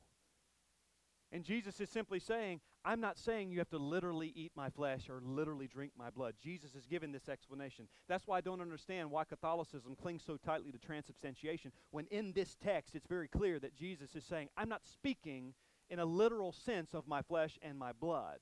And 1.32 1.42
Jesus 1.42 1.80
is 1.80 1.90
simply 1.90 2.20
saying, 2.20 2.60
I'm 2.84 3.00
not 3.00 3.18
saying 3.18 3.50
you 3.50 3.58
have 3.58 3.70
to 3.70 3.78
literally 3.78 4.32
eat 4.36 4.52
my 4.54 4.68
flesh 4.70 5.08
or 5.08 5.20
literally 5.24 5.66
drink 5.66 5.92
my 5.98 6.10
blood. 6.10 6.34
Jesus 6.40 6.74
has 6.74 6.86
given 6.86 7.12
this 7.12 7.28
explanation. 7.28 7.88
That's 8.08 8.26
why 8.26 8.38
I 8.38 8.40
don't 8.40 8.60
understand 8.60 9.10
why 9.10 9.24
Catholicism 9.24 9.96
clings 10.00 10.22
so 10.24 10.36
tightly 10.36 10.70
to 10.70 10.78
transubstantiation 10.78 11.72
when 11.90 12.06
in 12.10 12.32
this 12.32 12.56
text 12.62 12.94
it's 12.94 13.06
very 13.06 13.26
clear 13.26 13.58
that 13.58 13.74
Jesus 13.74 14.14
is 14.14 14.24
saying, 14.24 14.48
I'm 14.56 14.68
not 14.68 14.86
speaking 14.86 15.54
in 15.90 15.98
a 15.98 16.04
literal 16.04 16.52
sense 16.52 16.94
of 16.94 17.08
my 17.08 17.22
flesh 17.22 17.58
and 17.62 17.78
my 17.78 17.92
blood. 17.92 18.38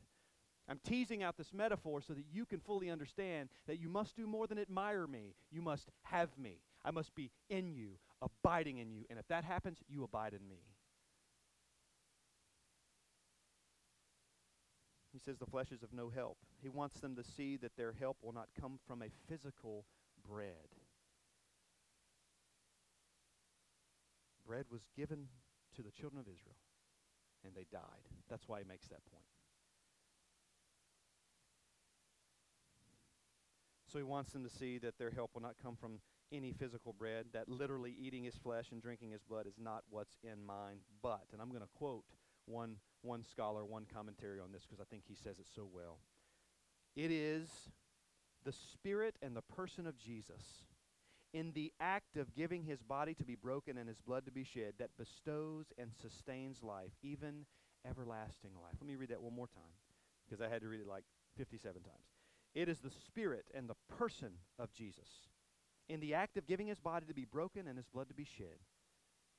I'm 0.68 0.80
teasing 0.84 1.22
out 1.22 1.36
this 1.36 1.52
metaphor 1.52 2.00
so 2.00 2.12
that 2.14 2.24
you 2.32 2.44
can 2.44 2.60
fully 2.60 2.90
understand 2.90 3.48
that 3.66 3.80
you 3.80 3.88
must 3.88 4.16
do 4.16 4.26
more 4.26 4.46
than 4.46 4.58
admire 4.58 5.06
me. 5.06 5.34
You 5.50 5.62
must 5.62 5.90
have 6.02 6.36
me. 6.38 6.60
I 6.84 6.90
must 6.90 7.14
be 7.14 7.30
in 7.48 7.72
you, 7.72 7.98
abiding 8.20 8.78
in 8.78 8.90
you. 8.90 9.04
And 9.10 9.18
if 9.18 9.26
that 9.28 9.44
happens, 9.44 9.78
you 9.88 10.04
abide 10.04 10.34
in 10.34 10.48
me. 10.48 10.62
He 15.12 15.18
says 15.18 15.36
the 15.38 15.46
flesh 15.46 15.70
is 15.70 15.82
of 15.82 15.92
no 15.92 16.08
help. 16.08 16.38
He 16.62 16.68
wants 16.68 17.00
them 17.00 17.14
to 17.16 17.24
see 17.24 17.56
that 17.58 17.76
their 17.76 17.92
help 17.92 18.16
will 18.22 18.32
not 18.32 18.48
come 18.58 18.78
from 18.86 19.02
a 19.02 19.10
physical 19.28 19.84
bread. 20.26 20.72
Bread 24.46 24.66
was 24.70 24.82
given 24.96 25.28
to 25.76 25.82
the 25.82 25.90
children 25.90 26.20
of 26.20 26.26
Israel, 26.26 26.56
and 27.44 27.54
they 27.54 27.66
died. 27.70 28.08
That's 28.30 28.48
why 28.48 28.60
he 28.60 28.64
makes 28.64 28.88
that 28.88 29.04
point. 29.10 29.24
So 33.86 33.98
he 33.98 34.04
wants 34.04 34.32
them 34.32 34.42
to 34.44 34.50
see 34.50 34.78
that 34.78 34.98
their 34.98 35.10
help 35.10 35.32
will 35.34 35.42
not 35.42 35.56
come 35.62 35.76
from 35.76 36.00
any 36.32 36.52
physical 36.52 36.94
bread, 36.94 37.26
that 37.34 37.48
literally 37.48 37.94
eating 38.00 38.24
his 38.24 38.36
flesh 38.36 38.72
and 38.72 38.80
drinking 38.80 39.10
his 39.10 39.22
blood 39.22 39.46
is 39.46 39.58
not 39.58 39.84
what's 39.90 40.16
in 40.24 40.42
mind, 40.42 40.80
but, 41.02 41.24
and 41.32 41.42
I'm 41.42 41.50
going 41.50 41.60
to 41.60 41.68
quote 41.76 42.04
one 42.46 42.76
one 43.02 43.24
scholar, 43.24 43.64
one 43.64 43.84
commentary 43.92 44.38
on 44.40 44.52
this 44.52 44.62
because 44.62 44.80
I 44.80 44.84
think 44.88 45.02
he 45.06 45.16
says 45.16 45.38
it 45.38 45.46
so 45.54 45.68
well. 45.72 45.98
It 46.94 47.10
is 47.10 47.48
the 48.44 48.52
spirit 48.52 49.16
and 49.22 49.36
the 49.36 49.42
person 49.42 49.86
of 49.86 49.98
Jesus 49.98 50.64
in 51.32 51.52
the 51.52 51.72
act 51.80 52.16
of 52.16 52.34
giving 52.34 52.64
his 52.64 52.82
body 52.82 53.14
to 53.14 53.24
be 53.24 53.34
broken 53.34 53.78
and 53.78 53.88
his 53.88 54.00
blood 54.00 54.26
to 54.26 54.32
be 54.32 54.44
shed 54.44 54.74
that 54.78 54.96
bestows 54.98 55.66
and 55.78 55.90
sustains 56.00 56.62
life, 56.62 56.92
even 57.02 57.46
everlasting 57.88 58.52
life. 58.62 58.74
Let 58.80 58.86
me 58.86 58.96
read 58.96 59.10
that 59.10 59.22
one 59.22 59.34
more 59.34 59.48
time 59.48 59.74
because 60.28 60.40
I 60.40 60.48
had 60.52 60.62
to 60.62 60.68
read 60.68 60.80
it 60.80 60.86
like 60.86 61.04
57 61.36 61.82
times. 61.82 61.94
It 62.54 62.68
is 62.68 62.78
the 62.80 62.90
spirit 62.90 63.46
and 63.54 63.68
the 63.68 63.96
person 63.96 64.32
of 64.58 64.72
Jesus 64.72 65.08
in 65.88 66.00
the 66.00 66.14
act 66.14 66.36
of 66.36 66.46
giving 66.46 66.66
his 66.66 66.80
body 66.80 67.06
to 67.06 67.14
be 67.14 67.24
broken 67.24 67.66
and 67.66 67.76
his 67.76 67.86
blood 67.86 68.08
to 68.08 68.14
be 68.14 68.24
shed 68.24 68.58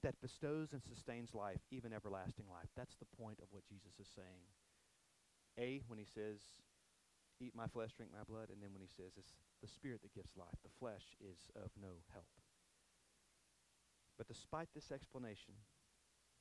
that 0.04 0.20
bestows 0.22 0.72
and 0.72 0.84
sustains 0.84 1.34
life, 1.34 1.60
even 1.72 1.94
everlasting 1.94 2.46
life. 2.52 2.70
That's 2.76 2.96
the 2.96 3.10
point 3.18 3.40
of 3.42 3.48
what 3.52 3.66
Jesus 3.66 3.98
is 4.00 4.08
saying. 4.14 4.46
A, 5.58 5.82
when 5.88 6.00
he 6.00 6.06
says, 6.06 6.40
Eat 7.42 7.56
my 7.56 7.68
flesh, 7.68 7.92
drink 7.98 8.12
my 8.14 8.24
blood, 8.24 8.54
and 8.54 8.62
then 8.62 8.72
when 8.72 8.84
he 8.84 8.92
says, 8.92 9.18
It's 9.18 9.34
the 9.62 9.68
Spirit 9.68 10.02
that 10.04 10.14
gives 10.14 10.38
life. 10.38 10.60
The 10.64 10.78
flesh 10.80 11.18
is 11.20 11.50
of 11.56 11.72
no 11.82 12.04
help. 12.14 12.30
But 14.18 14.28
despite 14.28 14.70
this 14.76 14.92
explanation, 14.92 15.58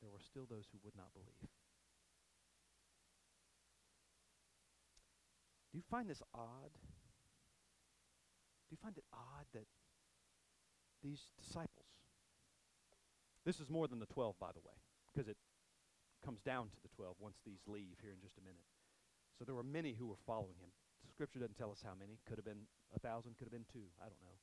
there 0.02 0.10
were 0.10 0.20
still 0.20 0.44
those 0.44 0.68
who 0.70 0.78
would 0.84 0.96
not 0.96 1.14
believe. 1.14 1.48
Do 5.72 5.78
you 5.78 5.84
find 5.88 6.10
this 6.10 6.22
odd? 6.34 6.76
Do 8.68 8.70
you 8.70 8.78
find 8.82 8.96
it 8.98 9.04
odd 9.12 9.46
that 9.54 9.64
these 11.02 11.30
disciples. 11.36 12.01
This 13.44 13.60
is 13.60 13.68
more 13.68 13.88
than 13.88 13.98
the 13.98 14.06
12, 14.06 14.38
by 14.38 14.52
the 14.52 14.60
way, 14.60 14.76
because 15.12 15.28
it 15.28 15.36
comes 16.24 16.40
down 16.42 16.70
to 16.70 16.76
the 16.82 16.88
12 16.94 17.16
once 17.18 17.36
these 17.44 17.60
leave 17.66 17.98
here 18.00 18.12
in 18.12 18.20
just 18.20 18.38
a 18.38 18.40
minute. 18.40 18.66
So 19.38 19.44
there 19.44 19.54
were 19.54 19.64
many 19.64 19.94
who 19.94 20.06
were 20.06 20.22
following 20.26 20.54
him. 20.60 20.70
Scripture 21.10 21.40
doesn't 21.40 21.58
tell 21.58 21.72
us 21.72 21.82
how 21.84 21.94
many. 21.98 22.18
Could 22.26 22.38
have 22.38 22.44
been 22.44 22.66
a 22.94 23.00
thousand, 23.00 23.36
could 23.36 23.46
have 23.46 23.52
been 23.52 23.66
two. 23.72 23.90
I 24.00 24.04
don't 24.04 24.22
know. 24.22 24.38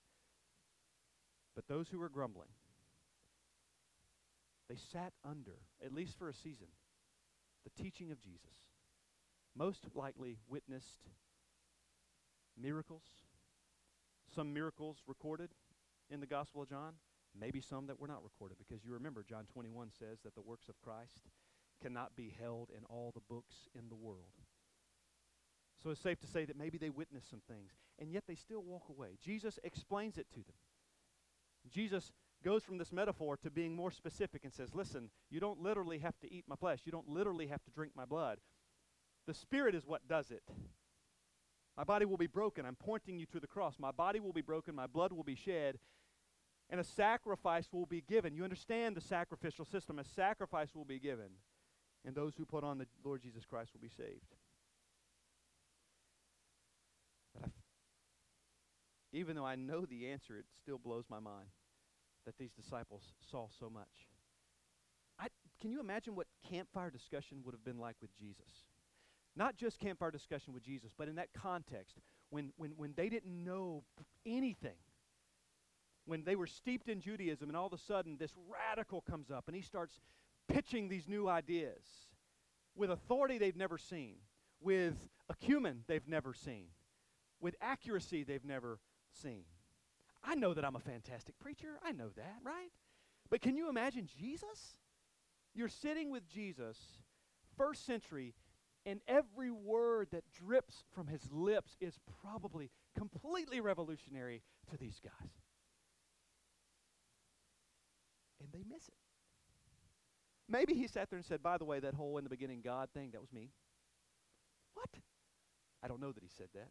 But 1.56 1.68
those 1.68 1.88
who 1.90 2.00
were 2.00 2.10
grumbling, 2.10 2.50
they 4.70 4.76
sat 4.76 5.14
under, 5.28 5.58
at 5.84 5.94
least 5.94 6.18
for 6.18 6.30
a 6.30 6.34
season, 6.34 6.68
the 7.64 7.82
teaching 7.82 8.12
of 8.12 8.22
Jesus. 8.22 8.60
Most 9.58 9.88
likely 9.96 10.38
witnessed 10.48 11.08
miracles, 12.62 13.04
some 14.36 14.54
miracles 14.54 14.98
recorded 15.08 15.50
in 16.12 16.20
the 16.20 16.28
Gospel 16.28 16.62
of 16.62 16.70
John, 16.70 16.94
maybe 17.40 17.62
some 17.62 17.88
that 17.88 18.00
were 18.00 18.08
not 18.08 18.24
recorded, 18.24 18.58
because 18.58 18.84
you 18.84 18.92
remember 18.94 19.24
John 19.28 19.46
21 19.54 19.90
says 19.98 20.20
that 20.24 20.36
the 20.36 20.42
works 20.42 20.70
of 20.70 20.80
Christ 20.82 21.30
cannot 21.82 22.16
be 22.16 22.34
held 22.40 22.70
in 22.76 22.84
all 22.86 23.12
the 23.14 23.22
books 23.34 23.70
in 23.74 23.90
the 23.90 23.96
world. 23.96 24.34
So 25.82 25.92
it's 25.92 26.02
safe 26.02 26.20
to 26.20 26.28
say 26.28 26.46
that 26.46 26.58
maybe 26.58 26.78
they 26.78 26.90
witnessed 26.90 27.30
some 27.30 27.42
things, 27.48 27.72
and 28.00 28.12
yet 28.12 28.24
they 28.28 28.36
still 28.36 28.62
walk 28.62 28.90
away. 28.90 29.18
Jesus 29.24 29.60
explains 29.64 30.18
it 30.18 30.28
to 30.32 30.40
them. 30.40 30.56
Jesus 31.72 32.12
goes 32.44 32.64
from 32.64 32.78
this 32.78 32.92
metaphor 32.92 33.38
to 33.38 33.50
being 33.50 33.76
more 33.76 33.92
specific 33.92 34.44
and 34.44 34.54
says, 34.54 34.74
Listen, 34.74 35.10
you 35.30 35.40
don't 35.40 35.62
literally 35.62 36.00
have 36.00 36.20
to 36.20 36.34
eat 36.34 36.46
my 36.48 36.56
flesh, 36.56 36.80
you 36.86 36.92
don't 36.92 37.08
literally 37.08 37.48
have 37.48 37.64
to 37.64 37.72
drink 37.72 37.94
my 37.96 38.06
blood. 38.06 38.40
The 39.28 39.34
Spirit 39.34 39.76
is 39.76 39.86
what 39.86 40.08
does 40.08 40.32
it. 40.32 40.44
My 41.78 41.84
body 41.84 42.06
will 42.06 42.18
be 42.18 42.28
broken. 42.28 42.66
I'm 42.66 42.76
pointing 42.76 43.20
you 43.20 43.26
to 43.28 43.40
the 43.40 43.48
cross. 43.48 43.76
My 43.80 43.92
body 43.92 44.20
will 44.20 44.34
be 44.34 44.42
broken, 44.42 44.76
my 44.76 44.88
blood 44.88 45.14
will 45.14 45.24
be 45.24 45.36
shed, 45.36 45.80
and 46.70 46.80
a 46.80 46.84
sacrifice 46.84 47.68
will 47.72 47.86
be 47.86 48.02
given. 48.02 48.36
You 48.36 48.44
understand 48.44 48.96
the 48.96 49.02
sacrificial 49.02 49.66
system. 49.66 50.00
A 50.00 50.04
sacrifice 50.04 50.76
will 50.76 50.86
be 50.86 51.00
given, 51.00 51.30
and 52.06 52.16
those 52.16 52.36
who 52.38 52.46
put 52.46 52.64
on 52.64 52.78
the 52.78 52.88
Lord 53.04 53.22
Jesus 53.22 53.46
Christ 53.46 53.72
will 53.74 53.82
be 53.82 53.90
saved. 53.90 54.36
But 59.12 59.20
even 59.20 59.36
though 59.36 59.46
I 59.46 59.56
know 59.56 59.86
the 59.86 60.08
answer, 60.08 60.38
it 60.38 60.46
still 60.62 60.78
blows 60.78 61.06
my 61.10 61.20
mind 61.20 61.48
that 62.26 62.38
these 62.38 62.52
disciples 62.52 63.02
saw 63.32 63.48
so 63.60 63.70
much. 63.70 64.08
I, 65.20 65.28
can 65.60 65.72
you 65.72 65.80
imagine 65.80 66.16
what 66.16 66.28
campfire 66.48 66.92
discussion 66.92 67.40
would 67.44 67.56
have 67.56 67.66
been 67.66 67.80
like 67.80 67.96
with 68.02 68.16
Jesus? 68.18 68.66
Not 69.36 69.56
just 69.58 69.80
campfire 69.80 70.12
discussion 70.12 70.54
with 70.54 70.64
Jesus, 70.64 70.92
but 70.96 71.08
in 71.08 71.16
that 71.16 71.30
context, 71.34 71.98
when, 72.30 72.52
when, 72.58 72.72
when 72.78 72.94
they 72.96 73.10
didn't 73.10 73.44
know 73.44 73.84
anything, 74.26 74.78
when 76.10 76.24
they 76.24 76.36
were 76.36 76.48
steeped 76.48 76.90
in 76.90 77.00
Judaism, 77.00 77.50
and 77.50 77.58
all 77.58 77.68
of 77.68 77.74
a 77.74 77.78
sudden 77.78 78.18
this 78.18 78.34
radical 78.50 79.02
comes 79.02 79.30
up 79.32 79.48
and 79.48 79.56
he 79.56 79.62
starts 79.62 80.02
pitching 80.48 80.90
these 80.90 81.08
new 81.08 81.30
ideas 81.30 81.84
with 82.76 82.90
authority 82.90 83.38
they've 83.38 83.56
never 83.56 83.78
seen, 83.78 84.16
with 84.60 84.96
acumen 85.30 85.84
they've 85.88 86.08
never 86.08 86.34
seen, 86.34 86.68
with 87.40 87.56
accuracy 87.62 88.24
they've 88.24 88.46
never 88.46 88.80
seen. 89.22 89.44
I 90.24 90.36
know 90.36 90.54
that 90.54 90.66
I'm 90.66 90.76
a 90.76 90.82
fantastic 90.82 91.38
preacher. 91.40 91.80
I 91.84 91.92
know 91.92 92.10
that, 92.16 92.38
right? 92.44 92.72
But 93.30 93.42
can 93.42 93.56
you 93.56 93.70
imagine 93.70 94.08
Jesus? 94.20 94.76
You're 95.54 95.70
sitting 95.70 96.10
with 96.10 96.28
Jesus, 96.28 96.78
first 97.58 97.86
century, 97.86 98.34
and 98.86 99.02
every 99.08 99.52
word 99.52 100.08
that 100.12 100.24
drips 100.32 100.84
from 100.94 101.08
his 101.08 101.32
lips 101.32 101.76
is 101.80 102.00
probably 102.22 102.72
completely 102.98 103.60
revolutionary 103.60 104.42
to 104.72 104.78
these 104.78 105.00
guys. 105.04 105.49
And 108.40 108.50
they 108.52 108.64
miss 108.70 108.88
it. 108.88 108.94
Maybe 110.48 110.74
he 110.74 110.88
sat 110.88 111.10
there 111.10 111.18
and 111.18 111.26
said, 111.26 111.44
By 111.44 111.58
the 111.58 111.66
way, 111.66 111.80
that 111.80 111.94
whole 111.94 112.18
in 112.18 112.24
the 112.24 112.30
beginning 112.30 112.62
God 112.64 112.90
thing, 112.94 113.12
that 113.12 113.22
was 113.22 113.32
me. 113.32 113.52
What? 114.74 114.90
I 115.84 115.88
don't 115.88 116.02
know 116.02 116.12
that 116.12 116.24
he 116.24 116.30
said 116.30 116.48
that. 116.54 116.70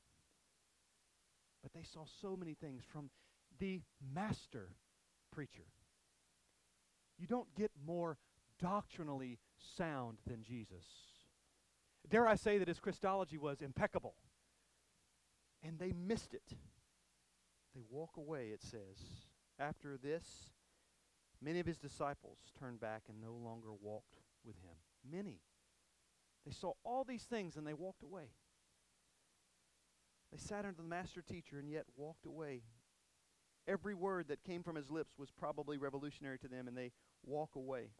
But 1.62 1.73
they 1.73 1.85
saw 1.85 2.05
so 2.21 2.37
many 2.37 2.55
things 2.55 2.85
from 2.93 3.11
the 3.59 3.81
master 4.14 4.71
preacher. 5.33 5.66
You 7.19 7.27
don't 7.27 7.53
get 7.57 7.71
more 7.85 8.19
doctrinally 8.61 9.39
sound 9.77 10.19
than 10.27 10.43
Jesus. 10.43 10.85
Dare 12.09 12.27
I 12.27 12.37
say 12.37 12.59
that 12.59 12.69
his 12.69 12.81
Christology 12.81 13.39
was 13.39 13.61
impeccable. 13.61 14.14
And 15.62 15.79
they 15.79 15.93
missed 15.93 16.35
it. 16.35 16.57
They 17.75 17.83
walk 17.91 18.16
away, 18.16 18.49
it 18.49 18.62
says. 18.62 19.27
After 19.59 19.99
this, 20.01 20.25
many 21.43 21.61
of 21.61 21.66
his 21.66 21.78
disciples 21.78 22.39
turned 22.59 22.80
back 22.80 23.03
and 23.09 23.20
no 23.20 23.32
longer 23.32 23.68
walked 23.80 24.16
with 24.45 24.57
him. 24.57 24.76
Many. 25.11 25.41
They 26.47 26.53
saw 26.53 26.72
all 26.84 27.05
these 27.05 27.24
things 27.24 27.57
and 27.57 27.66
they 27.66 27.74
walked 27.74 28.03
away. 28.03 28.30
They 30.32 30.39
sat 30.39 30.64
under 30.64 30.82
the 30.82 30.89
master 30.89 31.22
teacher 31.22 31.59
and 31.59 31.70
yet 31.70 31.84
walked 31.97 32.26
away. 32.26 32.62
Every 33.66 33.95
word 33.95 34.28
that 34.28 34.45
came 34.45 34.62
from 34.62 34.76
his 34.76 34.91
lips 34.91 35.12
was 35.18 35.30
probably 35.30 35.76
revolutionary 35.76 36.39
to 36.39 36.49
them, 36.49 36.68
and 36.68 36.76
they 36.76 36.91
walk 37.24 37.51
away. 37.55 37.91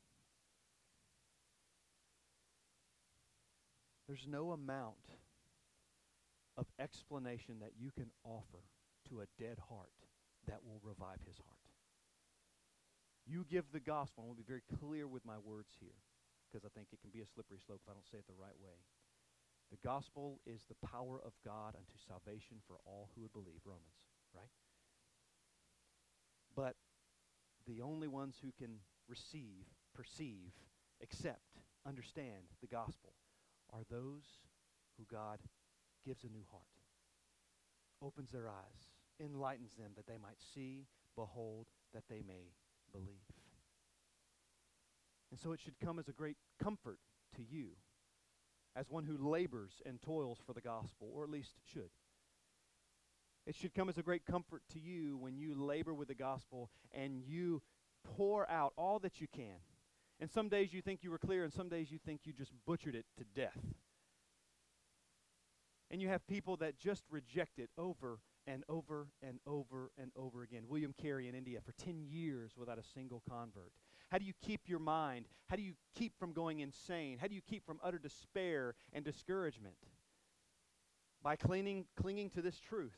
There's 4.07 4.27
no 4.27 4.53
amount 4.53 4.97
of 6.57 6.67
explanation 6.79 7.59
that 7.61 7.73
you 7.79 7.91
can 7.91 8.11
offer 8.25 8.65
to 9.11 9.21
a 9.21 9.27
dead 9.39 9.59
heart 9.69 9.93
that 10.47 10.65
will 10.65 10.81
revive 10.83 11.19
his 11.27 11.37
heart. 11.37 11.58
You 13.29 13.45
give 13.45 13.69
the 13.73 13.81
gospel, 13.81 14.25
I 14.25 14.29
will 14.29 14.41
be 14.41 14.49
very 14.49 14.65
clear 14.81 15.07
with 15.07 15.27
my 15.27 15.37
words 15.37 15.77
here, 15.79 16.01
because 16.49 16.65
I 16.65 16.73
think 16.73 16.89
it 16.93 17.01
can 17.05 17.13
be 17.13 17.21
a 17.21 17.29
slippery 17.29 17.61
slope 17.61 17.85
if 17.85 17.91
I 17.91 17.93
don't 17.93 18.09
say 18.09 18.17
it 18.17 18.27
the 18.27 18.41
right 18.41 18.57
way. 18.57 18.81
The 19.71 19.77
gospel 19.85 20.41
is 20.47 20.65
the 20.65 20.87
power 20.89 21.21
of 21.21 21.37
God 21.45 21.77
unto 21.77 22.01
salvation 22.09 22.57
for 22.67 22.81
all 22.87 23.11
who 23.15 23.21
would 23.21 23.33
believe. 23.35 23.61
Romans, 23.67 24.01
right? 24.35 24.49
But 26.57 26.77
the 27.67 27.83
only 27.83 28.09
ones 28.09 28.41
who 28.41 28.51
can 28.57 28.81
receive, 29.07 29.69
perceive, 29.95 30.57
accept, 31.03 31.61
understand 31.87 32.49
the 32.63 32.67
gospel 32.67 33.13
are 33.75 33.85
those 33.91 34.41
who 34.97 35.05
God 35.05 35.39
gives 36.07 36.25
a 36.25 36.33
new 36.33 36.45
heart, 36.51 36.65
opens 38.01 38.31
their 38.31 38.49
eyes, 38.49 38.89
enlightens 39.21 39.75
them 39.75 39.93
that 39.97 40.07
they 40.07 40.17
might 40.17 40.41
see, 40.55 40.87
behold, 41.15 41.67
that 41.93 42.05
they 42.09 42.23
may 42.27 42.55
believe. 42.93 43.09
And 45.31 45.39
so 45.39 45.53
it 45.53 45.61
should 45.61 45.79
come 45.79 45.99
as 45.99 46.09
a 46.09 46.13
great 46.13 46.37
comfort 46.63 46.99
to 47.37 47.43
you 47.43 47.71
as 48.75 48.91
one 48.91 49.05
who 49.05 49.17
labors 49.19 49.83
and 49.85 50.01
toils 50.01 50.39
for 50.47 50.53
the 50.53 50.61
gospel, 50.61 51.11
or 51.13 51.25
at 51.25 51.31
least 51.31 51.55
should. 51.73 51.91
It 53.47 53.57
should 53.57 53.75
come 53.75 53.89
as 53.89 53.99
a 53.99 54.03
great 54.03 54.27
comfort 54.27 54.63
to 54.73 54.79
you 54.79 55.17
when 55.17 55.37
you 55.37 55.55
labor 55.55 55.95
with 55.95 56.09
the 56.09 56.15
gospel 56.15 56.71
and 56.93 57.23
you 57.27 57.63
pour 58.17 58.49
out 58.51 58.73
all 58.77 58.99
that 59.01 59.21
you 59.21 59.27
can. 59.35 59.57
And 60.21 60.31
some 60.31 60.49
days 60.49 60.73
you 60.73 60.83
think 60.83 61.01
you 61.03 61.11
were 61.11 61.19
clear, 61.19 61.45
and 61.45 61.53
some 61.53 61.69
days 61.69 61.91
you 61.91 61.99
think 61.99 62.23
you 62.25 62.33
just 62.33 62.53
butchered 62.67 62.95
it 62.95 63.07
to 63.19 63.25
death. 63.25 63.59
And 65.91 66.03
you 66.03 66.09
have 66.09 66.27
people 66.27 66.57
that 66.59 66.79
just 66.79 67.05
reject 67.11 67.59
it 67.59 67.71
over 67.79 68.19
and 68.49 68.65
over 68.69 69.09
and 69.23 69.39
over 69.47 69.91
and 70.01 70.11
over 70.17 70.43
again. 70.43 70.63
William 70.67 70.95
Carey 71.01 71.29
in 71.29 71.35
India 71.35 71.61
for 71.61 71.73
10 71.73 72.03
years 72.09 72.53
without 72.57 72.79
a 72.79 72.83
single 72.83 73.23
convert. 73.29 73.73
How 74.11 74.17
do 74.17 74.25
you 74.25 74.33
keep 74.43 74.63
your 74.67 74.79
mind? 74.79 75.27
How 75.49 75.57
do 75.57 75.63
you 75.63 75.75
keep 75.95 76.19
from 76.19 76.33
going 76.33 76.61
insane? 76.61 77.19
How 77.21 77.27
do 77.27 77.35
you 77.35 77.43
keep 77.43 77.67
from 77.67 77.79
utter 77.85 77.99
despair 77.99 78.75
and 78.95 79.05
discouragement? 79.05 79.77
By 81.23 81.37
clinging, 81.37 81.85
clinging 81.95 82.31
to 82.31 82.43
this 82.43 82.59
truth 82.59 82.97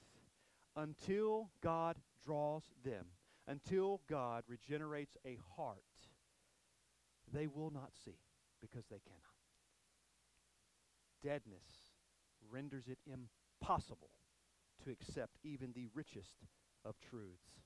until 0.77 1.51
God 1.63 1.97
draws 2.25 2.63
them, 2.85 3.07
until 3.49 4.03
God 4.09 4.45
regenerates 4.47 5.17
a 5.27 5.37
heart, 5.57 5.83
they 7.35 7.49
will 7.49 7.73
not 7.73 7.91
see 8.05 8.19
because 8.61 8.85
they 8.89 9.01
cannot. 9.01 9.21
Deadness 11.25 11.65
renders 12.53 12.85
it 12.87 12.99
impossible 13.07 14.11
to 14.85 14.91
accept 14.91 15.39
even 15.43 15.73
the 15.73 15.87
richest 15.95 16.47
of 16.85 16.95
truths. 17.11 17.61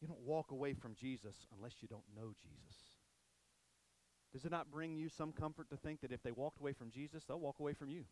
You 0.00 0.08
don't 0.08 0.20
walk 0.20 0.50
away 0.50 0.74
from 0.74 0.94
Jesus 0.94 1.34
unless 1.56 1.72
you 1.80 1.88
don't 1.88 2.04
know 2.14 2.32
Jesus. 2.34 2.76
Does 4.32 4.44
it 4.44 4.50
not 4.50 4.70
bring 4.70 4.96
you 4.96 5.08
some 5.08 5.32
comfort 5.32 5.70
to 5.70 5.76
think 5.76 6.02
that 6.02 6.12
if 6.12 6.22
they 6.22 6.32
walked 6.32 6.60
away 6.60 6.74
from 6.74 6.90
Jesus, 6.90 7.24
they'll 7.24 7.40
walk 7.40 7.58
away 7.58 7.72
from 7.72 7.88
you? 7.88 8.04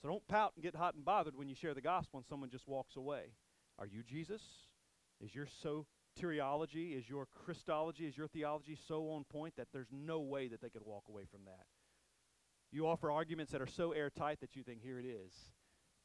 So 0.00 0.08
don't 0.08 0.26
pout 0.28 0.52
and 0.54 0.62
get 0.62 0.74
hot 0.74 0.94
and 0.94 1.04
bothered 1.04 1.36
when 1.36 1.48
you 1.48 1.54
share 1.54 1.74
the 1.74 1.80
gospel 1.80 2.18
and 2.18 2.26
someone 2.26 2.50
just 2.50 2.68
walks 2.68 2.96
away. 2.96 3.34
Are 3.78 3.86
you 3.86 4.02
Jesus? 4.02 4.42
Is 5.20 5.34
your 5.34 5.46
soteriology, 5.64 6.96
is 6.96 7.08
your 7.08 7.26
Christology, 7.44 8.06
is 8.06 8.16
your 8.16 8.28
theology 8.28 8.76
so 8.88 9.10
on 9.10 9.24
point 9.24 9.56
that 9.56 9.68
there's 9.72 9.90
no 9.92 10.20
way 10.20 10.48
that 10.48 10.60
they 10.60 10.70
could 10.70 10.84
walk 10.84 11.04
away 11.08 11.24
from 11.30 11.40
that? 11.46 11.66
You 12.72 12.88
offer 12.88 13.10
arguments 13.10 13.52
that 13.52 13.60
are 13.60 13.66
so 13.66 13.92
airtight 13.92 14.40
that 14.40 14.56
you 14.56 14.62
think, 14.62 14.82
here 14.82 14.98
it 14.98 15.04
is. 15.04 15.32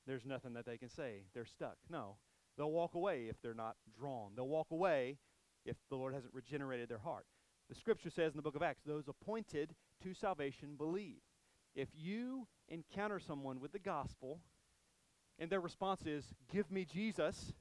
There's 0.05 0.26
nothing 0.26 0.53
that 0.53 0.65
they 0.65 0.78
can 0.78 0.89
say. 0.89 1.24
They're 1.34 1.45
stuck. 1.45 1.78
No. 1.89 2.18
They'll 2.57 2.72
walk 2.72 2.93
away 2.93 3.28
if 3.30 3.41
they're 3.41 3.53
not 3.53 3.78
drawn. 3.97 4.32
They'll 4.36 4.47
walk 4.47 4.68
away 4.72 5.18
if 5.65 5.78
the 5.89 5.95
Lord 5.95 6.13
hasn't 6.13 6.34
regenerated 6.34 6.89
their 6.89 6.97
heart. 6.97 7.26
The 7.70 7.76
scripture 7.76 8.09
says 8.09 8.34
in 8.34 8.38
the 8.38 8.41
book 8.41 8.55
of 8.55 8.63
Acts, 8.63 8.84
those 8.86 9.07
appointed 9.07 9.76
to 10.03 10.13
salvation 10.13 10.76
believe. 10.78 11.22
If 11.76 11.89
you 11.93 12.47
encounter 12.70 13.20
someone 13.20 13.59
with 13.59 13.72
the 13.72 13.80
gospel 13.80 14.39
and 15.39 15.49
their 15.49 15.61
response 15.61 16.05
is, 16.05 16.34
Give 16.51 16.70
me 16.72 16.86
Jesus, 16.86 17.53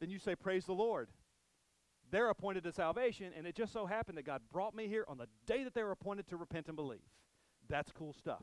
then 0.00 0.10
you 0.10 0.18
say, 0.18 0.34
Praise 0.34 0.66
the 0.66 0.72
Lord. 0.72 1.08
They're 2.10 2.30
appointed 2.30 2.64
to 2.64 2.72
salvation, 2.72 3.32
and 3.36 3.46
it 3.46 3.54
just 3.54 3.72
so 3.72 3.86
happened 3.86 4.18
that 4.18 4.26
God 4.26 4.42
brought 4.52 4.74
me 4.74 4.86
here 4.86 5.04
on 5.08 5.16
the 5.16 5.28
day 5.46 5.64
that 5.64 5.72
they 5.72 5.82
were 5.82 5.92
appointed 5.92 6.26
to 6.28 6.36
repent 6.36 6.66
and 6.66 6.76
believe. 6.76 7.00
That's 7.68 7.90
cool 7.92 8.12
stuff. 8.12 8.42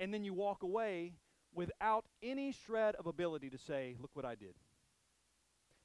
And 0.00 0.12
then 0.12 0.24
you 0.24 0.32
walk 0.32 0.62
away 0.62 1.14
without 1.54 2.04
any 2.22 2.52
shred 2.52 2.94
of 2.96 3.06
ability 3.06 3.50
to 3.50 3.58
say, 3.58 3.96
Look 4.00 4.10
what 4.14 4.24
I 4.24 4.34
did. 4.34 4.54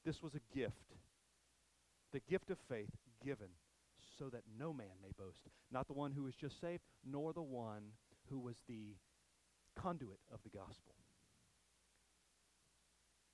This 0.05 0.21
was 0.21 0.33
a 0.35 0.55
gift. 0.55 0.75
The 2.11 2.19
gift 2.19 2.51
of 2.51 2.57
faith 2.69 2.91
given 3.23 3.47
so 4.19 4.29
that 4.29 4.43
no 4.59 4.73
man 4.73 5.01
may 5.01 5.11
boast. 5.17 5.39
Not 5.71 5.87
the 5.87 5.93
one 5.93 6.11
who 6.11 6.23
was 6.23 6.35
just 6.35 6.59
saved, 6.61 6.83
nor 7.03 7.33
the 7.33 7.41
one 7.41 7.83
who 8.29 8.39
was 8.39 8.57
the 8.67 8.95
conduit 9.75 10.19
of 10.31 10.39
the 10.43 10.49
gospel. 10.49 10.93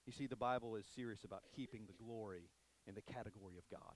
You 0.06 0.14
see, 0.14 0.28
the 0.28 0.36
Bible 0.36 0.76
is 0.76 0.86
serious 0.96 1.24
about 1.24 1.44
keeping 1.56 1.82
the 1.86 2.04
glory 2.04 2.50
in 2.88 2.96
the 2.96 3.02
category 3.02 3.58
of 3.58 3.70
God. 3.70 3.96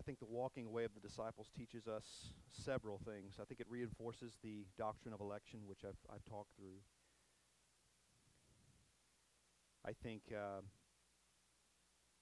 I 0.00 0.02
think 0.02 0.18
the 0.18 0.24
walking 0.24 0.64
away 0.64 0.84
of 0.84 0.94
the 0.94 1.06
disciples 1.06 1.50
teaches 1.54 1.86
us 1.86 2.32
several 2.50 2.98
things. 3.04 3.34
I 3.38 3.44
think 3.44 3.60
it 3.60 3.66
reinforces 3.68 4.38
the 4.42 4.64
doctrine 4.78 5.12
of 5.12 5.20
election, 5.20 5.60
which 5.66 5.80
I've, 5.84 5.98
I've 6.08 6.24
talked 6.24 6.56
through. 6.56 6.80
I 9.84 9.92
think, 10.02 10.22
uh, 10.32 10.62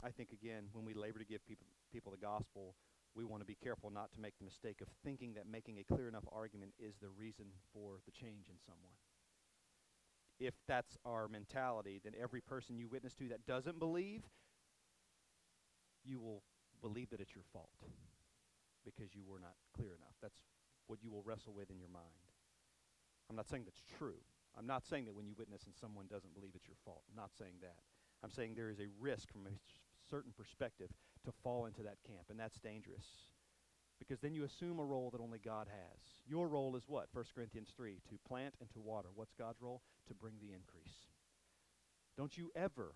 I 0.05 0.11
think 0.11 0.31
again, 0.33 0.65
when 0.73 0.85
we 0.85 0.93
labor 0.93 1.21
to 1.21 1.25
give 1.25 1.47
people, 1.47 1.69
people 1.93 2.11
the 2.11 2.19
gospel, 2.19 2.75
we 3.15 3.25
want 3.25 3.43
to 3.43 3.47
be 3.47 3.55
careful 3.63 3.91
not 3.91 4.11
to 4.15 4.21
make 4.21 4.37
the 4.39 4.45
mistake 4.45 4.81
of 4.81 4.89
thinking 5.05 5.35
that 5.35 5.47
making 5.47 5.79
a 5.79 5.85
clear 5.85 6.09
enough 6.09 6.25
argument 6.33 6.73
is 6.81 6.97
the 7.01 7.11
reason 7.11 7.47
for 7.73 8.01
the 8.07 8.11
change 8.11 8.49
in 8.49 8.59
someone. 8.67 8.99
If 10.41 10.55
that's 10.67 10.99
our 11.05 11.29
mentality, 11.29 12.01
then 12.03 12.15
every 12.21 12.41
person 12.41 12.77
you 12.77 12.89
witness 12.89 13.15
to 13.15 13.29
that 13.29 13.47
doesn't 13.47 13.79
believe, 13.79 14.23
you 16.05 16.19
will 16.19 16.43
believe 16.81 17.11
that 17.11 17.21
it's 17.21 17.35
your 17.35 17.45
fault 17.53 17.71
because 18.85 19.15
you 19.15 19.23
were 19.27 19.41
not 19.41 19.55
clear 19.75 19.95
enough. 19.95 20.17
That's 20.23 20.41
what 20.87 21.03
you 21.03 21.11
will 21.11 21.23
wrestle 21.23 21.53
with 21.53 21.71
in 21.71 21.79
your 21.79 21.93
mind. 21.93 22.25
I'm 23.29 23.37
not 23.37 23.49
saying 23.49 23.65
that's 23.65 23.83
true. 23.99 24.21
I'm 24.57 24.67
not 24.67 24.87
saying 24.87 25.05
that 25.05 25.15
when 25.15 25.27
you 25.27 25.35
witness 25.39 25.65
and 25.67 25.75
someone 25.75 26.07
doesn't 26.09 26.35
believe 26.35 26.53
it's 26.55 26.67
your 26.67 26.81
fault. 26.85 27.03
I'm 27.11 27.17
not 27.17 27.31
saying 27.39 27.61
that. 27.61 27.77
I'm 28.25 28.31
saying 28.31 28.55
there 28.55 28.71
is 28.71 28.81
a 28.81 28.89
risk 28.99 29.31
from 29.31 29.47
a 29.47 29.55
certain 30.11 30.33
perspective 30.37 30.89
to 31.25 31.33
fall 31.45 31.67
into 31.67 31.83
that 31.83 32.03
camp, 32.07 32.27
and 32.31 32.41
that's 32.41 32.59
dangerous. 32.59 33.05
Because 33.99 34.21
then 34.21 34.35
you 34.35 34.45
assume 34.45 34.79
a 34.79 34.85
role 34.85 35.11
that 35.11 35.21
only 35.21 35.39
God 35.39 35.67
has. 35.69 36.01
Your 36.27 36.49
role 36.49 36.77
is 36.77 36.85
what? 36.87 37.09
1 37.13 37.25
Corinthians 37.35 37.69
3 37.77 38.01
to 38.09 38.19
plant 38.27 38.55
and 38.61 38.71
to 38.71 38.81
water. 38.81 39.09
What's 39.15 39.35
God's 39.35 39.61
role? 39.61 39.83
To 40.09 40.15
bring 40.15 40.35
the 40.41 40.55
increase. 40.55 40.95
Don't 42.17 42.37
you 42.39 42.51
ever, 42.57 42.95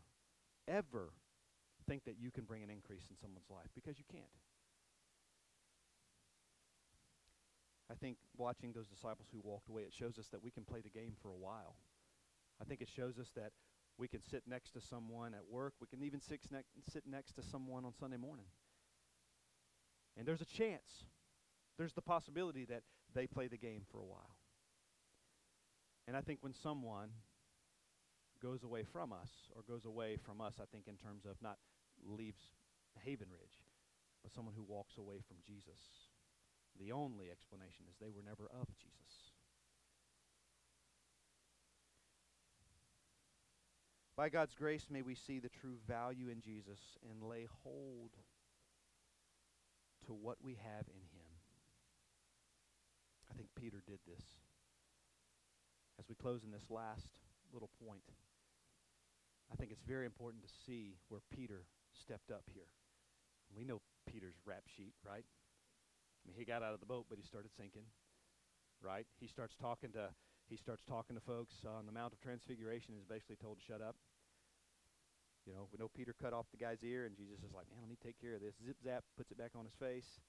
ever 0.66 1.10
think 1.88 2.04
that 2.04 2.16
you 2.18 2.30
can 2.30 2.44
bring 2.44 2.62
an 2.62 2.70
increase 2.70 3.04
in 3.10 3.16
someone's 3.16 3.50
life 3.50 3.68
because 3.74 3.98
you 3.98 4.04
can't. 4.10 4.32
I 7.90 7.94
think 7.94 8.16
watching 8.38 8.72
those 8.72 8.88
disciples 8.88 9.28
who 9.32 9.40
walked 9.42 9.68
away, 9.68 9.82
it 9.82 9.92
shows 9.92 10.18
us 10.18 10.28
that 10.32 10.42
we 10.42 10.50
can 10.50 10.64
play 10.64 10.80
the 10.80 10.88
game 10.88 11.12
for 11.20 11.28
a 11.28 11.36
while. 11.36 11.76
I 12.60 12.64
think 12.64 12.80
it 12.80 12.88
shows 12.88 13.18
us 13.18 13.30
that 13.36 13.52
we 13.98 14.08
can 14.08 14.22
sit 14.22 14.44
next 14.46 14.70
to 14.72 14.80
someone 14.80 15.34
at 15.34 15.46
work. 15.50 15.74
We 15.80 15.86
can 15.86 16.02
even 16.02 16.20
sit, 16.20 16.40
ne- 16.50 16.64
sit 16.90 17.04
next 17.06 17.34
to 17.34 17.42
someone 17.42 17.84
on 17.84 17.92
Sunday 17.92 18.16
morning. 18.16 18.46
And 20.16 20.26
there's 20.26 20.40
a 20.40 20.46
chance, 20.46 21.04
there's 21.76 21.92
the 21.92 22.02
possibility 22.02 22.64
that 22.66 22.82
they 23.14 23.26
play 23.26 23.48
the 23.48 23.58
game 23.58 23.82
for 23.90 23.98
a 23.98 24.04
while. 24.04 24.36
And 26.08 26.16
I 26.16 26.20
think 26.20 26.38
when 26.40 26.54
someone 26.54 27.10
goes 28.42 28.64
away 28.64 28.84
from 28.84 29.12
us, 29.12 29.30
or 29.54 29.62
goes 29.62 29.84
away 29.84 30.16
from 30.16 30.40
us, 30.40 30.54
I 30.60 30.64
think 30.72 30.88
in 30.88 30.96
terms 30.96 31.24
of 31.24 31.36
not 31.40 31.58
leaves 32.06 32.42
Haven 33.04 33.28
Ridge, 33.30 33.66
but 34.22 34.32
someone 34.32 34.54
who 34.56 34.64
walks 34.66 34.96
away 34.98 35.20
from 35.26 35.38
Jesus, 35.46 36.10
the 36.78 36.92
only 36.92 37.30
explanation 37.30 37.86
is 37.88 37.96
they 37.98 38.10
were 38.10 38.22
never 38.22 38.48
of 38.52 38.68
Jesus. 38.78 39.32
By 44.16 44.28
God's 44.28 44.54
grace, 44.54 44.86
may 44.90 45.02
we 45.02 45.14
see 45.14 45.38
the 45.38 45.48
true 45.48 45.76
value 45.88 46.28
in 46.28 46.42
Jesus 46.42 46.78
and 47.10 47.28
lay 47.28 47.48
hold 47.64 48.10
to 50.06 50.12
what 50.12 50.36
we 50.42 50.52
have 50.52 50.86
in 50.88 51.00
him. 51.00 51.32
I 53.30 53.34
think 53.34 53.48
Peter 53.58 53.82
did 53.86 54.00
this. 54.06 54.24
As 55.98 56.08
we 56.08 56.14
close 56.14 56.44
in 56.44 56.50
this 56.50 56.70
last 56.70 57.08
little 57.52 57.70
point, 57.84 58.04
I 59.50 59.56
think 59.56 59.70
it's 59.70 59.82
very 59.82 60.04
important 60.04 60.42
to 60.44 60.50
see 60.66 60.96
where 61.08 61.20
Peter 61.34 61.64
stepped 62.00 62.30
up 62.30 62.44
here. 62.52 62.68
We 63.56 63.64
know 63.64 63.80
Peter's 64.06 64.36
rap 64.44 64.64
sheet, 64.76 64.94
right? 65.06 65.24
I 65.24 66.22
mean, 66.26 66.36
he 66.36 66.44
got 66.44 66.62
out 66.62 66.74
of 66.74 66.80
the 66.80 66.86
boat, 66.86 67.06
but 67.08 67.18
he 67.18 67.24
started 67.24 67.50
sinking, 67.56 67.84
right? 68.80 69.06
He 69.20 69.26
starts 69.26 69.54
talking 69.54 69.92
to 69.92 70.10
he 70.48 70.56
starts 70.56 70.84
talking 70.84 71.16
to 71.16 71.22
folks 71.22 71.64
on 71.64 71.86
the 71.86 71.92
Mount 71.92 72.12
of 72.12 72.20
Transfiguration. 72.20 72.94
Is 72.98 73.04
basically 73.04 73.36
told 73.36 73.58
to 73.58 73.64
shut 73.64 73.80
up. 73.80 73.96
You 75.46 75.54
know, 75.54 75.66
we 75.72 75.78
know 75.78 75.88
Peter 75.88 76.14
cut 76.14 76.32
off 76.32 76.46
the 76.52 76.58
guy's 76.58 76.84
ear, 76.84 77.06
and 77.06 77.16
Jesus 77.16 77.42
is 77.42 77.52
like, 77.52 77.68
"Man, 77.70 77.80
let 77.80 77.88
me 77.88 77.96
take 78.02 78.20
care 78.20 78.34
of 78.34 78.40
this." 78.40 78.54
Zip 78.64 78.76
zap, 78.82 79.04
puts 79.16 79.30
it 79.30 79.38
back 79.38 79.52
on 79.56 79.64
his 79.64 79.74
face. 79.74 80.20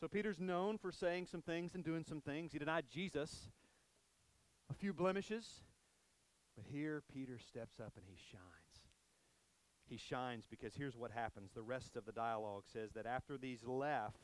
So 0.00 0.08
Peter's 0.08 0.40
known 0.40 0.78
for 0.78 0.90
saying 0.90 1.26
some 1.26 1.42
things 1.42 1.74
and 1.74 1.84
doing 1.84 2.04
some 2.04 2.20
things. 2.20 2.52
He 2.52 2.58
denied 2.58 2.86
Jesus, 2.90 3.48
a 4.70 4.74
few 4.74 4.92
blemishes, 4.92 5.62
but 6.56 6.64
here 6.66 7.02
Peter 7.12 7.38
steps 7.38 7.80
up 7.80 7.92
and 7.96 8.06
he 8.06 8.16
shines. 8.16 8.63
He 9.88 9.96
shines 9.96 10.44
because 10.48 10.74
here's 10.74 10.96
what 10.96 11.10
happens. 11.10 11.50
The 11.54 11.62
rest 11.62 11.96
of 11.96 12.06
the 12.06 12.12
dialogue 12.12 12.64
says 12.72 12.92
that 12.94 13.06
after 13.06 13.36
these 13.36 13.64
left, 13.64 14.16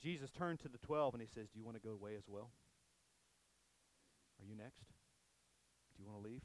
Jesus 0.00 0.30
turned 0.30 0.60
to 0.60 0.68
the 0.68 0.78
12 0.78 1.14
and 1.14 1.22
he 1.22 1.28
says, 1.28 1.48
Do 1.48 1.58
you 1.58 1.64
want 1.64 1.76
to 1.76 1.82
go 1.82 1.94
away 1.94 2.14
as 2.16 2.24
well? 2.28 2.50
Are 4.40 4.46
you 4.46 4.54
next? 4.54 4.86
Do 5.96 6.02
you 6.02 6.06
want 6.06 6.22
to 6.22 6.28
leave? 6.28 6.42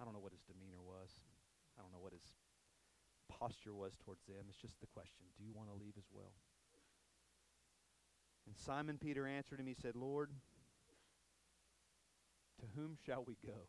I 0.00 0.04
don't 0.04 0.12
know 0.12 0.20
what 0.20 0.32
his 0.32 0.42
demeanor 0.42 0.82
was. 0.84 1.10
I 1.78 1.82
don't 1.82 1.92
know 1.92 2.00
what 2.00 2.12
his 2.12 2.36
posture 3.28 3.74
was 3.74 3.96
towards 4.04 4.24
them. 4.24 4.44
It's 4.48 4.60
just 4.60 4.80
the 4.80 4.86
question 4.86 5.24
Do 5.38 5.44
you 5.44 5.52
want 5.54 5.68
to 5.68 5.74
leave 5.74 5.94
as 5.96 6.06
well? 6.12 6.32
And 8.46 8.56
Simon 8.56 8.98
Peter 8.98 9.26
answered 9.26 9.60
him. 9.60 9.66
He 9.66 9.74
said, 9.74 9.96
Lord, 9.96 10.30
to 12.60 12.66
whom 12.74 12.96
shall 13.04 13.24
we 13.26 13.36
go? 13.44 13.68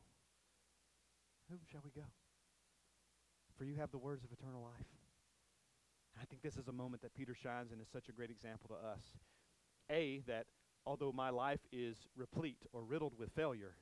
Whom 1.50 1.60
shall 1.70 1.82
we 1.84 1.92
go? 1.92 2.08
For 3.60 3.66
you 3.66 3.76
have 3.76 3.92
the 3.92 3.98
words 3.98 4.24
of 4.24 4.32
eternal 4.32 4.62
life. 4.62 4.88
And 6.16 6.22
I 6.22 6.26
think 6.26 6.42
this 6.42 6.56
is 6.56 6.70
a 6.70 6.72
moment 6.72 7.02
that 7.02 7.14
Peter 7.14 7.36
shines 7.36 7.74
and 7.74 7.82
is 7.82 7.90
such 7.92 8.08
a 8.08 8.14
great 8.14 8.30
example 8.30 8.70
to 8.70 8.88
us. 8.88 9.02
A, 9.92 10.22
that 10.28 10.46
although 10.86 11.12
my 11.12 11.30
life 11.30 11.60
is 11.74 11.98
replete 12.16 12.66
or 12.72 12.84
riddled 12.84 13.20
with 13.20 13.34
failure, 13.36 13.76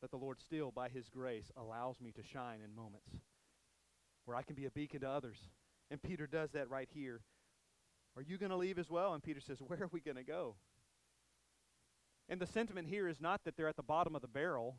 that 0.00 0.12
the 0.12 0.16
Lord 0.16 0.40
still, 0.40 0.70
by 0.70 0.90
His 0.90 1.08
grace, 1.08 1.50
allows 1.56 2.00
me 2.00 2.12
to 2.12 2.22
shine 2.22 2.60
in 2.64 2.72
moments 2.72 3.10
where 4.26 4.36
I 4.36 4.42
can 4.42 4.54
be 4.54 4.66
a 4.66 4.70
beacon 4.70 5.00
to 5.00 5.10
others. 5.10 5.38
And 5.90 6.00
Peter 6.00 6.28
does 6.28 6.52
that 6.52 6.70
right 6.70 6.88
here. 6.94 7.22
Are 8.16 8.22
you 8.22 8.38
going 8.38 8.50
to 8.50 8.56
leave 8.56 8.78
as 8.78 8.90
well? 8.90 9.12
And 9.12 9.24
Peter 9.24 9.40
says, 9.40 9.58
Where 9.58 9.82
are 9.82 9.90
we 9.90 10.00
going 10.00 10.16
to 10.16 10.22
go? 10.22 10.54
And 12.28 12.40
the 12.40 12.46
sentiment 12.46 12.86
here 12.86 13.08
is 13.08 13.20
not 13.20 13.40
that 13.44 13.56
they're 13.56 13.68
at 13.68 13.76
the 13.76 13.82
bottom 13.82 14.14
of 14.14 14.22
the 14.22 14.28
barrel. 14.28 14.76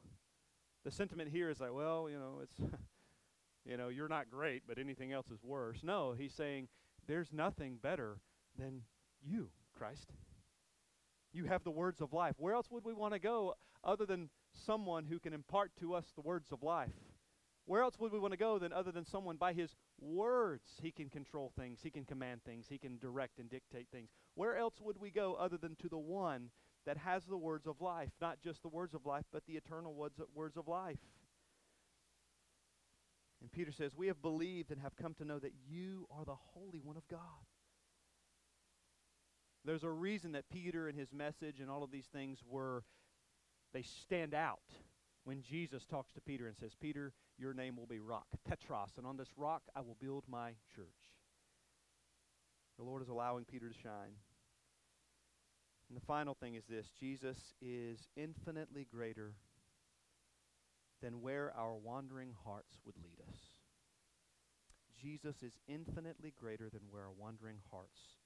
The 0.86 0.92
sentiment 0.92 1.30
here 1.32 1.50
is 1.50 1.60
like, 1.60 1.74
well, 1.74 2.10
you 2.10 2.18
know, 2.18 2.42
it's 2.42 2.60
you 3.66 3.78
know, 3.78 3.90
you're 3.90 4.10
not 4.10 4.30
great, 4.30 4.64
but 4.68 4.78
anything 4.78 5.12
else 5.12 5.28
is 5.32 5.44
worse. 5.44 5.80
No, 5.84 6.14
he's 6.18 6.34
saying 6.34 6.68
there's 7.08 7.32
nothing 7.32 7.78
better 7.82 8.18
than 8.58 8.82
you, 9.22 9.50
Christ. 9.78 10.12
You 11.32 11.46
have 11.46 11.64
the 11.64 11.72
words 11.72 12.02
of 12.02 12.14
life. 12.14 12.36
Where 12.38 12.54
else 12.54 12.70
would 12.70 12.86
we 12.86 12.94
want 12.94 13.14
to 13.14 13.20
go 13.20 13.56
other 13.84 14.06
than 14.06 14.30
someone 14.66 15.06
who 15.06 15.20
can 15.20 15.34
impart 15.34 15.72
to 15.80 15.94
us 15.94 16.06
the 16.16 16.22
words 16.22 16.52
of 16.52 16.62
life? 16.62 16.92
Where 17.66 17.82
else 17.82 17.98
would 18.00 18.12
we 18.12 18.20
want 18.20 18.34
to 18.34 18.38
go 18.38 18.60
than 18.60 18.74
other 18.74 18.92
than 18.92 19.06
someone 19.06 19.38
by 19.38 19.54
his 19.54 19.76
words 20.02 20.64
he 20.82 20.92
can 20.92 21.10
control 21.10 21.52
things, 21.58 21.80
he 21.82 21.90
can 21.90 22.04
command 22.04 22.44
things, 22.44 22.66
he 22.70 22.78
can 22.78 22.98
direct 23.00 23.40
and 23.40 23.50
dictate 23.50 23.88
things? 23.92 24.10
Where 24.36 24.58
else 24.58 24.76
would 24.82 25.00
we 25.00 25.12
go 25.12 25.36
other 25.36 25.58
than 25.58 25.76
to 25.78 25.88
the 25.88 25.98
one 25.98 26.50
that 26.86 26.98
has 26.98 27.24
the 27.24 27.38
words 27.38 27.66
of 27.66 27.80
life, 27.80 28.10
not 28.20 28.42
just 28.44 28.62
the 28.62 28.68
words 28.68 28.94
of 28.94 29.06
life, 29.06 29.24
but 29.32 29.44
the 29.48 29.54
eternal 29.54 29.94
words, 29.94 30.20
words 30.36 30.58
of 30.58 30.68
life? 30.68 30.98
And 33.44 33.52
Peter 33.52 33.74
says, 33.74 33.92
We 33.96 34.08
have 34.08 34.22
believed 34.22 34.72
and 34.72 34.82
have 34.82 34.96
come 34.96 35.14
to 35.16 35.26
know 35.26 35.38
that 35.38 35.52
you 35.70 36.08
are 36.10 36.24
the 36.24 36.34
Holy 36.34 36.80
One 36.82 36.96
of 36.96 37.08
God. 37.10 37.20
There's 39.66 39.84
a 39.84 39.90
reason 39.90 40.32
that 40.32 40.50
Peter 40.50 40.88
and 40.88 40.98
his 40.98 41.14
message 41.14 41.60
and 41.60 41.70
all 41.70 41.84
of 41.84 41.92
these 41.92 42.08
things 42.08 42.40
were, 42.50 42.84
they 43.74 43.82
stand 43.82 44.34
out 44.34 44.62
when 45.26 45.42
Jesus 45.42 45.86
talks 45.86 46.12
to 46.14 46.22
Peter 46.22 46.48
and 46.48 46.58
says, 46.58 46.72
Peter, 46.80 47.14
your 47.38 47.54
name 47.54 47.76
will 47.76 47.86
be 47.86 48.00
rock, 48.00 48.28
Petros, 48.48 48.92
and 48.98 49.06
on 49.06 49.18
this 49.18 49.30
rock 49.38 49.64
I 49.76 49.82
will 49.82 49.98
build 50.02 50.24
my 50.30 50.52
church. 50.74 50.88
The 52.78 52.84
Lord 52.84 53.02
is 53.02 53.10
allowing 53.10 53.46
Peter 53.46 53.70
to 53.70 53.76
shine. 53.76 54.16
And 55.90 55.98
the 55.98 56.06
final 56.06 56.34
thing 56.34 56.56
is 56.56 56.64
this 56.66 56.88
Jesus 56.98 57.38
is 57.62 58.08
infinitely 58.16 58.88
greater 58.92 59.34
than 61.04 61.22
where 61.22 61.52
our 61.56 61.76
wandering 61.76 62.32
hearts 62.46 62.80
would 62.86 62.96
lead 63.04 63.20
us. 63.30 63.36
Jesus 65.00 65.44
is 65.44 65.60
infinitely 65.68 66.34
greater 66.40 66.70
than 66.70 66.88
where 66.90 67.04
our 67.04 67.12
wandering 67.20 67.58
hearts 67.70 68.24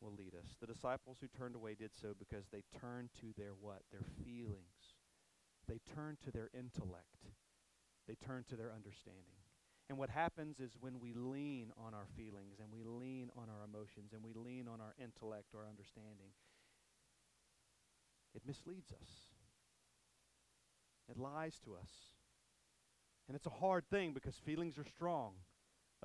will 0.00 0.14
lead 0.16 0.32
us. 0.34 0.56
The 0.60 0.66
disciples 0.66 1.18
who 1.20 1.28
turned 1.28 1.54
away 1.54 1.74
did 1.74 1.90
so 1.94 2.14
because 2.18 2.46
they 2.50 2.64
turned 2.80 3.10
to 3.20 3.34
their 3.36 3.52
what? 3.60 3.82
Their 3.92 4.06
feelings. 4.24 4.96
They 5.68 5.78
turned 5.94 6.18
to 6.24 6.32
their 6.32 6.48
intellect. 6.56 7.28
They 8.08 8.16
turned 8.16 8.48
to 8.48 8.56
their 8.56 8.72
understanding. 8.72 9.44
And 9.90 9.98
what 9.98 10.08
happens 10.08 10.58
is 10.58 10.72
when 10.80 11.00
we 11.00 11.12
lean 11.12 11.70
on 11.76 11.92
our 11.92 12.06
feelings 12.16 12.56
and 12.62 12.72
we 12.72 12.82
lean 12.82 13.28
on 13.36 13.50
our 13.50 13.64
emotions 13.64 14.12
and 14.14 14.22
we 14.24 14.32
lean 14.32 14.68
on 14.68 14.80
our 14.80 14.94
intellect 14.96 15.52
or 15.52 15.68
understanding, 15.68 16.32
it 18.34 18.42
misleads 18.46 18.92
us. 18.92 19.29
It 21.10 21.18
lies 21.18 21.58
to 21.64 21.74
us. 21.74 21.90
And 23.26 23.36
it's 23.36 23.46
a 23.46 23.50
hard 23.50 23.84
thing 23.88 24.12
because 24.12 24.34
feelings 24.36 24.78
are 24.78 24.84
strong. 24.84 25.34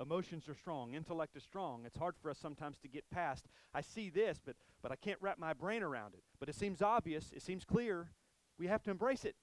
Emotions 0.00 0.48
are 0.48 0.54
strong. 0.54 0.94
Intellect 0.94 1.36
is 1.36 1.42
strong. 1.42 1.84
It's 1.86 1.96
hard 1.96 2.14
for 2.20 2.30
us 2.30 2.38
sometimes 2.38 2.76
to 2.78 2.88
get 2.88 3.08
past. 3.10 3.46
I 3.74 3.80
see 3.80 4.10
this, 4.10 4.38
but, 4.44 4.56
but 4.82 4.92
I 4.92 4.96
can't 4.96 5.18
wrap 5.22 5.38
my 5.38 5.54
brain 5.54 5.82
around 5.82 6.14
it. 6.14 6.22
But 6.38 6.48
it 6.48 6.54
seems 6.54 6.82
obvious. 6.82 7.32
It 7.34 7.42
seems 7.42 7.64
clear. 7.64 8.10
We 8.58 8.66
have 8.66 8.82
to 8.84 8.90
embrace 8.90 9.24
it. 9.24 9.36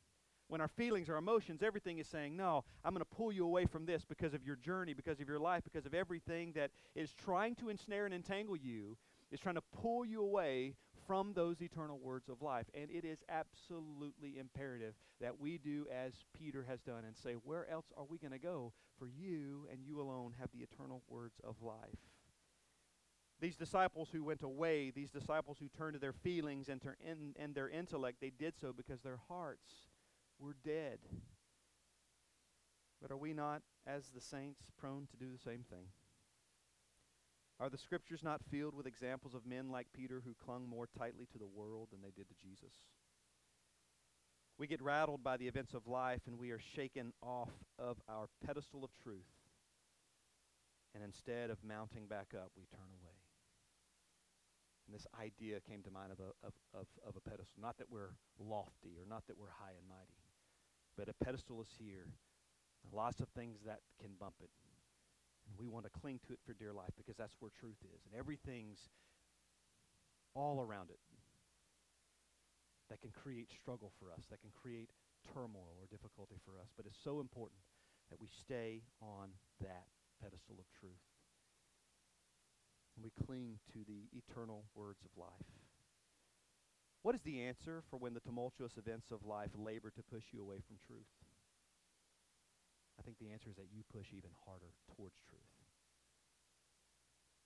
When 0.48 0.62
our 0.62 0.68
feelings, 0.68 1.10
our 1.10 1.18
emotions, 1.18 1.64
everything 1.64 1.98
is 1.98 2.08
saying, 2.08 2.36
no, 2.38 2.64
I'm 2.86 2.94
going 2.94 3.04
to 3.04 3.16
pull 3.16 3.32
you 3.32 3.46
away 3.46 3.66
from 3.66 3.86
this 3.86 4.06
because 4.06 4.34
of 4.34 4.46
your 4.46 4.56
journey, 4.56 4.94
because 4.94 5.20
of 5.20 5.28
your 5.28 5.40
life, 5.40 5.64
because 5.64 5.86
of 5.86 5.94
everything 5.94 6.52
that 6.54 6.72
is 6.96 7.14
trying 7.14 7.56
to 7.56 7.70
ensnare 7.70 8.06
and 8.06 8.14
entangle 8.14 8.56
you, 8.56 8.98
is 9.32 9.40
trying 9.40 9.56
to 9.56 9.64
pull 9.82 10.06
you 10.06 10.22
away 10.22 10.76
from 11.08 11.34
those 11.34 11.62
eternal 11.62 12.00
words 12.00 12.30
of 12.30 12.42
life. 12.42 12.66
And 12.74 12.90
it 12.90 13.06
is 13.06 13.24
absolutely 13.30 14.38
imperative 14.38 14.96
that 15.22 15.40
we 15.40 15.58
do 15.58 15.88
as 15.94 16.14
Peter 16.38 16.66
has 16.68 16.82
done 16.82 17.04
and 17.06 17.16
say, 17.16 17.34
Where 17.34 17.70
else 17.70 17.92
are 17.98 18.06
we 18.08 18.18
going 18.18 18.32
to 18.32 18.40
go? 18.40 18.74
For 18.98 19.08
you 19.08 19.68
and 19.72 19.82
you 19.84 20.00
alone 20.00 20.34
have 20.40 20.50
the 20.52 20.64
eternal 20.64 21.02
words 21.08 21.40
of 21.44 21.62
life. 21.62 22.00
These 23.40 23.56
disciples 23.56 24.10
who 24.12 24.24
went 24.24 24.44
away, 24.44 24.92
these 24.92 25.12
disciples 25.12 25.58
who 25.60 25.68
turned 25.68 25.96
to 25.96 26.00
their 26.00 26.14
feelings 26.14 26.70
and, 26.70 26.82
to, 26.82 26.94
and, 27.06 27.36
and 27.38 27.54
their 27.54 27.68
intellect, 27.68 28.22
they 28.22 28.30
did 28.30 28.54
so 28.60 28.72
because 28.72 29.02
their 29.02 29.20
hearts 29.28 29.70
were 30.40 30.56
dead. 30.64 31.00
But 33.02 33.12
are 33.12 33.18
we 33.18 33.34
not, 33.34 33.62
as 33.86 34.12
the 34.12 34.22
saints, 34.22 34.62
prone 34.78 35.08
to 35.12 35.18
do 35.18 35.30
the 35.30 35.38
same 35.38 35.66
thing? 35.70 35.88
Are 37.64 37.70
the 37.70 37.78
scriptures 37.78 38.20
not 38.22 38.42
filled 38.52 38.76
with 38.76 38.86
examples 38.86 39.34
of 39.34 39.46
men 39.46 39.72
like 39.72 39.88
Peter 39.96 40.22
who 40.26 40.36
clung 40.44 40.68
more 40.68 40.86
tightly 41.00 41.26
to 41.32 41.38
the 41.38 41.48
world 41.48 41.88
than 41.92 42.02
they 42.02 42.12
did 42.12 42.28
to 42.28 42.36
Jesus? 42.44 42.76
We 44.58 44.68
get 44.68 44.82
rattled 44.82 45.24
by 45.24 45.38
the 45.38 45.48
events 45.48 45.74
of 45.74 45.88
life 45.88 46.20
and 46.28 46.38
we 46.38 46.52
are 46.52 46.60
shaken 46.76 47.14
off 47.22 47.52
of 47.80 48.02
our 48.10 48.28
pedestal 48.46 48.84
of 48.84 48.90
truth. 49.02 49.32
And 50.94 51.06
instead 51.06 51.52
of 51.52 51.64
mounting 51.64 52.06
back 52.06 52.36
up, 52.36 52.52
we 52.58 52.66
turn 52.66 52.92
away. 53.00 53.16
And 54.86 54.94
this 54.94 55.08
idea 55.18 55.62
came 55.62 55.84
to 55.84 55.90
mind 55.90 56.12
of 56.12 56.20
a, 56.20 56.46
of, 56.46 56.54
of, 56.74 56.88
of 57.08 57.16
a 57.16 57.22
pedestal. 57.22 57.62
Not 57.62 57.78
that 57.78 57.90
we're 57.90 58.12
lofty 58.38 59.00
or 59.00 59.08
not 59.08 59.24
that 59.28 59.40
we're 59.40 59.56
high 59.64 59.72
and 59.80 59.88
mighty, 59.88 60.20
but 60.98 61.08
a 61.08 61.24
pedestal 61.24 61.62
is 61.62 61.70
here. 61.80 62.12
Lots 62.92 63.22
of 63.22 63.30
things 63.30 63.60
that 63.66 63.80
can 64.02 64.12
bump 64.20 64.36
it. 64.44 64.50
And 65.54 65.62
we 65.62 65.70
want 65.70 65.86
to 65.86 65.94
cling 65.94 66.18
to 66.26 66.34
it 66.34 66.42
for 66.42 66.58
dear 66.58 66.74
life 66.74 66.98
because 66.98 67.14
that's 67.14 67.38
where 67.38 67.54
truth 67.54 67.78
is. 67.86 68.02
And 68.10 68.18
everything's 68.18 68.90
all 70.34 70.66
around 70.66 70.90
it 70.90 70.98
that 72.90 73.02
can 73.02 73.14
create 73.14 73.54
struggle 73.54 73.94
for 74.02 74.10
us, 74.10 74.26
that 74.34 74.42
can 74.42 74.50
create 74.50 74.90
turmoil 75.30 75.78
or 75.78 75.86
difficulty 75.86 76.42
for 76.42 76.58
us. 76.58 76.74
But 76.76 76.90
it's 76.90 76.98
so 76.98 77.22
important 77.22 77.62
that 78.10 78.20
we 78.20 78.28
stay 78.34 78.82
on 78.98 79.30
that 79.62 79.86
pedestal 80.18 80.58
of 80.58 80.66
truth. 80.74 81.06
And 82.98 83.06
we 83.06 83.14
cling 83.26 83.62
to 83.74 83.86
the 83.86 84.10
eternal 84.18 84.66
words 84.74 85.06
of 85.06 85.14
life. 85.18 85.54
What 87.04 87.16
is 87.16 87.22
the 87.22 87.42
answer 87.42 87.84
for 87.90 87.98
when 87.98 88.14
the 88.14 88.22
tumultuous 88.22 88.78
events 88.78 89.12
of 89.12 89.26
life 89.26 89.50
labor 89.54 89.92
to 89.92 90.02
push 90.02 90.24
you 90.32 90.42
away 90.42 90.58
from 90.66 90.78
truth? 90.88 91.10
I 93.04 93.06
think 93.06 93.20
the 93.20 93.36
answer 93.36 93.50
is 93.50 93.58
that 93.58 93.68
you 93.76 93.84
push 93.92 94.16
even 94.16 94.32
harder 94.48 94.72
towards 94.96 95.20
truth. 95.28 95.52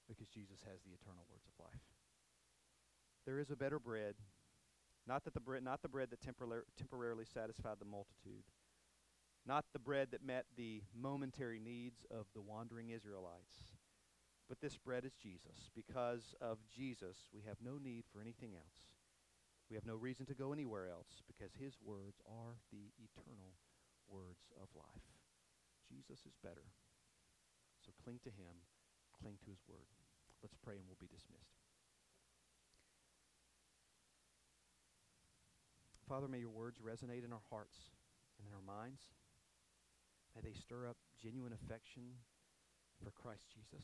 Because 0.05 0.29
Jesus 0.29 0.61
has 0.69 0.85
the 0.85 0.93
eternal 0.93 1.25
words 1.25 1.49
of 1.49 1.57
life. 1.57 1.81
There 3.25 3.39
is 3.39 3.49
a 3.49 3.57
better 3.57 3.79
bread, 3.79 4.15
not 5.07 5.25
that 5.25 5.33
the 5.33 5.41
bread 5.41 5.63
not 5.63 5.81
the 5.81 5.89
bread 5.89 6.11
that 6.11 6.21
temporar- 6.21 6.69
temporarily 6.77 7.25
satisfied 7.25 7.77
the 7.79 7.89
multitude, 7.89 8.45
not 9.45 9.65
the 9.73 9.79
bread 9.79 10.09
that 10.11 10.23
met 10.23 10.45
the 10.55 10.83
momentary 10.93 11.59
needs 11.59 12.05
of 12.11 12.27
the 12.35 12.41
wandering 12.41 12.91
Israelites. 12.91 13.73
But 14.47 14.61
this 14.61 14.77
bread 14.77 15.05
is 15.05 15.15
Jesus. 15.15 15.71
Because 15.75 16.35
of 16.39 16.59
Jesus, 16.69 17.17
we 17.33 17.41
have 17.47 17.57
no 17.65 17.79
need 17.81 18.05
for 18.13 18.21
anything 18.21 18.53
else. 18.53 18.93
We 19.69 19.75
have 19.75 19.85
no 19.85 19.95
reason 19.95 20.27
to 20.27 20.35
go 20.35 20.53
anywhere 20.53 20.87
else 20.87 21.23
because 21.25 21.51
his 21.59 21.73
words 21.83 22.21
are 22.29 22.61
the 22.71 22.93
eternal 23.03 23.57
words 24.07 24.53
of 24.61 24.69
life. 24.75 25.16
Jesus 25.87 26.27
is 26.27 26.35
better. 26.43 26.67
So 27.83 27.95
cling 28.03 28.19
to 28.23 28.29
him, 28.29 28.59
cling 29.15 29.39
to 29.43 29.49
his 29.49 29.63
word. 29.67 29.87
Let's 30.43 30.55
pray 30.59 30.75
and 30.75 30.85
we'll 30.85 30.99
be 30.99 31.09
dismissed. 31.09 31.63
Father, 36.07 36.27
may 36.27 36.39
your 36.39 36.53
words 36.55 36.79
resonate 36.79 37.25
in 37.25 37.33
our 37.33 37.43
hearts 37.49 37.91
and 38.39 38.47
in 38.47 38.53
our 38.55 38.63
minds. 38.63 39.01
May 40.35 40.41
they 40.41 40.55
stir 40.55 40.87
up 40.87 40.95
genuine 41.21 41.51
affection 41.51 42.03
for 43.03 43.11
Christ 43.11 43.47
Jesus. 43.51 43.83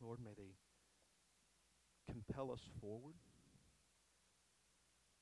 Lord, 0.00 0.18
may 0.18 0.34
they 0.36 0.56
compel 2.10 2.50
us 2.50 2.62
forward. 2.80 3.14